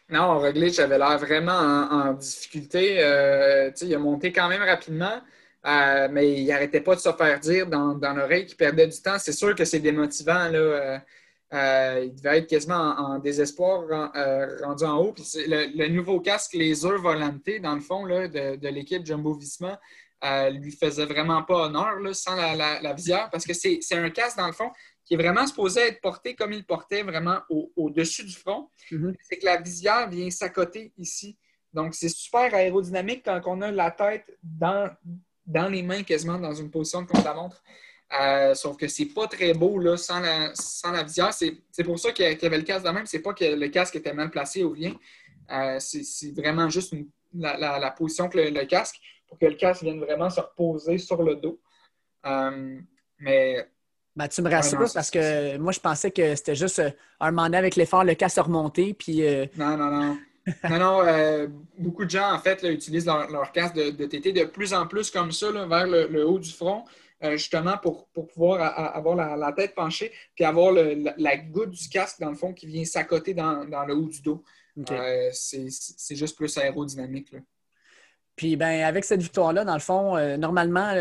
Non, 0.09 0.39
Roglic 0.39 0.79
avait 0.79 0.97
l'air 0.97 1.17
vraiment 1.19 1.51
en, 1.51 2.13
difficulté. 2.13 2.97
Euh, 2.99 3.71
il 3.81 3.93
a 3.93 3.99
monté 3.99 4.31
quand 4.31 4.49
même 4.49 4.63
rapidement, 4.63 5.21
euh, 5.67 6.07
mais 6.11 6.33
il 6.33 6.47
n'arrêtait 6.47 6.81
pas 6.81 6.95
de 6.95 6.99
se 6.99 7.11
faire 7.11 7.39
dire 7.39 7.67
dans, 7.67 8.13
l'oreille 8.15 8.45
qu'il 8.45 8.57
perdait 8.57 8.87
du 8.87 8.99
temps. 9.01 9.19
C'est 9.19 9.33
sûr 9.33 9.53
que 9.53 9.65
c'est 9.65 9.79
démotivant. 9.79 10.49
Là, 10.49 11.03
il 12.01 12.15
devait 12.15 12.39
être 12.39 12.47
quasiment 12.47 12.95
en, 12.97 13.19
désespoir 13.19 13.83
rendu 14.63 14.83
en 14.83 14.97
haut. 14.97 15.15
le, 15.35 15.87
nouveau 15.89 16.19
casque 16.19 16.55
Laser 16.55 16.97
Volanté, 16.97 17.59
dans 17.59 17.75
le 17.75 17.81
fond, 17.81 18.07
de, 18.07 18.67
l'équipe 18.67 19.05
Jumbo-Visma, 19.05 19.79
lui 20.51 20.71
faisait 20.71 21.05
vraiment 21.05 21.43
pas 21.43 21.67
honneur 21.67 22.15
sans 22.15 22.35
la, 22.35 22.81
la, 22.81 22.93
visière 22.93 23.29
parce 23.29 23.45
que 23.45 23.53
c'est 23.53 23.79
un 23.91 24.09
casque, 24.09 24.37
dans 24.37 24.47
le 24.47 24.53
fond, 24.53 24.71
qui 25.09 25.15
est 25.15 25.17
vraiment 25.17 25.47
supposé 25.47 25.81
être 25.87 26.01
porté 26.01 26.35
comme 26.35 26.53
il 26.53 26.63
portait 26.63 27.01
vraiment 27.01 27.39
au-dessus 27.49 28.23
du 28.23 28.35
front, 28.35 28.69
mhm. 28.91 29.15
c'est 29.27 29.39
que 29.39 29.45
la 29.45 29.59
visière 29.59 30.07
vient 30.07 30.29
s'accoter 30.29 30.93
ici. 30.99 31.35
Donc, 31.73 31.95
c'est 31.95 32.09
super 32.09 32.53
aérodynamique 32.53 33.23
quand 33.25 33.41
on 33.47 33.61
a 33.61 33.71
la 33.71 33.89
tête 33.89 34.37
dans, 34.43 34.87
dans 35.47 35.67
les 35.67 35.81
mains 35.81 36.03
quasiment 36.03 36.37
dans 36.37 36.53
une 36.53 36.69
position 36.69 37.01
de 37.01 37.07
contre-la-montre. 37.07 37.63
Euh, 38.21 38.53
sauf 38.53 38.77
que 38.77 38.87
c'est 38.87 39.07
pas 39.07 39.27
très 39.27 39.53
beau 39.53 39.79
là, 39.79 39.97
sans, 39.97 40.19
la, 40.19 40.51
sans 40.53 40.91
la 40.91 41.01
visière. 41.01 41.33
C'est 41.33 41.83
pour 41.83 41.97
ça 41.97 42.11
qu'il 42.11 42.25
y 42.25 42.45
avait 42.45 42.57
le 42.57 42.63
casque 42.63 42.85
de 42.85 42.91
même. 42.91 43.07
C'est 43.07 43.21
pas 43.21 43.33
que 43.33 43.45
le 43.45 43.67
casque 43.69 43.95
était 43.95 44.13
mal 44.13 44.29
placé 44.29 44.63
ou 44.63 44.71
rien. 44.71 44.93
Euh, 45.51 45.79
c'est 45.79 46.35
vraiment 46.35 46.69
juste 46.69 46.93
la, 47.33 47.91
position 47.97 48.29
que 48.29 48.37
le, 48.37 48.65
casque 48.65 48.97
pour 49.27 49.39
que 49.39 49.47
le 49.47 49.55
casque 49.55 49.81
vienne 49.81 49.99
vraiment 49.99 50.29
se 50.29 50.39
reposer 50.39 50.99
sur 50.99 51.23
le 51.23 51.35
dos. 51.35 51.59
Euh, 52.27 52.79
mais 53.17 53.67
ben, 54.19 54.27
tu 54.27 54.41
me 54.41 54.49
rassures 54.49 54.91
parce 54.93 55.09
que 55.09 55.55
moi, 55.55 55.71
je 55.71 55.79
pensais 55.79 56.11
que 56.11 56.35
c'était 56.35 56.53
juste 56.53 56.79
euh, 56.79 56.91
un 57.21 57.31
mandat 57.31 57.57
avec 57.57 57.77
l'effort, 57.77 58.03
le 58.03 58.15
cas 58.15 58.27
se 58.27 58.41
remonter. 58.41 58.93
Puis, 58.93 59.25
euh, 59.25 59.45
Non, 59.55 59.77
non, 59.77 59.89
non. 59.89 60.17
non, 60.69 60.77
non. 60.77 61.01
Euh, 61.05 61.47
beaucoup 61.77 62.03
de 62.03 62.09
gens, 62.09 62.33
en 62.33 62.37
fait, 62.39 62.61
utilisent 62.63 63.05
leur, 63.05 63.51
casque 63.53 63.75
de, 63.75 64.05
TT 64.05 64.33
de 64.33 64.43
plus 64.43 64.73
en 64.73 64.87
plus 64.87 65.09
comme 65.09 65.31
ça, 65.31 65.49
vers 65.51 65.87
le, 65.87 66.27
haut 66.27 66.37
du 66.37 66.51
front, 66.51 66.83
justement 67.31 67.77
pour, 67.77 68.09
pouvoir 68.09 68.59
avoir 68.93 69.15
la, 69.37 69.53
tête 69.53 69.73
penchée, 69.73 70.11
puis 70.35 70.43
avoir 70.43 70.73
la, 70.73 71.37
goutte 71.37 71.69
du 71.69 71.87
casque, 71.87 72.19
dans 72.19 72.29
le 72.29 72.35
fond, 72.35 72.51
qui 72.51 72.67
vient 72.67 72.83
s'accoter 72.83 73.33
dans, 73.33 73.63
le 73.63 73.95
haut 73.95 74.09
du 74.09 74.21
dos. 74.21 74.43
c'est 75.31 76.15
juste 76.15 76.35
plus 76.35 76.57
aérodynamique. 76.57 77.33
Puis, 78.35 78.57
ben, 78.57 78.83
avec 78.83 79.05
cette 79.05 79.21
victoire-là, 79.21 79.63
dans 79.63 79.75
le 79.75 79.79
fond, 79.79 80.37
normalement, 80.37 80.93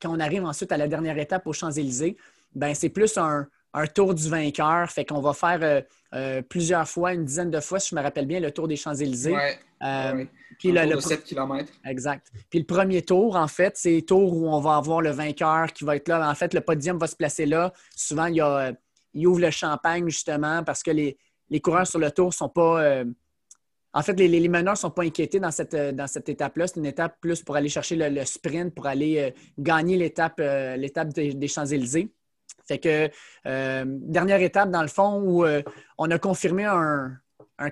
quand 0.00 0.14
on 0.14 0.20
arrive 0.20 0.44
ensuite 0.44 0.72
à 0.72 0.76
la 0.76 0.88
dernière 0.88 1.18
étape 1.18 1.46
aux 1.46 1.52
Champs-Élysées, 1.52 2.16
ben 2.54 2.74
c'est 2.74 2.88
plus 2.88 3.16
un, 3.18 3.46
tour 3.94 4.14
du 4.14 4.28
vainqueur. 4.28 4.90
Fait 4.90 5.04
qu'on 5.04 5.20
va 5.20 5.32
faire 5.32 5.58
euh, 5.62 5.80
euh, 6.14 6.42
plusieurs 6.42 6.88
fois, 6.88 7.12
une 7.12 7.24
dizaine 7.24 7.50
de 7.50 7.60
fois, 7.60 7.78
si 7.78 7.90
je 7.90 7.94
me 7.94 8.02
rappelle 8.02 8.26
bien, 8.26 8.40
le 8.40 8.50
tour 8.50 8.66
des 8.66 8.76
Champs-Élysées. 8.76 9.34
Ouais, 9.34 9.58
euh, 9.82 10.24
Puis 10.58 10.72
le, 10.72 10.86
de 10.94 10.98
7 10.98 11.22
km. 11.22 11.70
Exact. 11.84 12.26
Puis 12.50 12.58
le 12.58 12.64
premier 12.64 13.02
tour, 13.02 13.36
en 13.36 13.46
fait, 13.46 13.76
c'est 13.76 13.96
le 13.96 14.02
tour 14.02 14.32
où 14.32 14.48
on 14.48 14.60
va 14.60 14.76
avoir 14.76 15.00
le 15.00 15.10
vainqueur 15.10 15.72
qui 15.72 15.84
va 15.84 15.96
être 15.96 16.08
là. 16.08 16.28
En 16.28 16.34
fait, 16.34 16.54
le 16.54 16.60
podium 16.60 16.98
va 16.98 17.06
se 17.06 17.14
placer 17.14 17.46
là. 17.46 17.72
Souvent, 17.94 18.26
il, 18.26 18.36
y 18.36 18.40
a, 18.40 18.72
il 19.14 19.26
ouvre 19.26 19.40
le 19.40 19.50
champagne, 19.50 20.08
justement, 20.08 20.64
parce 20.64 20.82
que 20.82 20.90
les, 20.90 21.16
les 21.50 21.60
coureurs 21.60 21.86
sur 21.86 22.00
le 22.00 22.10
tour 22.10 22.26
ne 22.28 22.32
sont 22.32 22.48
pas 22.48 23.04
en 23.94 24.02
fait, 24.02 24.12
les, 24.14 24.48
meneurs 24.48 24.74
ne 24.74 24.78
sont 24.78 24.90
pas 24.90 25.02
inquiétés 25.02 25.40
dans 25.40 25.50
cette, 25.50 25.74
euh, 25.74 25.92
dans 25.92 26.06
cette 26.06 26.28
étape-là. 26.28 26.66
C'est 26.66 26.76
une 26.76 26.86
étape 26.86 27.16
plus 27.20 27.42
pour 27.42 27.56
aller 27.56 27.68
chercher 27.68 27.96
le, 27.96 28.24
sprint, 28.24 28.74
pour 28.74 28.86
aller 28.86 29.18
euh, 29.18 29.30
gagner 29.58 29.96
l'étape 29.96 30.40
euh, 30.40 30.76
des, 30.76 31.48
Champs-Élysées. 31.48 32.12
Fait 32.66 32.78
que, 32.78 33.10
dernière 33.86 34.42
étape, 34.42 34.70
dans 34.70 34.82
le 34.82 34.88
fond, 34.88 35.22
où 35.22 35.46
on 35.96 36.10
a 36.10 36.18
confirmé 36.18 36.64
un, 36.66 37.18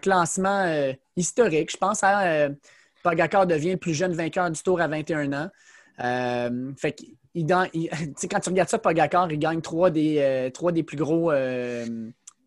classement 0.00 0.90
historique. 1.16 1.70
Je 1.70 1.76
pense 1.76 2.02
à 2.02 2.48
Pagakar 3.02 3.46
devient 3.46 3.72
le 3.72 3.76
plus 3.76 3.92
jeune 3.92 4.14
vainqueur 4.14 4.50
du 4.50 4.62
Tour 4.62 4.81
à 4.81 4.88
21 4.88 5.33
ans. 5.35 5.50
fait 6.79 6.92
que, 6.92 7.05
quand 8.31 8.40
tu 8.40 8.48
regardes 8.48 8.70
ça, 8.70 8.79
Pagakar, 8.79 9.31
il 9.31 9.38
gagne 9.38 9.61
trois 9.61 9.90
des, 9.90 10.50
trois 10.55 10.72
des 10.72 10.83
plus 10.83 10.96
gros 10.96 11.31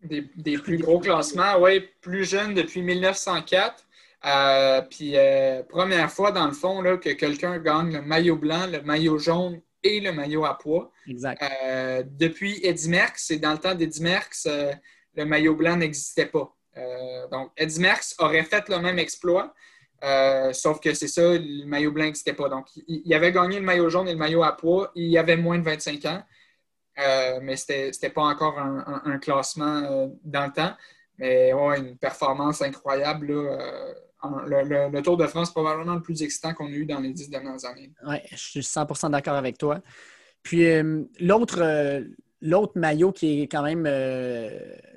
des, 0.02 0.58
plus 0.58 0.78
gros 0.78 0.98
classements, 0.98 1.58
oui, 1.60 1.88
plus 2.00 2.24
jeune 2.24 2.54
depuis 2.54 2.82
1904. 2.82 3.86
Euh, 4.26 4.82
puis, 4.82 5.12
euh, 5.16 5.62
première 5.62 6.10
fois, 6.10 6.32
dans 6.32 6.46
le 6.46 6.52
fond, 6.52 6.82
là, 6.82 6.96
que 6.96 7.10
quelqu'un 7.10 7.58
gagne 7.58 7.92
le 7.92 8.02
maillot 8.02 8.36
blanc, 8.36 8.66
le 8.66 8.82
maillot 8.82 9.18
jaune 9.18 9.60
et 9.82 10.00
le 10.00 10.12
maillot 10.12 10.44
à 10.44 10.58
poids. 10.58 10.90
Exact. 11.08 11.42
Euh, 11.42 12.02
depuis 12.06 12.60
Eddie 12.62 12.90
Merckx, 12.90 13.30
et 13.30 13.38
dans 13.38 13.52
le 13.52 13.58
temps 13.58 13.74
d'Eddie 13.74 14.02
Merckx, 14.02 14.46
le 15.16 15.24
maillot 15.24 15.54
blanc 15.54 15.76
n'existait 15.76 16.26
pas. 16.26 16.54
donc, 17.30 17.50
Eddie 17.56 17.80
Merckx 17.80 18.14
aurait 18.18 18.44
fait 18.44 18.68
le 18.68 18.78
même 18.78 18.98
exploit, 18.98 19.54
sauf 20.52 20.80
que 20.80 20.92
c'est 20.92 21.08
ça, 21.08 21.22
le 21.22 21.64
maillot 21.64 21.92
blanc 21.92 22.04
n'existait 22.04 22.34
pas. 22.34 22.50
Donc, 22.50 22.66
il, 22.76 23.02
il, 23.06 23.14
avait 23.14 23.32
gagné 23.32 23.58
le 23.58 23.64
maillot 23.64 23.88
jaune 23.88 24.08
et 24.08 24.12
le 24.12 24.18
maillot 24.18 24.42
à 24.42 24.54
poids, 24.54 24.92
il 24.94 25.08
y 25.08 25.16
avait 25.16 25.36
moins 25.36 25.58
de 25.58 25.64
25 25.64 26.04
ans. 26.04 26.22
Euh, 27.00 27.40
mais 27.42 27.56
ce 27.56 27.86
n'était 27.86 28.10
pas 28.10 28.22
encore 28.22 28.58
un, 28.58 29.18
classement 29.18 29.82
euh, 29.82 30.08
dans 30.24 30.46
le 30.46 30.52
temps. 30.52 30.72
Mais 31.18 31.52
ouais, 31.52 31.78
une 31.78 31.96
performance 31.96 32.62
incroyable. 32.62 33.30
Euh, 33.30 33.92
le, 34.46 35.00
Tour 35.00 35.16
de 35.16 35.26
France, 35.26 35.50
probablement 35.50 35.94
le 35.94 36.02
plus 36.02 36.22
excitant 36.22 36.52
qu'on 36.54 36.66
a 36.66 36.70
eu 36.70 36.86
dans 36.86 37.00
les 37.00 37.12
dix 37.12 37.28
dernières 37.30 37.64
années. 37.64 37.90
Oui, 38.06 38.16
je 38.30 38.36
suis 38.36 38.60
100% 38.60 39.10
d'accord 39.10 39.34
avec 39.34 39.56
toi. 39.56 39.80
Puis 40.42 40.66
l'autre, 41.20 42.02
maillot 42.74 43.12
qui 43.12 43.42
est 43.42 43.48
quand 43.48 43.62
même 43.62 43.84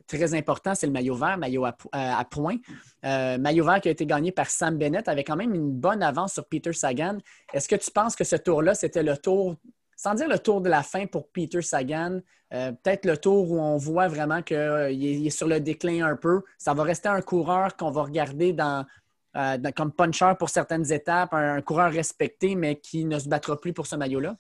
très 0.08 0.34
important, 0.34 0.76
c'est 0.76 0.88
le 0.88 0.94
maillot 0.94 1.16
vert, 1.16 1.38
maillot 1.38 1.66
à, 1.66 1.76
à 1.94 2.26
points. 2.26 2.58
maillot 3.04 3.66
vert 3.66 3.80
qui 3.80 3.88
a 3.88 3.92
été 3.92 4.06
gagné 4.06 4.34
par 4.34 4.50
Sam 4.50 4.78
Bennett 4.78 5.08
avec 5.08 5.28
quand 5.28 5.38
même 5.38 5.54
une 5.54 5.72
bonne 5.72 6.04
avance 6.04 6.34
sur 6.34 6.46
Peter 6.46 6.74
Sagan. 6.74 7.18
Est-ce 7.54 7.70
que 7.70 7.76
tu 7.76 7.92
penses 7.92 8.18
que 8.18 8.26
ce 8.26 8.36
tour-là, 8.36 8.76
c'était 8.76 9.04
le 9.04 9.18
tour 9.18 9.56
sans 10.04 10.16
dire 10.16 10.28
le 10.28 10.38
tour 10.38 10.60
de 10.60 10.70
la 10.70 10.84
fin 10.84 11.06
pour 11.06 11.30
Peter 11.30 11.62
Sagan, 11.62 12.20
euh, 12.54 12.74
peut-être 12.74 13.06
le 13.06 13.16
tour 13.16 13.50
où 13.50 13.58
on 13.58 13.78
voit 13.78 14.10
vraiment 14.10 14.42
qu'il 14.42 14.58
euh, 14.58 14.90
est, 14.90 15.30
sur 15.30 15.48
le 15.48 15.62
déclin 15.62 16.06
un 16.06 16.18
peu. 16.18 16.42
Ça 16.58 16.74
va 16.74 16.84
rester 16.84 17.08
un 17.08 17.22
coureur 17.22 17.78
qu'on 17.78 17.90
va 17.90 18.04
regarder 18.04 18.54
euh, 18.60 19.58
comme 19.74 19.94
puncher 19.94 20.34
pour 20.38 20.50
certaines 20.50 20.92
étapes, 20.92 21.34
un, 21.34 21.62
coureur 21.62 21.90
respecté, 21.90 22.56
mais 22.56 22.82
qui 22.82 23.06
ne 23.06 23.18
se 23.18 23.30
battra 23.30 23.58
plus 23.58 23.72
pour 23.72 23.88
ce 23.88 23.96
maillot-là? 23.96 24.36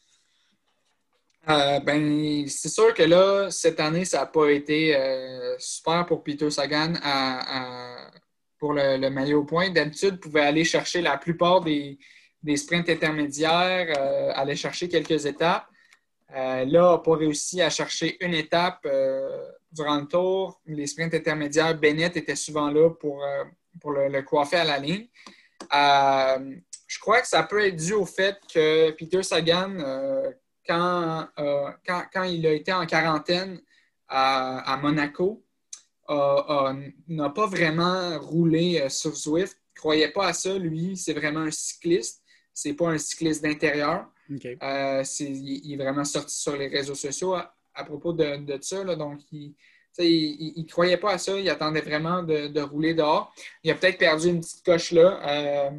ben, 1.48 2.46
c'est 2.48 2.70
sûr 2.70 2.94
que 2.94 3.04
là, 3.04 3.50
cette 3.50 3.80
année, 3.80 4.04
ça 4.04 4.20
n'a 4.20 4.26
pas 4.26 4.50
été 4.50 4.98
super 5.60 6.06
pour 6.06 6.24
Peter 6.24 6.50
Sagan 6.50 6.94
pour 8.60 8.74
le, 8.74 9.10
maillot 9.10 9.44
point. 9.46 9.70
D'habitude, 9.70 10.16
il 10.16 10.20
pouvait 10.20 10.42
aller 10.42 10.64
chercher 10.66 11.02
la 11.02 11.18
plupart 11.18 11.62
des, 11.62 11.98
des 12.44 12.58
sprints 12.58 12.90
intermédiaires, 12.90 13.98
aller 14.38 14.56
chercher 14.56 14.90
quelques 14.90 15.26
étapes. 15.26 15.66
là, 16.30 16.66
n'a 16.66 16.98
pas 16.98 17.16
réussi 17.16 17.62
à 17.62 17.70
chercher 17.70 18.18
une 18.24 18.34
étape 18.34 18.88
durant 19.72 19.98
le 19.98 20.06
tour. 20.08 20.62
Les 20.66 20.88
sprints 20.88 21.14
intermédiaires, 21.14 21.78
Bennett 21.78 22.16
était 22.18 22.36
souvent 22.36 22.70
là 22.70 22.90
pour, 22.90 23.24
pour 23.80 23.92
le, 23.92 24.22
coiffer 24.24 24.58
à 24.58 24.66
la 24.66 24.78
ligne. 24.78 25.08
je 25.72 27.00
crois 27.00 27.22
que 27.22 27.28
ça 27.28 27.44
peut 27.44 27.66
être 27.66 27.78
dû 27.78 27.94
au 27.94 28.06
fait 28.06 28.38
que 28.54 28.92
Peter 28.92 29.24
Sagan, 29.24 29.78
quand, 30.68 31.28
quand, 31.86 32.04
quand, 32.14 32.24
il 32.24 32.46
a 32.46 32.52
été 32.52 32.72
en 32.74 32.86
quarantaine 32.86 33.62
à, 34.08 34.80
Monaco, 34.82 35.44
n'a 36.10 37.30
pas 37.30 37.48
vraiment 37.48 38.20
roulé 38.20 38.82
euh, 38.82 38.90
sur 38.90 39.16
Zwift. 39.16 39.58
Il 39.58 39.78
ne 39.78 39.80
croyait 39.80 40.12
pas 40.12 40.28
à 40.28 40.34
ça, 40.34 40.58
lui. 40.58 40.96
C'est 40.98 41.14
vraiment 41.14 41.42
un 41.42 41.52
cycliste. 41.52 42.23
C'est 42.54 42.74
pas 42.74 42.90
un 42.90 42.98
cycliste 42.98 43.44
d'intérieur. 43.44 44.08
Euh, 44.32 45.04
il, 45.20 45.74
est 45.74 45.78
vraiment 45.78 46.06
sorti 46.06 46.36
sur 46.36 46.56
les 46.56 46.68
réseaux 46.68 46.96
sociaux 46.96 47.34
à, 47.34 47.84
propos 47.86 48.14
de, 48.14 48.58
ça. 48.62 48.84
donc, 48.96 49.20
il 49.32 49.56
ne 50.00 50.68
croyait 50.68 50.98
pas 50.98 51.14
à 51.14 51.18
ça. 51.18 51.38
Il 51.38 51.50
attendait 51.50 51.82
vraiment 51.82 52.24
de, 52.24 52.62
rouler 52.62 52.94
dehors. 52.94 53.34
Il 53.64 53.72
a 53.72 53.76
peut-être 53.76 53.98
perdu 53.98 54.30
une 54.30 54.42
petite 54.42 54.66
coche 54.66 54.92
là. 54.92 55.20
Euh, 55.28 55.70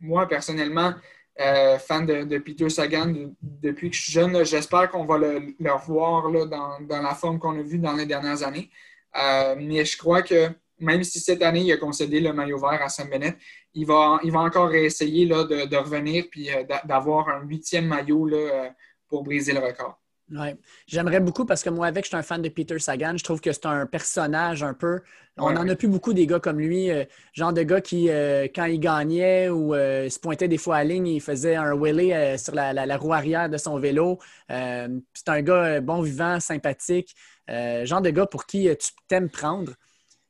moi, 0.00 0.28
personnellement, 0.28 0.94
fan 1.36 2.06
de, 2.06 2.38
Peter 2.38 2.68
Sagan 2.68 3.32
depuis 3.42 3.90
que 3.90 3.96
je 3.96 4.02
suis 4.02 4.12
jeune, 4.12 4.44
j'espère 4.44 4.90
qu'on 4.90 5.04
va 5.04 5.18
le, 5.18 5.72
revoir 5.72 6.30
là, 6.30 6.46
dans, 6.46 6.80
dans, 6.80 7.02
la 7.02 7.14
forme 7.14 7.38
qu'on 7.38 7.58
a 7.58 7.62
vue 7.62 7.78
dans 7.78 7.94
les 7.94 8.06
dernières 8.06 8.42
années. 8.42 8.70
Euh, 9.16 9.56
mais 9.58 9.84
je 9.84 9.96
crois 9.96 10.22
que 10.22 10.50
même 10.78 11.02
si 11.02 11.20
cette 11.20 11.42
année, 11.42 11.62
il 11.62 11.72
a 11.72 11.76
concédé 11.76 12.20
le 12.20 12.32
maillot 12.32 12.58
vert 12.58 12.82
à 12.82 12.88
Sam 12.88 13.08
Bennett, 13.08 13.36
il 13.74 13.86
va, 13.86 14.18
il 14.22 14.32
va 14.32 14.40
encore 14.40 14.74
essayer 14.74 15.26
là, 15.26 15.44
de, 15.44 15.76
revenir 15.76 16.24
puis 16.30 16.50
euh, 16.50 16.64
d'avoir 16.84 17.28
un 17.28 17.42
huitième 17.42 17.86
maillot 17.86 18.26
là, 18.26 18.36
euh, 18.36 18.68
pour 19.08 19.22
briser 19.22 19.52
le 19.52 19.60
record. 19.60 19.98
Oui. 20.32 20.48
J'aimerais 20.88 21.20
beaucoup 21.20 21.46
parce 21.46 21.62
que 21.62 21.70
moi, 21.70 21.86
avec, 21.86 22.04
je 22.04 22.08
suis 22.08 22.16
un 22.16 22.22
fan 22.22 22.42
de 22.42 22.48
Peter 22.48 22.80
Sagan. 22.80 23.16
Je 23.16 23.22
trouve 23.22 23.40
que 23.40 23.52
c'est 23.52 23.66
un 23.66 23.86
personnage 23.86 24.64
un 24.64 24.74
peu. 24.74 25.00
On 25.36 25.52
n'en 25.52 25.68
a 25.68 25.76
plus 25.76 25.86
beaucoup 25.86 26.12
des 26.12 26.26
gars 26.26 26.40
comme 26.40 26.58
lui. 26.58 26.90
genre 27.32 27.52
de 27.52 27.62
gars 27.62 27.80
qui, 27.80 28.08
quand 28.52 28.64
il 28.64 28.80
gagnait 28.80 29.50
ou 29.50 29.72
se 29.74 30.18
pointait 30.18 30.48
des 30.48 30.58
fois 30.58 30.78
à 30.78 30.84
ligne, 30.84 31.06
il 31.06 31.20
faisait 31.20 31.54
un 31.54 31.74
wheelie 31.74 32.36
sur 32.40 32.56
la, 32.56 32.96
roue 32.96 33.12
arrière 33.12 33.48
de 33.48 33.56
son 33.56 33.78
vélo. 33.78 34.18
c'est 34.48 35.28
un 35.28 35.42
gars 35.42 35.80
bon 35.80 36.02
vivant, 36.02 36.40
sympathique. 36.40 37.14
Euh, 37.48 37.86
genre 37.86 38.00
de 38.00 38.10
gars 38.10 38.26
pour 38.26 38.46
qui 38.46 38.68
euh, 38.68 38.74
tu 38.74 38.90
t'aimes 39.08 39.30
prendre. 39.30 39.72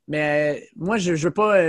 Mais 0.09 0.57
euh, 0.57 0.67
moi, 0.77 0.99
je 0.99 1.13
ne 1.13 1.17
veux 1.17 1.31
pas. 1.31 1.61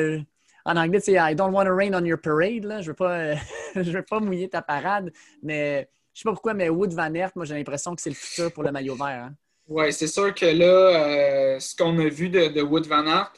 en 0.66 0.76
anglais, 0.78 1.00
c'est 1.00 1.14
I 1.14 1.36
don't 1.36 1.54
want 1.54 1.66
to 1.66 1.76
rain 1.76 1.94
on 1.94 2.06
your 2.06 2.20
parade. 2.20 2.64
Je 2.64 2.68
ne 2.68 2.82
veux, 2.82 2.94
pas, 2.94 3.34
veux 3.76 4.04
pas 4.04 4.20
mouiller 4.20 4.50
ta 4.50 4.62
parade. 4.62 5.12
Mais 5.42 5.90
je 6.14 6.22
sais 6.22 6.24
pas 6.24 6.32
pourquoi, 6.32 6.54
mais 6.54 6.70
Wood 6.70 6.94
Van 6.94 7.14
Aert, 7.14 7.32
moi, 7.36 7.46
j'ai 7.46 7.56
l'impression 7.56 7.96
que 7.96 8.02
c'est 8.02 8.10
le 8.10 8.16
futur 8.16 8.52
pour 8.52 8.64
le 8.64 8.72
maillot 8.72 8.96
vert. 8.96 9.26
Hein. 9.26 9.36
Oui, 9.68 9.92
c'est 9.92 10.08
sûr 10.08 10.34
que 10.34 10.46
là, 10.46 11.60
ce 11.60 11.76
qu'on 11.76 11.98
a 12.00 12.08
vu 12.08 12.30
de, 12.30 12.62
Wood 12.62 12.88
Van 12.88 13.06
Aert, 13.06 13.34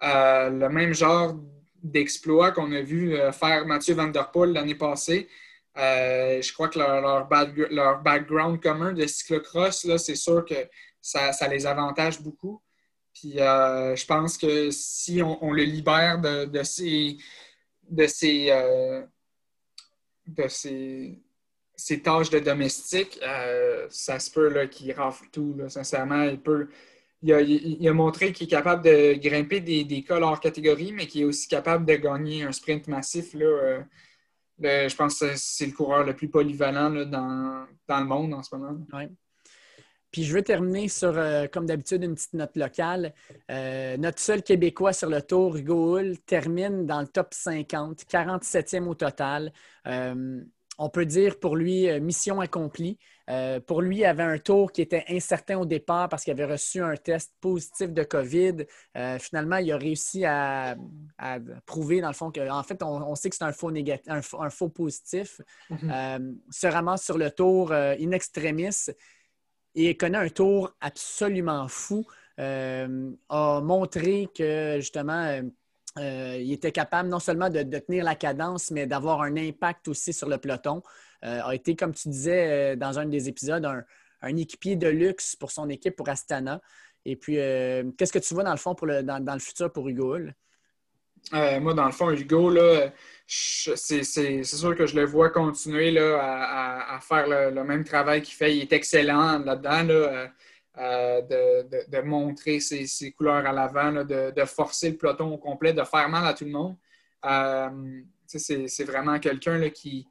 le 0.00 0.68
même 0.68 0.94
genre 0.94 1.34
d'exploit 1.82 2.52
qu'on 2.52 2.70
a 2.72 2.80
vu 2.80 3.16
faire 3.32 3.66
Mathieu 3.66 3.94
Van 3.94 4.06
Der 4.06 4.30
Poel 4.30 4.52
l'année 4.52 4.76
passée, 4.76 5.28
je 5.76 6.52
crois 6.52 6.68
que 6.68 6.78
leur, 6.78 7.28
leur, 7.70 8.02
background 8.02 8.62
commun 8.62 8.92
de 8.92 9.06
cyclocross, 9.06 9.86
c'est 9.96 10.14
sûr 10.14 10.44
que 10.44 10.54
ça, 11.00 11.48
les 11.48 11.66
avantage 11.66 12.22
beaucoup. 12.22 12.62
Puis 13.22 13.38
euh, 13.38 13.94
je 13.94 14.04
pense 14.04 14.36
que 14.36 14.72
si 14.72 15.22
on, 15.22 15.52
le 15.52 15.62
libère 15.62 16.20
de, 16.20 16.44
de 16.44 16.64
ces, 16.64 17.18
de 17.88 18.06
euh, 18.50 19.02
de 20.26 21.94
tâches 22.02 22.30
de 22.30 22.40
domestique, 22.40 23.20
euh, 23.22 23.86
ça 23.90 24.18
se 24.18 24.28
peut 24.28 24.66
qu'il 24.66 24.90
rafle 24.92 25.28
tout. 25.30 25.56
Sincèrement, 25.68 26.24
il 26.24 26.40
peut. 26.40 26.68
Il 27.22 27.88
a, 27.88 27.92
montré 27.92 28.32
qu'il 28.32 28.48
est 28.48 28.50
capable 28.50 28.82
de 28.82 29.14
grimper 29.14 29.60
des, 29.60 29.84
des 29.84 30.02
cols 30.02 30.24
hors 30.24 30.40
catégorie, 30.40 30.90
mais 30.90 31.06
qu'il 31.06 31.20
est 31.20 31.24
aussi 31.24 31.46
capable 31.46 31.86
de 31.86 31.94
gagner 31.94 32.42
un 32.42 32.50
sprint 32.50 32.88
massif. 32.88 33.34
Là, 33.34 33.84
je 34.58 34.96
pense 34.96 35.20
que 35.20 35.36
c'est 35.36 35.66
le 35.66 35.72
coureur 35.72 36.02
le 36.02 36.16
plus 36.16 36.28
polyvalent 36.28 36.90
dans, 36.90 37.68
dans, 37.86 38.00
le 38.00 38.06
monde 38.06 38.34
en 38.34 38.42
ce 38.42 38.56
moment. 38.56 38.76
Puis 40.12 40.24
je 40.24 40.34
veux 40.34 40.42
terminer 40.42 40.88
sur, 40.88 41.16
euh, 41.16 41.46
comme 41.46 41.64
d'habitude, 41.64 42.04
une 42.04 42.14
petite 42.14 42.34
note 42.34 42.54
locale. 42.54 43.14
Euh, 43.50 43.96
notre 43.96 44.20
seul 44.20 44.42
Québécois 44.42 44.92
sur 44.92 45.08
le 45.08 45.22
tour, 45.22 45.56
Hugo 45.56 45.98
Hull, 45.98 46.18
termine 46.20 46.84
dans 46.84 47.00
le 47.00 47.06
top 47.06 47.32
50, 47.32 48.04
47e 48.04 48.86
au 48.86 48.94
total. 48.94 49.52
Euh, 49.86 50.40
on 50.78 50.90
peut 50.90 51.06
dire 51.06 51.38
pour 51.38 51.56
lui, 51.56 51.88
mission 52.00 52.40
accomplie. 52.40 52.98
pour 53.66 53.82
lui, 53.82 53.98
il 53.98 54.04
avait 54.06 54.22
un 54.22 54.38
tour 54.38 54.72
qui 54.72 54.80
était 54.80 55.04
incertain 55.08 55.58
au 55.58 55.66
départ 55.66 56.08
parce 56.08 56.24
qu'il 56.24 56.32
avait 56.32 56.50
reçu 56.50 56.80
un 56.80 56.96
test 56.96 57.34
positif 57.40 57.92
de 57.92 58.02
COVID. 58.02 58.64
finalement, 59.20 59.58
il 59.58 59.70
a 59.70 59.76
réussi 59.76 60.24
à, 60.24 60.74
prouver, 61.66 62.00
dans 62.00 62.08
le 62.08 62.14
fond, 62.14 62.32
qu'en 62.32 62.62
fait, 62.62 62.82
on, 62.82 63.14
sait 63.14 63.28
que 63.28 63.36
c'est 63.36 63.44
un 63.44 63.52
faux, 63.52 63.70
négatif, 63.70 64.08
un, 64.08 64.50
faux 64.50 64.70
positif. 64.70 65.42
Mm-hmm. 65.70 66.36
se 66.50 66.66
ramasse 66.66 67.04
sur 67.04 67.18
le 67.18 67.30
tour 67.30 67.70
in 67.72 68.10
extremis 68.10 68.88
et 69.74 69.96
connaît 69.96 70.18
un 70.18 70.28
tour 70.28 70.74
absolument 70.80 71.68
fou. 71.68 72.06
Euh, 72.38 73.10
a 73.28 73.60
montré 73.60 74.28
que 74.34 74.76
justement, 74.76 75.24
euh, 75.26 75.42
euh, 75.98 76.38
il 76.40 76.52
était 76.52 76.72
capable 76.72 77.08
non 77.08 77.18
seulement 77.18 77.50
de, 77.50 77.62
tenir 77.78 78.04
la 78.04 78.14
cadence, 78.14 78.70
mais 78.70 78.86
d'avoir 78.86 79.22
un 79.22 79.36
impact 79.36 79.88
aussi 79.88 80.12
sur 80.12 80.28
le 80.28 80.38
peloton. 80.38 80.82
a 81.22 81.54
été, 81.54 81.76
comme 81.76 81.94
tu 81.94 82.08
disais 82.08 82.76
dans 82.76 82.98
un 82.98 83.06
des 83.06 83.28
épisodes, 83.28 83.64
un, 83.64 84.36
équipier 84.36 84.76
de 84.76 84.88
luxe 84.88 85.36
pour 85.36 85.50
son 85.50 85.68
équipe, 85.68 85.96
pour 85.96 86.08
Astana. 86.08 86.60
Et 87.04 87.16
puis, 87.16 87.34
qu'est-ce 87.34 88.12
que 88.12 88.18
tu 88.18 88.34
vois 88.34 88.44
dans 88.44 88.52
le 88.52 88.56
fond 88.56 88.74
pour 88.74 88.86
le, 88.86 89.02
dans, 89.02 89.34
le 89.34 89.40
futur 89.40 89.72
pour 89.72 89.88
Hugo 89.88 90.18
moi, 91.30 91.74
dans 91.74 91.86
le 91.86 91.92
fond, 91.92 92.10
Hugo, 92.10 92.50
là, 92.50 92.92
c'est 93.34 94.42
sûr 94.44 94.76
que 94.76 94.86
je 94.86 94.94
le 94.94 95.06
vois 95.06 95.30
continuer 95.30 95.90
là, 95.90 96.94
à, 96.94 97.00
faire 97.00 97.26
le, 97.50 97.64
même 97.64 97.82
travail 97.82 98.20
qu'il 98.20 98.34
fait. 98.34 98.54
Il 98.56 98.62
est 98.62 98.72
excellent 98.72 99.38
là-dedans, 99.38 99.88
euh, 99.88 100.26
euh, 100.78 101.22
de, 101.88 102.00
montrer 102.02 102.60
ses, 102.60 103.12
couleurs 103.12 103.46
à 103.46 103.52
l'avant, 103.52 104.04
de, 104.04 104.44
forcer 104.44 104.90
le 104.90 104.96
peloton 104.98 105.32
au 105.32 105.38
complet, 105.38 105.72
de 105.72 105.82
faire 105.82 106.08
mal 106.10 106.26
à 106.26 106.34
tout 106.34 106.44
le 106.44 106.50
monde. 106.50 106.76
Euh, 107.24 108.02
c'est 108.26 108.84
vraiment 108.84 109.18
quelqu'un 109.18 109.70
qui, 109.70 110.06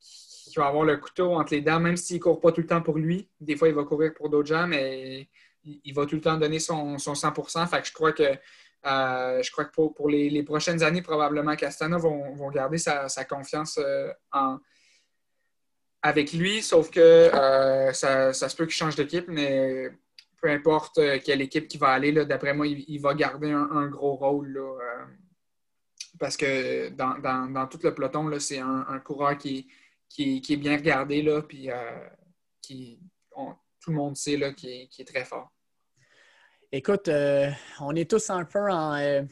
qui 0.00 0.54
va 0.56 0.68
avoir 0.68 0.84
le 0.84 0.96
couteau 0.96 1.34
entre 1.34 1.52
les 1.52 1.60
dents, 1.60 1.80
même 1.80 1.98
s'il 1.98 2.16
ne 2.16 2.22
court 2.22 2.40
pas 2.40 2.52
tout 2.52 2.62
le 2.62 2.66
temps 2.66 2.82
pour 2.82 2.96
lui. 2.96 3.28
Des 3.38 3.56
fois, 3.56 3.68
il 3.68 3.74
va 3.74 3.84
courir 3.84 4.14
pour 4.14 4.30
d'autres 4.30 4.48
gens, 4.48 4.66
mais 4.66 5.28
il, 5.64 5.92
va 5.92 6.06
tout 6.06 6.14
le 6.14 6.22
temps 6.22 6.38
donner 6.38 6.58
son, 6.58 6.96
son 6.96 7.14
100 7.14 7.66
Fait 7.66 7.82
que 7.82 7.86
je 7.88 7.92
crois 7.92 8.12
que 8.12 8.24
je 8.84 9.50
crois 9.50 9.64
que 9.64 9.72
pour, 9.72 10.08
les, 10.08 10.42
prochaines 10.42 10.82
années, 10.82 11.02
probablement 11.02 11.56
Castana 11.56 11.98
vont, 11.98 12.50
garder 12.50 12.78
sa, 12.78 13.24
confiance 13.24 13.78
euh, 13.78 14.12
avec 16.02 16.32
lui, 16.32 16.62
sauf 16.62 16.90
que 16.90 17.00
euh, 17.00 17.92
ça, 17.92 18.32
se 18.32 18.56
peut 18.56 18.64
qu'il 18.64 18.74
change 18.74 18.96
d'équipe, 18.96 19.26
mais 19.28 19.90
peu 20.40 20.50
importe 20.50 21.00
quelle 21.24 21.42
équipe 21.42 21.68
qui 21.68 21.78
va 21.78 21.88
aller, 21.88 22.12
d'après 22.24 22.54
moi, 22.54 22.66
il, 22.66 23.00
va 23.00 23.14
garder 23.14 23.50
un, 23.50 23.86
gros 23.86 24.16
rôle. 24.16 24.60
parce 26.18 26.36
que 26.36 26.88
dans, 26.90 27.66
tout 27.68 27.78
le 27.82 27.94
peloton, 27.94 28.30
c'est 28.40 28.58
un, 28.58 29.00
coureur 29.04 29.38
qui, 29.38 29.68
est 30.18 30.56
bien 30.56 30.76
regardé, 30.76 31.22
là, 31.22 31.42
puis 31.42 31.68
qui, 32.60 32.98
tout 33.80 33.90
le 33.90 33.96
monde 33.96 34.16
sait 34.16 34.54
qu'il 34.54 34.88
est 34.98 35.08
très 35.08 35.24
fort. 35.24 35.52
Écoute, 36.74 37.08
euh, 37.08 37.50
on 37.80 37.94
est 37.94 38.10
tous 38.10 38.30
un 38.30 38.44
peu 38.46 38.70
en. 38.70 38.94
Euh, 38.94 39.22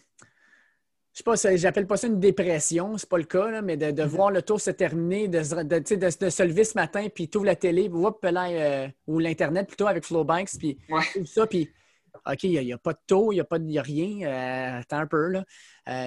je 1.13 1.19
sais 1.19 1.25
pas, 1.25 1.57
j'appelle 1.57 1.87
pas 1.87 1.97
ça 1.97 2.07
une 2.07 2.21
dépression, 2.21 2.99
c'est 2.99 3.09
pas 3.09 3.17
le 3.17 3.25
cas, 3.25 3.63
mais 3.63 3.79
de, 3.79 3.87
mm-hmm. 3.87 4.07
voir 4.07 4.31
le 4.31 4.43
tour 4.43 4.61
se 4.61 4.71
terminer, 4.71 5.27
de, 5.27 5.43
se 5.43 6.43
lever 6.43 6.65
ce 6.65 6.75
matin, 6.75 7.09
puis 7.13 7.29
tu 7.31 7.39
ouvres 7.39 7.47
la 7.47 7.57
télé, 7.57 7.91
euh, 7.91 8.89
ou 9.07 9.19
l'Internet 9.19 9.67
plutôt 9.67 9.87
avec 9.87 10.05
Flowbanks, 10.05 10.51
puis 10.59 10.79
ça, 11.25 11.47
puis 11.47 11.71
OK, 12.31 12.45
il 12.45 12.65
n'y 12.65 12.73
a, 12.73 12.79
pas 12.79 12.93
de 12.93 12.99
taux, 13.07 13.33
il 13.33 13.37
n'y 13.37 13.41
a, 13.41 13.45
pas 13.45 13.57
a 13.57 13.83
rien, 13.83 14.79
attends 14.79 14.99
un 14.99 15.07
peu, 15.07 15.29
là. 15.31 15.45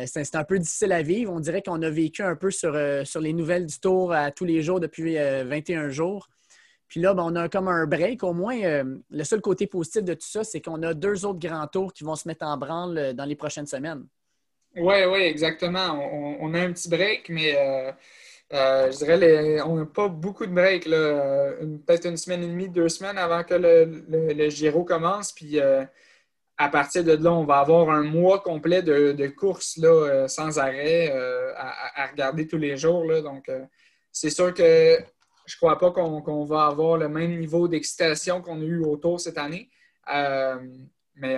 c'est 0.06 0.36
un 0.36 0.44
peu 0.44 0.60
difficile 0.60 0.92
à 0.92 1.02
vivre. 1.02 1.34
On 1.34 1.40
dirait 1.40 1.64
qu'on 1.64 1.82
a 1.82 1.90
vécu 1.90 2.22
un 2.22 2.36
peu 2.36 2.52
sur, 2.52 2.78
sur 3.06 3.22
les 3.22 3.34
nouvelles 3.34 3.66
du 3.66 3.80
tour 3.80 4.14
à 4.14 4.32
tous 4.32 4.46
les 4.46 4.62
jours 4.62 4.80
depuis 4.80 5.16
21 5.16 5.90
jours. 5.90 6.30
Puis 6.94 7.02
là, 7.02 7.16
ben, 7.16 7.24
on 7.26 7.36
a 7.36 7.50
comme 7.50 7.70
un 7.70 7.88
break. 7.88 8.22
Au 8.22 8.34
moins, 8.34 8.56
euh, 8.62 8.84
le 9.10 9.24
seul 9.24 9.41
côté 9.41 9.66
positif 9.66 10.04
de 10.04 10.14
tout 10.14 10.28
ça, 10.28 10.44
c'est 10.44 10.62
qu'on 10.62 10.84
a 10.84 10.94
deux 10.94 11.26
autres 11.26 11.39
grands 11.39 11.66
tours 11.66 11.91
qui 11.91 12.04
vont 12.04 12.16
se 12.16 12.28
mettre 12.28 12.46
en 12.46 12.56
branle 12.56 12.98
euh, 13.00 13.14
dans 13.14 13.26
les 13.26 13.36
prochaines 13.36 13.66
semaines. 13.66 14.06
Oui, 14.76 15.04
oui, 15.12 15.22
exactement. 15.22 16.00
On, 16.39 16.54
a 16.54 16.60
un 16.60 16.72
petit 16.72 16.88
break, 16.89 17.30
mais 17.30 17.56
euh, 17.58 18.91
je 18.91 18.98
dirais 18.98 19.60
on 19.64 19.78
n'a 19.78 19.86
pas 19.88 20.08
beaucoup 20.08 20.46
de 20.46 20.52
break. 20.52 20.84
Peut-être 20.84 22.06
une 22.06 22.18
semaine 22.18 22.44
et 22.44 22.48
demie, 22.48 22.70
deux 22.70 22.89
semaines 22.89 23.18
avant 23.18 23.44
que 23.44 23.56
le, 23.56 24.50
Giro 24.50 24.84
commence. 24.84 25.32
Puis 25.32 25.60
à 25.60 26.70
partir 26.70 27.04
de 27.04 27.14
là, 27.14 27.34
on 27.34 27.44
va 27.44 27.58
avoir 27.58 27.89
un 27.89 28.04
mois 28.04 28.39
complet 28.39 28.84
de, 28.84 29.28
courses 29.30 29.80
sans 30.28 30.60
arrêt 30.60 31.12
à, 31.56 32.08
regarder 32.12 32.48
tous 32.48 32.58
les 32.58 32.78
jours. 32.78 33.04
Donc, 33.24 33.50
c'est 34.12 34.30
sûr 34.32 34.54
que 34.54 34.98
je 35.54 35.66
ne 35.66 35.70
crois 35.70 35.78
pas 35.78 35.91
qu'on 35.91 36.45
va 36.45 36.66
avoir 36.66 36.97
le 36.97 37.08
même 37.08 37.39
niveau 37.39 37.68
d'excitation 37.68 38.41
qu'on 38.41 38.60
a 38.60 38.66
eu 38.66 38.84
au 38.84 38.97
Tour 38.97 39.20
cette 39.20 39.38
année. 39.38 39.70
mais 40.08 41.38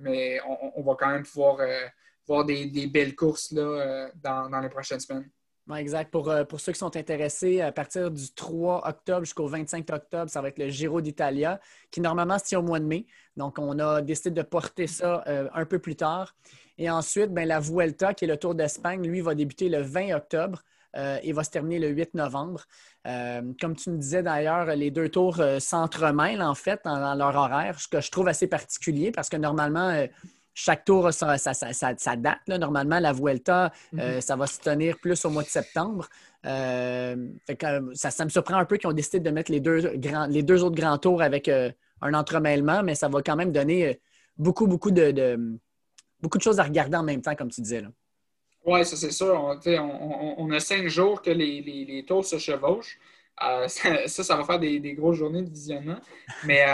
mais 0.00 0.40
on, 0.76 0.82
va 0.82 0.94
quand 0.98 1.10
même 1.10 1.22
pouvoir 1.22 1.58
voir 2.26 2.44
des, 2.44 2.86
belles 2.86 3.14
courses 3.14 3.52
là, 3.52 4.10
dans 4.14 4.60
les 4.60 4.70
prochaines 4.70 5.00
semaines 5.00 5.30
exact. 5.76 6.10
Pour, 6.10 6.30
euh, 6.30 6.44
ceux 6.58 6.72
qui 6.72 6.78
sont 6.78 6.96
intéressés, 6.96 7.60
à 7.60 7.72
partir 7.72 8.10
du 8.10 8.32
3 8.32 8.88
octobre 8.88 9.24
jusqu'au 9.24 9.46
25 9.46 9.90
octobre, 9.90 10.30
ça 10.30 10.40
va 10.40 10.48
être 10.48 10.58
le 10.58 10.68
Giro 10.68 11.00
d'Italia, 11.00 11.60
qui 11.90 12.00
normalement 12.00 12.38
se 12.38 12.44
tient 12.44 12.58
au 12.58 12.62
mois 12.62 12.80
de 12.80 12.84
mai. 12.84 13.06
Donc, 13.36 13.58
on 13.58 13.78
a 13.78 14.02
décidé 14.02 14.30
de 14.30 14.42
porter 14.42 14.86
ça 14.86 15.24
euh, 15.26 15.48
un 15.54 15.64
peu 15.64 15.78
plus 15.78 15.96
tard. 15.96 16.34
Et 16.78 16.90
ensuite, 16.90 17.32
ben, 17.32 17.46
la 17.46 17.60
Vuelta, 17.60 18.14
qui 18.14 18.24
est 18.24 18.28
le 18.28 18.36
Tour 18.36 18.54
d'Espagne, 18.54 19.06
lui, 19.06 19.20
va 19.20 19.34
débuter 19.34 19.68
le 19.68 19.82
20 19.82 20.14
octobre 20.14 20.62
euh, 20.96 21.18
et 21.22 21.32
va 21.32 21.44
se 21.44 21.50
terminer 21.50 21.78
le 21.78 21.88
8 21.88 22.14
novembre. 22.14 22.64
comme 23.04 23.76
tu 23.76 23.90
me 23.90 23.96
disais 23.96 24.22
d'ailleurs, 24.22 24.66
les 24.76 24.90
deux 24.90 25.08
tours 25.08 25.42
s'entremêlent 25.58 26.42
en 26.42 26.54
fait 26.54 26.80
dans, 26.84 27.14
leur 27.14 27.34
horaire, 27.36 27.80
ce 27.80 27.88
que 27.88 28.00
je 28.00 28.10
trouve 28.10 28.28
assez 28.28 28.46
particulier 28.46 29.10
parce 29.10 29.28
que 29.28 29.36
normalement, 29.36 30.06
chaque 30.54 30.84
tour 30.84 31.06
a 31.06 31.12
sa, 31.12 32.16
date. 32.16 32.48
Normalement, 32.48 33.00
la 33.00 33.12
Vuelta, 33.12 33.72
euh, 33.98 34.16
mhm. 34.16 34.20
ça 34.20 34.36
va 34.36 34.46
se 34.46 34.60
tenir 34.60 34.98
plus 34.98 35.24
au 35.24 35.30
mois 35.30 35.42
de 35.42 35.48
septembre. 35.48 36.08
Euh, 36.44 37.28
ça, 37.94 38.24
me 38.24 38.30
surprend 38.30 38.56
un 38.56 38.64
peu 38.64 38.76
qu'ils 38.76 38.90
ont 38.90 38.92
décidé 38.92 39.20
de 39.20 39.30
mettre 39.30 39.50
les 39.50 39.60
deux, 39.60 39.92
les 40.28 40.42
deux 40.42 40.62
autres 40.62 40.76
grands 40.76 40.98
tours 40.98 41.22
avec 41.22 41.48
euh, 41.48 41.70
un 42.00 42.14
entremêlement, 42.14 42.82
mais 42.82 42.94
ça 42.94 43.08
va 43.08 43.22
quand 43.22 43.36
même 43.36 43.52
donner 43.52 44.00
beaucoup, 44.36 44.66
beaucoup 44.66 44.90
de, 44.90 45.58
beaucoup 46.20 46.38
de 46.38 46.42
choses 46.42 46.60
à 46.60 46.64
regarder 46.64 46.96
en 46.96 47.02
même 47.02 47.22
temps, 47.22 47.34
comme 47.34 47.50
tu 47.50 47.60
disais. 47.60 47.82
Oui, 48.64 48.84
ça 48.84 48.96
c'est 48.96 49.10
sûr. 49.10 49.34
On, 49.34 50.50
a 50.50 50.60
cinq 50.60 50.86
jours 50.88 51.20
que 51.20 51.30
les, 51.30 52.04
tours 52.06 52.24
se 52.24 52.38
chevauchent. 52.38 52.98
ça, 53.66 54.06
ça, 54.06 54.36
va 54.36 54.44
faire 54.44 54.60
des, 54.60 54.94
grosses 54.94 55.16
journées 55.16 55.42
de 55.42 55.50
visionnement. 55.50 55.98
Mais 56.44 56.64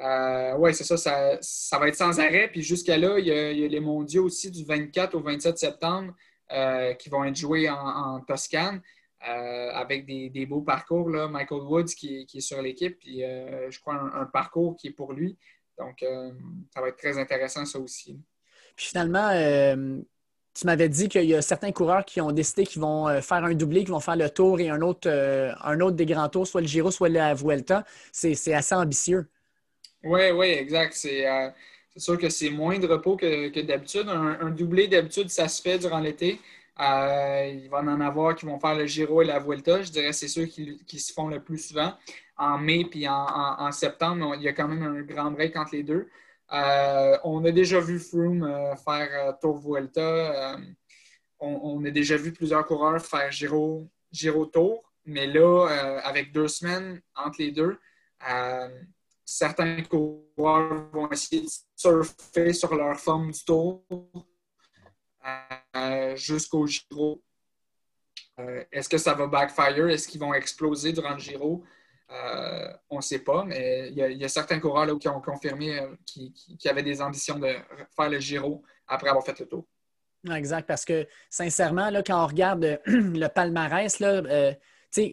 euh, 0.00 0.54
oui, 0.56 0.74
c'est 0.74 0.84
ça, 0.84 0.96
ça, 1.40 1.78
va 1.78 1.88
être 1.88 1.94
sans 1.94 2.18
arrêt. 2.18 2.48
Puis 2.48 2.62
jusqu'à 2.62 2.96
là, 2.96 3.18
il 3.18 3.26
y, 3.26 3.32
a, 3.32 3.68
les 3.68 3.80
mondiaux 3.80 4.24
aussi 4.24 4.50
du 4.50 4.64
24 4.64 5.14
au 5.14 5.20
27 5.20 5.58
septembre 5.58 6.14
euh, 6.50 6.94
qui 6.94 7.08
vont 7.08 7.24
être 7.24 7.36
joués 7.36 7.68
en, 7.70 8.20
Toscane 8.20 8.80
euh, 9.28 9.70
avec 9.72 10.06
des, 10.06 10.46
beaux 10.46 10.62
parcours. 10.62 11.08
Là. 11.10 11.28
Michael 11.28 11.62
Woods 11.62 11.94
qui, 11.96 12.26
est 12.32 12.40
sur 12.40 12.60
l'équipe, 12.62 12.98
puis 12.98 13.20
je 13.20 13.80
crois 13.80 13.94
un, 13.94 14.26
parcours 14.26 14.76
qui 14.76 14.88
est 14.88 14.92
pour 14.92 15.12
lui. 15.12 15.36
Donc, 15.78 16.04
ça 16.74 16.80
va 16.80 16.88
être 16.88 16.98
très 16.98 17.18
intéressant, 17.18 17.64
ça 17.64 17.78
aussi. 17.78 18.18
Puis 18.76 18.86
finalement, 18.86 19.30
tu 20.54 20.66
m'avais 20.66 20.88
dit 20.88 21.08
qu'il 21.08 21.24
y 21.24 21.34
a 21.34 21.42
certains 21.42 21.72
coureurs 21.72 22.04
qui 22.04 22.20
ont 22.20 22.32
décidé 22.32 22.66
qu'ils 22.66 22.82
vont 22.82 23.20
faire 23.22 23.44
un 23.44 23.54
doublé, 23.54 23.84
qui 23.84 23.90
vont 23.90 24.00
faire 24.00 24.16
le 24.16 24.28
tour 24.28 24.60
et 24.60 24.68
un 24.68 24.82
autre, 24.82 25.08
un 25.08 25.80
autre 25.80 25.96
des 25.96 26.06
grands 26.06 26.28
tours, 26.28 26.46
soit 26.46 26.60
le 26.60 26.66
Giro, 26.66 26.90
soit 26.90 27.08
la 27.08 27.34
Vuelta. 27.34 27.84
C'est 28.12 28.52
assez 28.52 28.74
ambitieux. 28.74 29.26
Oui, 30.04 30.30
oui, 30.34 30.46
exact. 30.46 30.98
Euh, 31.06 31.50
c'est 31.92 32.00
sûr 32.00 32.18
que 32.18 32.28
c'est 32.28 32.50
moins 32.50 32.78
de 32.78 32.86
repos 32.86 33.16
que, 33.16 33.60
d'habitude. 33.60 34.08
Un, 34.08 34.50
doublé, 34.50 34.88
d'habitude, 34.88 35.30
ça 35.30 35.48
se 35.48 35.62
fait 35.62 35.78
durant 35.78 36.00
l'été. 36.00 36.40
Euh, 36.80 37.50
il 37.52 37.68
va 37.68 37.80
en 37.80 38.00
avoir 38.00 38.34
qui 38.34 38.46
vont 38.46 38.58
faire 38.58 38.74
le 38.74 38.86
Giro 38.86 39.22
et 39.22 39.24
la 39.24 39.38
Vuelta. 39.38 39.82
Je 39.82 39.90
dirais 39.90 40.12
c'est 40.12 40.28
ceux 40.28 40.46
qui, 40.46 40.98
se 40.98 41.12
font 41.12 41.28
le 41.28 41.40
plus 41.40 41.58
souvent. 41.58 41.92
En 42.36 42.58
mai 42.58 42.84
puis 42.90 43.06
en, 43.08 43.70
septembre, 43.70 44.34
il 44.36 44.42
y 44.42 44.48
a 44.48 44.52
quand 44.52 44.66
même 44.66 44.82
un 44.82 45.02
grand 45.02 45.30
break 45.30 45.56
entre 45.56 45.76
les 45.76 45.82
deux. 45.82 46.08
Euh, 46.52 47.18
on 47.24 47.44
a 47.44 47.50
déjà 47.50 47.80
vu 47.80 47.98
Froome 47.98 48.46
faire 48.84 49.38
Tour 49.40 49.58
Vuelta. 49.58 50.56
On, 51.40 51.84
a 51.84 51.90
déjà 51.90 52.16
vu 52.16 52.32
plusieurs 52.32 52.64
coureurs 52.66 53.04
faire 53.04 53.30
Giro, 53.32 53.88
Giro 54.10 54.46
Tour. 54.46 54.92
Mais 55.04 55.26
là, 55.26 55.66
avec 56.04 56.32
deux 56.32 56.48
semaines 56.48 57.00
entre 57.16 57.36
les 57.40 57.50
deux, 57.50 57.78
certains 59.24 59.82
coureurs 59.82 60.90
vont 60.92 61.10
essayer 61.10 61.42
de 61.42 61.48
surfer 61.74 62.52
sur 62.52 62.74
leur 62.74 62.98
forme 62.98 63.32
du 63.32 63.44
tour 63.44 63.82
euh, 65.76 66.16
jusqu'au 66.16 66.66
Giro. 66.66 67.22
Euh, 68.38 68.64
est-ce 68.72 68.88
que 68.88 68.98
ça 68.98 69.14
va 69.14 69.26
backfire? 69.26 69.88
Est-ce 69.88 70.08
qu'ils 70.08 70.20
vont 70.20 70.34
exploser 70.34 70.92
durant 70.92 71.14
le 71.14 71.18
Giro? 71.18 71.64
Euh, 72.12 72.72
on 72.90 72.96
ne 72.96 73.02
sait 73.02 73.20
pas, 73.20 73.44
mais 73.44 73.88
il 73.88 73.96
y, 73.96 74.24
a 74.24 74.28
certains 74.28 74.60
coureurs 74.60 74.98
qui 74.98 75.08
ont 75.08 75.20
confirmé 75.20 75.80
qu'ils 76.04 76.32
qui, 76.32 76.68
avaient 76.68 76.82
des 76.82 77.00
ambitions 77.00 77.38
de 77.38 77.48
faire 77.96 78.10
le 78.10 78.18
Giro 78.18 78.62
après 78.86 79.08
avoir 79.08 79.24
fait 79.24 79.38
le 79.40 79.46
tour. 79.46 79.64
Exact, 80.30 80.66
parce 80.66 80.84
que 80.84 81.06
sincèrement, 81.30 81.90
là, 81.90 82.02
quand 82.02 82.22
on 82.22 82.26
regarde 82.26 82.80
le 82.86 83.26
palmarès, 83.28 83.98
là, 83.98 84.22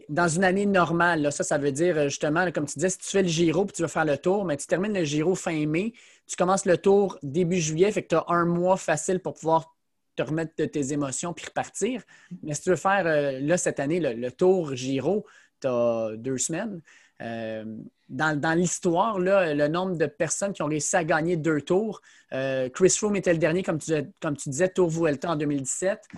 dans 0.08 0.28
une 0.28 0.44
année 0.44 0.66
normale, 0.66 1.32
ça, 1.32 1.42
ça 1.42 1.58
veut 1.58 1.72
dire 1.72 1.96
euh, 1.96 2.04
justement, 2.04 2.50
comme 2.52 2.66
tu 2.66 2.74
disais, 2.74 2.90
si 2.90 2.98
tu 2.98 3.08
fais 3.08 3.22
le 3.22 3.28
Giro 3.28 3.64
puis 3.64 3.74
tu 3.74 3.82
vas 3.82 3.88
faire 3.88 4.04
le 4.04 4.18
tour, 4.18 4.44
mais 4.44 4.56
tu 4.56 4.66
termines 4.66 4.92
le 4.92 5.04
Giro 5.04 5.34
fin 5.34 5.66
mai, 5.66 5.94
tu 6.26 6.36
commences 6.36 6.66
le 6.66 6.76
tour 6.76 7.18
début 7.22 7.60
juillet, 7.60 7.90
fait 7.90 8.02
que 8.02 8.08
tu 8.08 8.14
as 8.16 8.24
un 8.28 8.44
mois 8.44 8.76
facile 8.76 9.20
pour 9.20 9.34
pouvoir 9.34 9.74
te 10.16 10.22
remettre 10.22 10.52
de 10.58 10.66
tes 10.66 10.92
émotions 10.92 11.32
puis 11.32 11.46
repartir. 11.46 12.02
Mais 12.42 12.54
si 12.54 12.62
tu 12.62 12.70
veux 12.70 12.76
faire 12.76 13.04
euh, 13.06 13.56
cette 13.56 13.80
année 13.80 14.00
le, 14.00 14.30
tour 14.30 14.74
Giro, 14.74 15.24
as 15.66 16.10
deux 16.16 16.38
semaines. 16.38 16.80
Euh, 17.22 17.64
dans, 18.08 18.56
l'histoire, 18.56 19.18
le 19.18 19.68
nombre 19.68 19.96
de 19.96 20.06
personnes 20.06 20.52
qui 20.52 20.62
ont 20.62 20.66
réussi 20.66 20.96
à 20.96 21.04
gagner 21.04 21.36
deux 21.36 21.60
tours, 21.60 22.00
Chris 22.30 22.90
Froome 22.90 23.16
était 23.16 23.32
le 23.32 23.38
dernier, 23.38 23.62
comme 23.62 23.78
tu, 23.78 24.48
disais, 24.48 24.68
Tour 24.68 24.88
Vuelta 24.88 25.30
en 25.30 25.36
2017. 25.36 26.08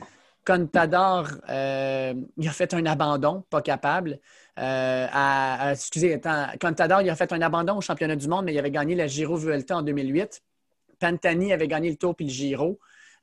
Contador, 0.45 1.29
euh, 1.49 2.15
il 2.37 2.49
a 2.49 2.51
fait 2.51 2.75
un 2.75 2.85
abandon, 2.87 3.45
pas 3.49 3.63
capable. 3.63 4.19
Euh, 4.59 5.71
excusez, 5.71 6.21
Contador, 6.61 7.01
il 7.03 7.11
a 7.11 7.15
fait 7.15 7.33
un 7.33 7.41
abandon 7.43 7.77
au 7.77 7.81
championnat 7.81 8.17
du 8.17 8.27
monde, 8.27 8.47
mais 8.47 8.53
il 8.53 8.59
avait 8.59 8.71
gagné 8.71 8.95
la 8.95 9.07
Giro 9.07 9.37
Vuelta 9.37 9.77
en 9.77 9.83
2008. 9.83 10.43
Pantani 10.99 11.53
avait 11.53 11.69
gagné 11.69 11.91
le 11.91 11.97
Tour 11.97 12.17
puis 12.17 12.27
le 12.27 12.33
Giro. 12.33 12.79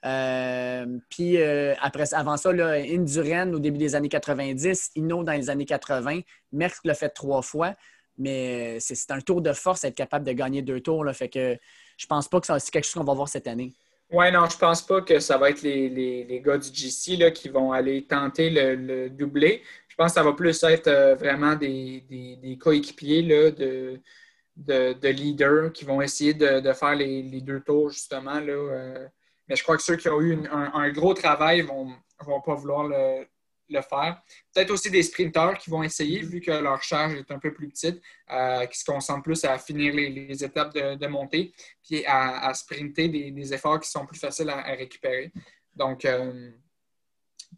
Euh, 0.05 0.85
puis 1.09 1.41
après, 1.81 2.13
avant 2.13 2.37
ça, 2.37 2.53
là, 2.53 2.71
Induren 2.73 3.53
au 3.53 3.59
début 3.59 3.77
des 3.77 3.95
années 3.95 4.09
90, 4.09 4.91
Inno 4.95 5.23
dans 5.23 5.33
les 5.33 5.49
années 5.49 5.65
80, 5.65 6.21
Merckx 6.51 6.79
l'a 6.85 6.93
fait 6.93 7.09
trois 7.09 7.41
fois, 7.41 7.73
mais 8.17 8.79
c'est 8.79 9.11
un 9.11 9.21
tour 9.21 9.41
de 9.41 9.53
force 9.53 9.83
être 9.83 9.95
capable 9.95 10.25
de 10.25 10.31
gagner 10.31 10.61
deux 10.61 10.79
tours. 10.79 11.03
Là, 11.03 11.13
fait 11.13 11.29
que 11.29 11.57
je 11.97 12.05
pense 12.05 12.27
pas 12.27 12.39
que 12.39 12.47
c'est 12.47 12.71
quelque 12.71 12.85
chose 12.85 12.93
qu'on 12.93 13.03
va 13.03 13.13
voir 13.13 13.27
cette 13.27 13.47
année. 13.47 13.73
Oui, 14.11 14.31
non, 14.31 14.49
je 14.49 14.57
pense 14.57 14.81
pas 14.81 15.01
que 15.01 15.19
ça 15.19 15.37
va 15.37 15.51
être 15.51 15.61
les, 15.61 15.87
les, 16.25 16.41
gars 16.41 16.57
du 16.57 16.73
GC 16.73 17.17
là, 17.17 17.29
qui 17.29 17.47
vont 17.47 17.71
aller 17.71 18.05
tenter 18.07 18.49
le, 18.49 18.75
le, 18.75 19.09
doublé. 19.09 19.61
Je 19.87 19.95
pense 19.95 20.07
que 20.07 20.13
ça 20.15 20.23
va 20.23 20.33
plus 20.33 20.63
être 20.63 20.87
euh, 20.87 21.13
vraiment 21.13 21.55
des, 21.55 22.03
des, 22.41 22.57
coéquipiers 22.57 23.21
de, 23.21 23.99
de, 24.57 25.07
leaders 25.09 25.71
qui 25.73 25.85
vont 25.85 26.01
essayer 26.01 26.33
de, 26.33 26.73
faire 26.73 26.95
les, 26.95 27.41
deux 27.41 27.59
tours, 27.59 27.91
justement. 27.91 28.39
Là, 28.39 28.53
euh. 28.53 29.07
Mais 29.49 29.55
je 29.55 29.63
crois 29.63 29.75
que 29.75 29.83
ceux 29.83 29.95
qui 29.95 30.07
ont 30.07 30.21
eu 30.21 30.37
un, 30.51 30.89
gros 30.91 31.13
travail 31.13 31.61
vont 31.61 31.87
ne 31.87 32.25
vont 32.25 32.41
pas 32.41 32.53
vouloir 32.53 32.83
le, 32.87 33.25
le 33.69 33.81
faire. 33.81 34.21
Peut-être 34.53 34.71
aussi 34.71 34.89
des 34.89 35.03
sprinteurs 35.03 35.57
qui 35.57 35.69
vont 35.69 35.83
essayer, 35.83 36.21
vu 36.21 36.41
que 36.41 36.51
leur 36.51 36.81
charge 36.81 37.13
est 37.15 37.31
un 37.31 37.39
peu 37.39 37.53
plus 37.53 37.69
petite, 37.69 38.01
euh, 38.31 38.65
qui 38.65 38.79
se 38.79 38.85
concentrent 38.85 39.23
plus 39.23 39.43
à 39.45 39.57
finir 39.57 39.93
les, 39.93 40.43
étapes 40.43 40.73
de, 40.73 41.07
montée, 41.07 41.53
puis 41.83 42.03
à, 42.05 42.53
sprinter 42.53 43.07
des, 43.07 43.53
efforts 43.53 43.79
qui 43.79 43.89
sont 43.89 44.05
plus 44.05 44.19
faciles 44.19 44.49
à, 44.49 44.61
récupérer. 44.73 45.31
Donc, 45.75 46.05
euh, 46.05 46.51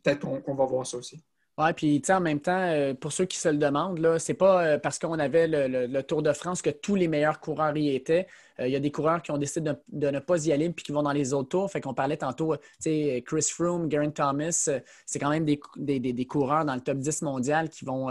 peut-être 0.04 0.20
qu'on 0.20 0.56
va 0.56 0.66
voir 0.66 0.86
ça 0.86 0.98
aussi. 0.98 1.22
Oui, 1.58 1.74
puis 1.74 2.02
en 2.10 2.22
même 2.22 2.40
temps, 2.40 2.58
euh, 2.58 2.94
pour 2.94 3.12
ceux 3.12 3.26
qui 3.26 3.38
se 3.38 3.50
le 3.50 3.58
demandent, 3.58 4.00
ce 4.00 4.32
n'est 4.32 4.38
pas 4.38 4.66
euh, 4.66 4.78
parce 4.78 4.98
qu'on 4.98 5.20
avait 5.20 5.48
le, 5.48 6.02
Tour 6.02 6.22
de 6.24 6.32
France 6.32 6.62
que 6.62 6.70
tous 6.70 6.96
les 6.96 7.08
meilleurs 7.08 7.40
coureurs 7.40 7.76
y 7.76 7.94
étaient. 7.94 8.26
Euh, 8.60 8.68
il 8.68 8.74
y 8.74 8.76
a 8.76 8.80
des 8.80 8.92
coureurs 8.92 9.22
qui 9.22 9.32
ont 9.32 9.38
décidé 9.38 9.74
de, 9.90 10.10
ne 10.10 10.20
pas 10.20 10.46
y 10.46 10.54
aller 10.54 10.70
puis 10.70 10.86
qui 10.86 10.92
vont 10.94 11.04
dans 11.04 11.12
les 11.12 11.34
autres 11.34 11.50
tours. 11.50 11.70
Fait 11.70 11.82
qu'on 11.82 11.94
parlait 11.94 12.18
tantôt, 12.18 12.56
Chris 12.82 13.48
Froome, 13.50 13.92
Geraint 13.92 14.12
Thomas, 14.12 14.70
c'est 15.06 15.20
quand 15.20 15.30
même 15.30 15.46
des, 15.46 16.26
coureurs 16.26 16.64
dans 16.64 16.76
le 16.76 16.82
top 16.82 16.98
10 16.98 17.22
mondial 17.24 17.70
qui 17.70 17.84
vont, 17.86 18.08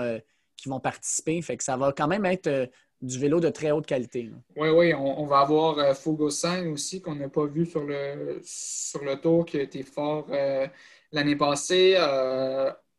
qui 0.56 0.68
vont 0.68 0.80
participer. 0.80 1.40
Fait 1.40 1.56
que 1.56 1.64
ça 1.64 1.76
va 1.76 1.92
quand 1.92 2.08
même 2.08 2.26
être 2.26 2.68
du 3.00 3.18
vélo 3.18 3.40
de 3.40 3.48
très 3.48 3.70
haute 3.70 3.86
qualité. 3.86 4.30
Oui, 4.56 4.68
oui, 4.68 4.94
on, 4.94 5.24
va 5.26 5.40
avoir 5.40 5.96
Fugo 5.96 6.28
aussi, 6.28 7.00
qu'on 7.00 7.14
n'a 7.14 7.28
pas 7.28 7.46
vu 7.46 7.64
sur 7.64 7.84
le, 7.84 8.40
sur 8.44 9.02
le 9.02 9.16
tour, 9.16 9.46
qui 9.46 9.58
a 9.58 9.62
été 9.62 9.82
fort 9.82 10.26
l'année 11.12 11.36
passée 11.36 11.96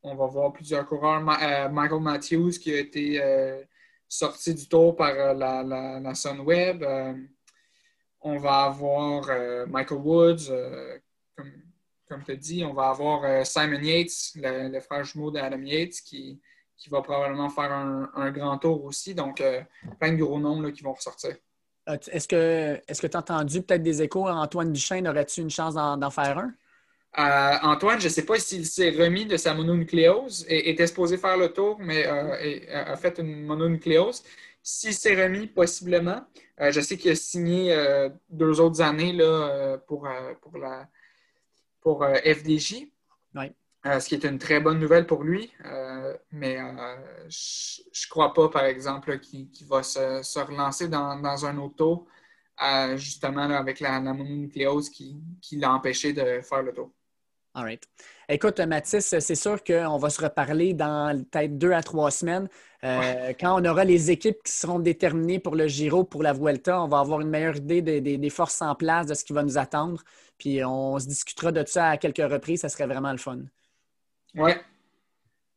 on 0.04 0.16
va 0.16 0.26
voir 0.26 0.52
plusieurs 0.54 0.86
coureurs. 0.86 1.24
Euh, 1.42 1.70
Michael 1.70 2.02
Matthews 2.02 2.52
qui 2.52 2.74
a 2.74 2.80
été 2.80 3.22
euh, 3.22 3.62
sorti 4.08 4.54
du 4.54 4.68
tour 4.68 4.96
par 4.96 5.14
euh, 5.14 5.34
la, 5.34 6.14
Sunweb. 6.16 6.84
on 8.22 8.38
va 8.38 8.64
avoir 8.64 9.68
Michael 9.68 9.98
Woods, 9.98 10.52
comme, 12.08 12.24
tu 12.24 12.32
as 12.32 12.36
dit. 12.36 12.64
On 12.66 12.74
va 12.74 12.90
avoir 12.90 13.46
Simon 13.46 13.82
Yates, 13.82 14.34
le, 14.36 14.80
frère 14.80 15.04
jumeau 15.04 15.32
d'Adam 15.32 15.62
Yates, 15.62 16.02
qui, 16.06 16.42
qui 16.78 16.90
va 16.90 17.02
probablement 17.02 17.50
faire 17.50 17.72
un, 17.72 18.32
grand 18.32 18.58
tour 18.58 18.84
aussi. 18.86 19.16
Donc, 19.16 19.42
plein 20.00 20.12
de 20.12 20.18
gros 20.18 20.40
noms 20.40 20.72
qui 20.72 20.84
vont 20.84 20.94
ressortir. 20.94 21.36
Est-ce 21.88 22.28
que 22.28 23.08
tu 23.08 23.18
as 23.18 23.20
entendu 23.20 23.62
peut-être 23.62 23.84
des 23.84 24.02
échos? 24.02 24.28
Antoine 24.28 24.72
Duchesne, 24.72 25.08
aurais-tu 25.08 25.42
une 25.42 25.50
chance 25.50 25.74
d'en 25.74 26.10
faire 26.10 26.38
un? 26.38 26.54
Antoine, 27.18 28.00
je 28.00 28.06
ne 28.06 28.12
sais 28.12 28.26
pas 28.26 28.40
s'il 28.40 28.66
s'est 28.66 28.92
remis 28.92 29.26
de 29.26 29.38
sa 29.38 29.54
mononucléose, 29.54 30.46
et, 30.48 30.70
était 30.70 30.88
supposé 30.88 31.18
faire 31.18 31.38
le 31.38 31.52
tour, 31.52 31.78
mais 31.80 32.06
a 32.06 32.96
fait 32.96 33.20
une 33.20 33.44
mononucléose. 33.44 34.24
S'il 34.64 34.94
s'est 34.94 35.22
remis, 35.22 35.48
possiblement. 35.48 36.26
je 36.60 36.80
sais 36.80 36.98
qu'il 36.98 37.12
a 37.12 37.16
signé 37.16 37.76
deux 38.30 38.62
autres 38.62 38.82
années 38.82 39.14
là, 39.14 39.78
pour, 39.88 40.08
pour, 40.42 40.58
la, 40.58 40.88
pour 41.82 42.06
FDJ. 42.06 42.88
ce 43.84 44.08
qui 44.08 44.16
est 44.16 44.24
une 44.24 44.38
très 44.38 44.60
bonne 44.62 44.80
nouvelle 44.80 45.06
pour 45.06 45.24
lui. 45.24 45.52
mais 46.32 46.58
je 47.28 47.82
ne 47.82 48.10
crois 48.10 48.34
pas, 48.34 48.50
par 48.50 48.66
exemple, 48.66 49.20
qu'il 49.20 49.50
va 49.68 49.84
se, 49.84 50.40
relancer 50.40 50.88
dans, 50.88 51.20
dans 51.20 51.46
un 51.46 51.58
auto 51.58 52.08
justement 52.96 53.50
avec 53.50 53.80
la, 53.80 54.00
mononucléose 54.00 54.90
qui, 54.90 55.22
l'a 55.54 55.74
empêché 55.74 56.14
de 56.14 56.42
faire 56.42 56.64
le 56.64 56.74
tour. 56.74 56.92
All 57.54 57.64
right. 57.64 57.84
Écoute, 58.30 58.60
Mathis, 58.62 59.14
c'est 59.20 59.36
sûr 59.36 59.62
qu'on 59.62 59.98
va 59.98 60.10
se 60.10 60.22
reparler 60.22 60.74
dans 60.74 61.22
peut-être 61.32 61.58
deux 61.58 61.74
à 61.74 61.84
trois 61.84 62.10
semaines. 62.10 62.48
Euh, 62.84 63.34
quand 63.38 63.62
on 63.62 63.66
aura 63.66 63.84
les 63.84 64.10
équipes 64.10 64.42
qui 64.44 64.54
seront 64.54 64.80
déterminées 64.80 65.38
pour 65.38 65.56
le 65.56 65.68
Giro, 65.68 66.06
pour 66.06 66.24
la 66.24 66.32
Vuelta, 66.32 66.82
on 66.82 66.88
va 66.88 67.00
avoir 67.00 67.20
une 67.20 67.30
meilleure 67.30 67.58
idée 67.58 67.82
des, 67.82 68.30
forces 68.30 68.62
en 68.62 68.74
place, 68.74 69.06
de 69.06 69.14
ce 69.14 69.26
qui 69.26 69.34
va 69.34 69.44
nous 69.44 69.58
attendre. 69.58 70.02
Puis 70.38 70.64
on 70.64 70.98
se 70.98 71.08
discutera 71.08 71.52
de 71.52 71.64
ça 71.68 71.90
à 71.90 71.98
quelques 71.98 72.32
reprises. 72.32 72.62
Ça 72.62 72.70
serait 72.70 72.88
vraiment 72.88 73.12
le 73.12 73.18
fun. 73.18 73.40
Oui, 74.36 74.52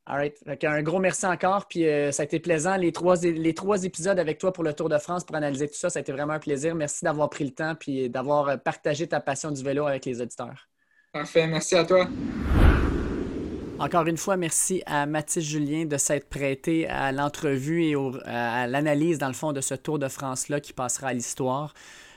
All 0.06 0.16
right. 0.16 0.64
un 0.64 0.82
gros 0.82 0.98
merci 0.98 1.24
encore. 1.26 1.66
Puis 1.66 1.88
euh, 1.88 2.12
ça 2.12 2.22
a 2.22 2.26
été 2.26 2.38
plaisant. 2.38 2.76
Les 2.76 2.92
trois, 2.92 3.16
les 3.16 3.54
trois 3.54 3.84
épisodes 3.84 4.18
avec 4.18 4.38
toi 4.38 4.52
pour 4.52 4.64
le 4.64 4.74
Tour 4.74 4.88
de 4.88 4.98
France 4.98 5.24
pour 5.24 5.36
analyser 5.36 5.68
tout 5.68 5.76
ça, 5.76 5.88
ça 5.88 6.00
a 6.00 6.02
été 6.02 6.12
vraiment 6.12 6.34
un 6.34 6.38
plaisir. 6.38 6.74
Merci 6.74 7.04
d'avoir 7.04 7.30
pris 7.30 7.44
le 7.44 7.52
temps 7.52 7.74
et 7.86 8.08
d'avoir 8.08 8.48
euh, 8.48 8.56
partagé 8.56 9.06
ta 9.06 9.20
passion 9.20 9.50
du 9.50 9.62
vélo 9.62 9.86
avec 9.86 10.04
les 10.04 10.20
auditeurs. 10.20 10.68
Parfait. 11.14 11.46
Merci 11.46 11.76
à 11.76 11.84
toi. 11.84 12.08
Encore 13.78 14.08
une 14.08 14.16
fois, 14.16 14.36
merci 14.36 14.82
à 14.84 15.06
Mathis 15.06 15.44
Julien 15.44 15.84
de 15.84 15.96
s'être 15.96 16.28
prêté 16.28 16.88
à 16.88 17.12
l'entrevue 17.12 17.84
et 17.84 17.94
à 18.24 18.66
l'analyse, 18.66 19.18
dans 19.18 19.28
le 19.28 19.32
fond, 19.32 19.52
de 19.52 19.60
ce 19.60 19.74
Tour 19.74 20.00
de 20.00 20.08
France-là 20.08 20.58
qui 20.58 20.72
passera 20.72 21.08
à 21.08 21.12
l'histoire. 21.12 21.72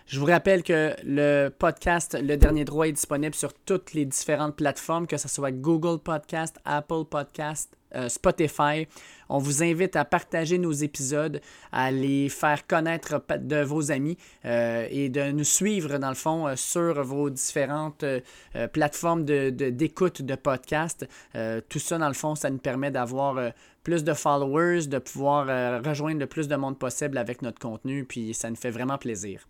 Je 0.08 0.20
vous 0.20 0.26
rappelle 0.26 0.64
que 0.64 0.96
le 1.04 1.50
podcast 1.50 2.18
Le 2.20 2.38
Dernier 2.38 2.66
Droit 2.66 2.88
est 2.88 2.92
disponible 2.92 3.36
sur 3.36 3.54
toutes 3.54 3.94
les 3.94 4.06
différentes 4.06 4.56
plateformes, 4.56 5.06
que 5.06 5.18
ce 5.18 5.28
soit 5.28 5.52
Google 5.52 6.00
Podcast, 6.00 6.58
Apple 6.66 7.06
Podcast, 7.08 7.77
euh, 7.96 8.10
Spotify. 8.10 8.88
On 9.30 9.38
vous 9.38 9.64
invite 9.64 9.96
à 9.96 10.06
partager 10.06 10.58
nos 10.58 10.72
épisodes, 10.72 11.42
à 11.72 11.92
les 11.92 12.30
faire 12.30 12.68
connaître 12.68 13.22
de 13.40 13.62
vos 13.62 13.92
amis 13.92 14.18
euh, 14.46 14.88
et 14.90 15.10
de 15.10 15.32
nous 15.32 15.44
suivre, 15.44 15.98
dans 15.98 16.10
le 16.10 16.16
fond, 16.16 16.48
euh, 16.48 16.56
sur 16.56 17.02
vos 17.04 17.30
différentes 17.30 18.04
plateformes 18.74 19.24
d'écoute 19.26 20.22
de, 20.22 20.28
de 20.28 20.36
podcasts. 20.36 21.08
tout 21.70 21.80
ça, 21.80 21.98
dans 21.98 22.08
le 22.08 22.14
fond, 22.14 22.36
ça 22.36 22.50
nous 22.50 22.58
permet 22.58 22.92
d'avoir 22.92 23.52
plus 23.84 24.04
de 24.04 24.14
followers, 24.14 24.88
de 24.88 25.00
pouvoir 25.00 25.84
rejoindre 25.84 26.20
le 26.20 26.28
plus 26.28 26.48
de 26.48 26.56
monde 26.56 26.78
possible 26.78 27.18
avec 27.18 27.42
notre 27.42 27.60
contenu, 27.60 28.06
puis 28.06 28.34
ça 28.34 28.50
nous 28.50 28.56
fait 28.56 28.72
vraiment 28.72 28.98
plaisir. 28.98 29.48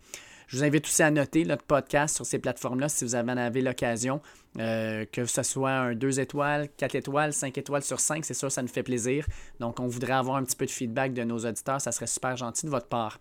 Je 0.48 0.56
vous 0.56 0.64
invite 0.64 0.86
aussi 0.86 1.02
à 1.02 1.10
noter 1.10 1.44
notre 1.44 1.64
podcast 1.64 2.16
sur 2.16 2.24
ces 2.24 2.38
plateformes-là 2.38 2.88
si 2.88 3.04
vous 3.04 3.14
en 3.14 3.28
avez 3.28 3.60
l'occasion, 3.60 4.22
euh, 4.58 5.04
que 5.10 5.24
ce 5.24 5.42
soit 5.42 5.70
un 5.70 5.94
2 5.94 6.20
étoiles, 6.20 6.68
4 6.76 6.94
étoiles, 6.94 7.32
5 7.32 7.56
étoiles 7.58 7.82
sur 7.82 8.00
5, 8.00 8.24
c'est 8.24 8.34
sûr, 8.34 8.50
ça 8.50 8.62
nous 8.62 8.68
fait 8.68 8.82
plaisir. 8.82 9.26
Donc, 9.60 9.80
on 9.80 9.86
voudrait 9.86 10.14
avoir 10.14 10.36
un 10.36 10.44
petit 10.44 10.56
peu 10.56 10.66
de 10.66 10.70
feedback 10.70 11.12
de 11.12 11.22
nos 11.24 11.38
auditeurs, 11.38 11.80
ça 11.80 11.92
serait 11.92 12.06
super 12.06 12.36
gentil 12.36 12.66
de 12.66 12.70
votre 12.70 12.88
part. 12.88 13.20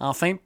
Enfin, 0.00 0.36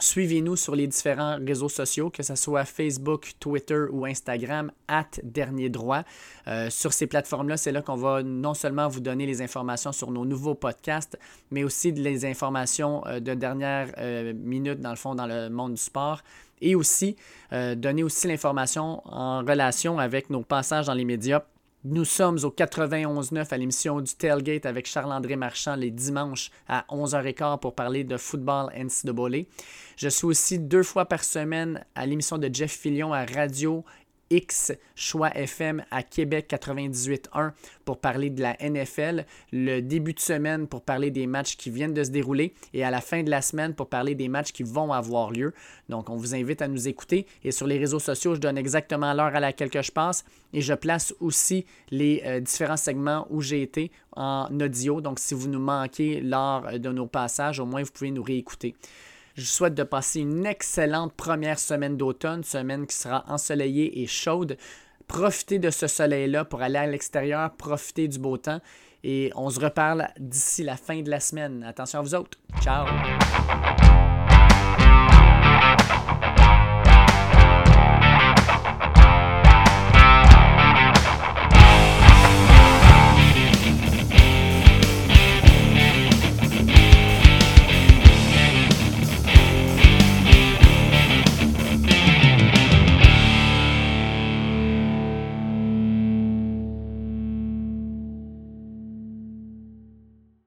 Suivez-nous 0.00 0.56
sur 0.56 0.74
les 0.74 0.88
différents 0.88 1.38
réseaux 1.46 1.68
sociaux, 1.68 2.10
que 2.10 2.24
ce 2.24 2.34
soit 2.34 2.64
Facebook, 2.64 3.32
Twitter 3.38 3.84
ou 3.92 4.04
Instagram, 4.06 4.72
at 4.88 5.06
Dernier 5.22 5.68
Droit. 5.68 6.02
Euh, 6.48 6.68
sur 6.68 6.92
ces 6.92 7.06
plateformes-là, 7.06 7.56
c'est 7.56 7.70
là, 7.70 7.80
qu'on 7.80 7.94
va 7.94 8.24
non 8.24 8.54
seulement 8.54 8.88
vous 8.88 8.98
donner 8.98 9.24
les 9.24 9.40
informations 9.40 9.92
sur 9.92 10.10
nos 10.10 10.24
nouveaux 10.24 10.56
podcasts, 10.56 11.16
mais 11.52 11.62
aussi 11.62 11.92
les 11.92 12.26
informations 12.26 13.06
euh, 13.06 13.20
de 13.20 13.34
dernière 13.34 13.92
euh, 13.98 14.32
minute, 14.34 14.80
dans 14.80 14.90
le 14.90 14.96
fond, 14.96 15.14
dans 15.14 15.26
le 15.26 15.48
monde 15.48 15.74
du 15.74 15.80
sport. 15.80 16.22
Et 16.60 16.74
aussi 16.74 17.16
donner 17.52 18.02
aussi 18.02 18.26
l'information 18.26 19.02
en 19.04 19.40
relation 19.40 19.98
avec 19.98 20.30
nos 20.30 20.42
passages 20.42 20.86
dans 20.86 20.94
les 20.94 21.04
médias 21.04 21.42
nous 21.84 22.06
sommes 22.06 22.38
au 22.44 22.48
91.9 22.48 23.46
à 23.50 23.56
l'émission 23.58 24.00
du 24.00 24.14
Tailgate 24.14 24.64
avec 24.64 24.86
Charles-André 24.86 25.36
Marchand 25.36 25.76
les 25.76 25.90
dimanches 25.90 26.50
à 26.66 26.86
11h15 26.88 27.60
pour 27.60 27.74
parler 27.74 28.04
de 28.04 28.16
football 28.16 28.72
NCAA. 28.74 29.44
Je 29.98 30.08
suis 30.08 30.24
aussi 30.24 30.58
deux 30.58 30.82
fois 30.82 31.04
par 31.04 31.22
semaine 31.22 31.84
à 31.94 32.06
l'émission 32.06 32.38
de 32.38 32.48
Jeff 32.50 32.72
Fillion 32.72 33.12
à 33.12 33.26
Radio 33.26 33.84
X 34.30 34.72
Choix 34.94 35.30
FM 35.34 35.84
à 35.90 36.02
Québec 36.02 36.48
98.1 36.50 37.52
pour 37.84 37.98
parler 37.98 38.30
de 38.30 38.42
la 38.42 38.56
NFL, 38.60 39.24
le 39.52 39.80
début 39.80 40.14
de 40.14 40.20
semaine 40.20 40.66
pour 40.66 40.82
parler 40.82 41.10
des 41.10 41.26
matchs 41.26 41.56
qui 41.56 41.70
viennent 41.70 41.94
de 41.94 42.04
se 42.04 42.10
dérouler 42.10 42.54
et 42.72 42.84
à 42.84 42.90
la 42.90 43.00
fin 43.00 43.22
de 43.22 43.30
la 43.30 43.42
semaine 43.42 43.74
pour 43.74 43.88
parler 43.88 44.14
des 44.14 44.28
matchs 44.28 44.52
qui 44.52 44.62
vont 44.62 44.92
avoir 44.92 45.30
lieu. 45.30 45.52
Donc 45.88 46.10
on 46.10 46.16
vous 46.16 46.34
invite 46.34 46.62
à 46.62 46.68
nous 46.68 46.88
écouter 46.88 47.26
et 47.42 47.50
sur 47.50 47.66
les 47.66 47.78
réseaux 47.78 47.98
sociaux, 47.98 48.34
je 48.34 48.40
donne 48.40 48.58
exactement 48.58 49.12
l'heure 49.12 49.34
à 49.34 49.40
laquelle 49.40 49.70
je 49.72 49.92
passe 49.92 50.24
et 50.52 50.60
je 50.60 50.74
place 50.74 51.14
aussi 51.20 51.66
les 51.90 52.22
euh, 52.24 52.40
différents 52.40 52.76
segments 52.76 53.26
où 53.30 53.40
j'ai 53.40 53.62
été 53.62 53.90
en 54.16 54.48
audio. 54.60 55.00
Donc 55.00 55.18
si 55.18 55.34
vous 55.34 55.48
nous 55.48 55.60
manquez 55.60 56.20
lors 56.20 56.78
de 56.78 56.90
nos 56.90 57.06
passages, 57.06 57.60
au 57.60 57.66
moins 57.66 57.82
vous 57.82 57.92
pouvez 57.92 58.10
nous 58.10 58.22
réécouter. 58.22 58.74
Je 59.34 59.40
vous 59.40 59.46
souhaite 59.46 59.74
de 59.74 59.82
passer 59.82 60.20
une 60.20 60.46
excellente 60.46 61.12
première 61.12 61.58
semaine 61.58 61.96
d'automne, 61.96 62.44
semaine 62.44 62.86
qui 62.86 62.94
sera 62.94 63.24
ensoleillée 63.26 64.00
et 64.00 64.06
chaude. 64.06 64.56
Profitez 65.08 65.58
de 65.58 65.70
ce 65.70 65.88
soleil-là 65.88 66.44
pour 66.44 66.62
aller 66.62 66.78
à 66.78 66.86
l'extérieur, 66.86 67.52
profitez 67.56 68.06
du 68.06 68.20
beau 68.20 68.36
temps 68.36 68.60
et 69.02 69.32
on 69.34 69.50
se 69.50 69.58
reparle 69.58 70.08
d'ici 70.18 70.62
la 70.62 70.76
fin 70.76 71.02
de 71.02 71.10
la 71.10 71.18
semaine. 71.18 71.64
Attention 71.64 71.98
à 71.98 72.02
vous 72.02 72.14
autres. 72.14 72.38
Ciao! 72.62 72.86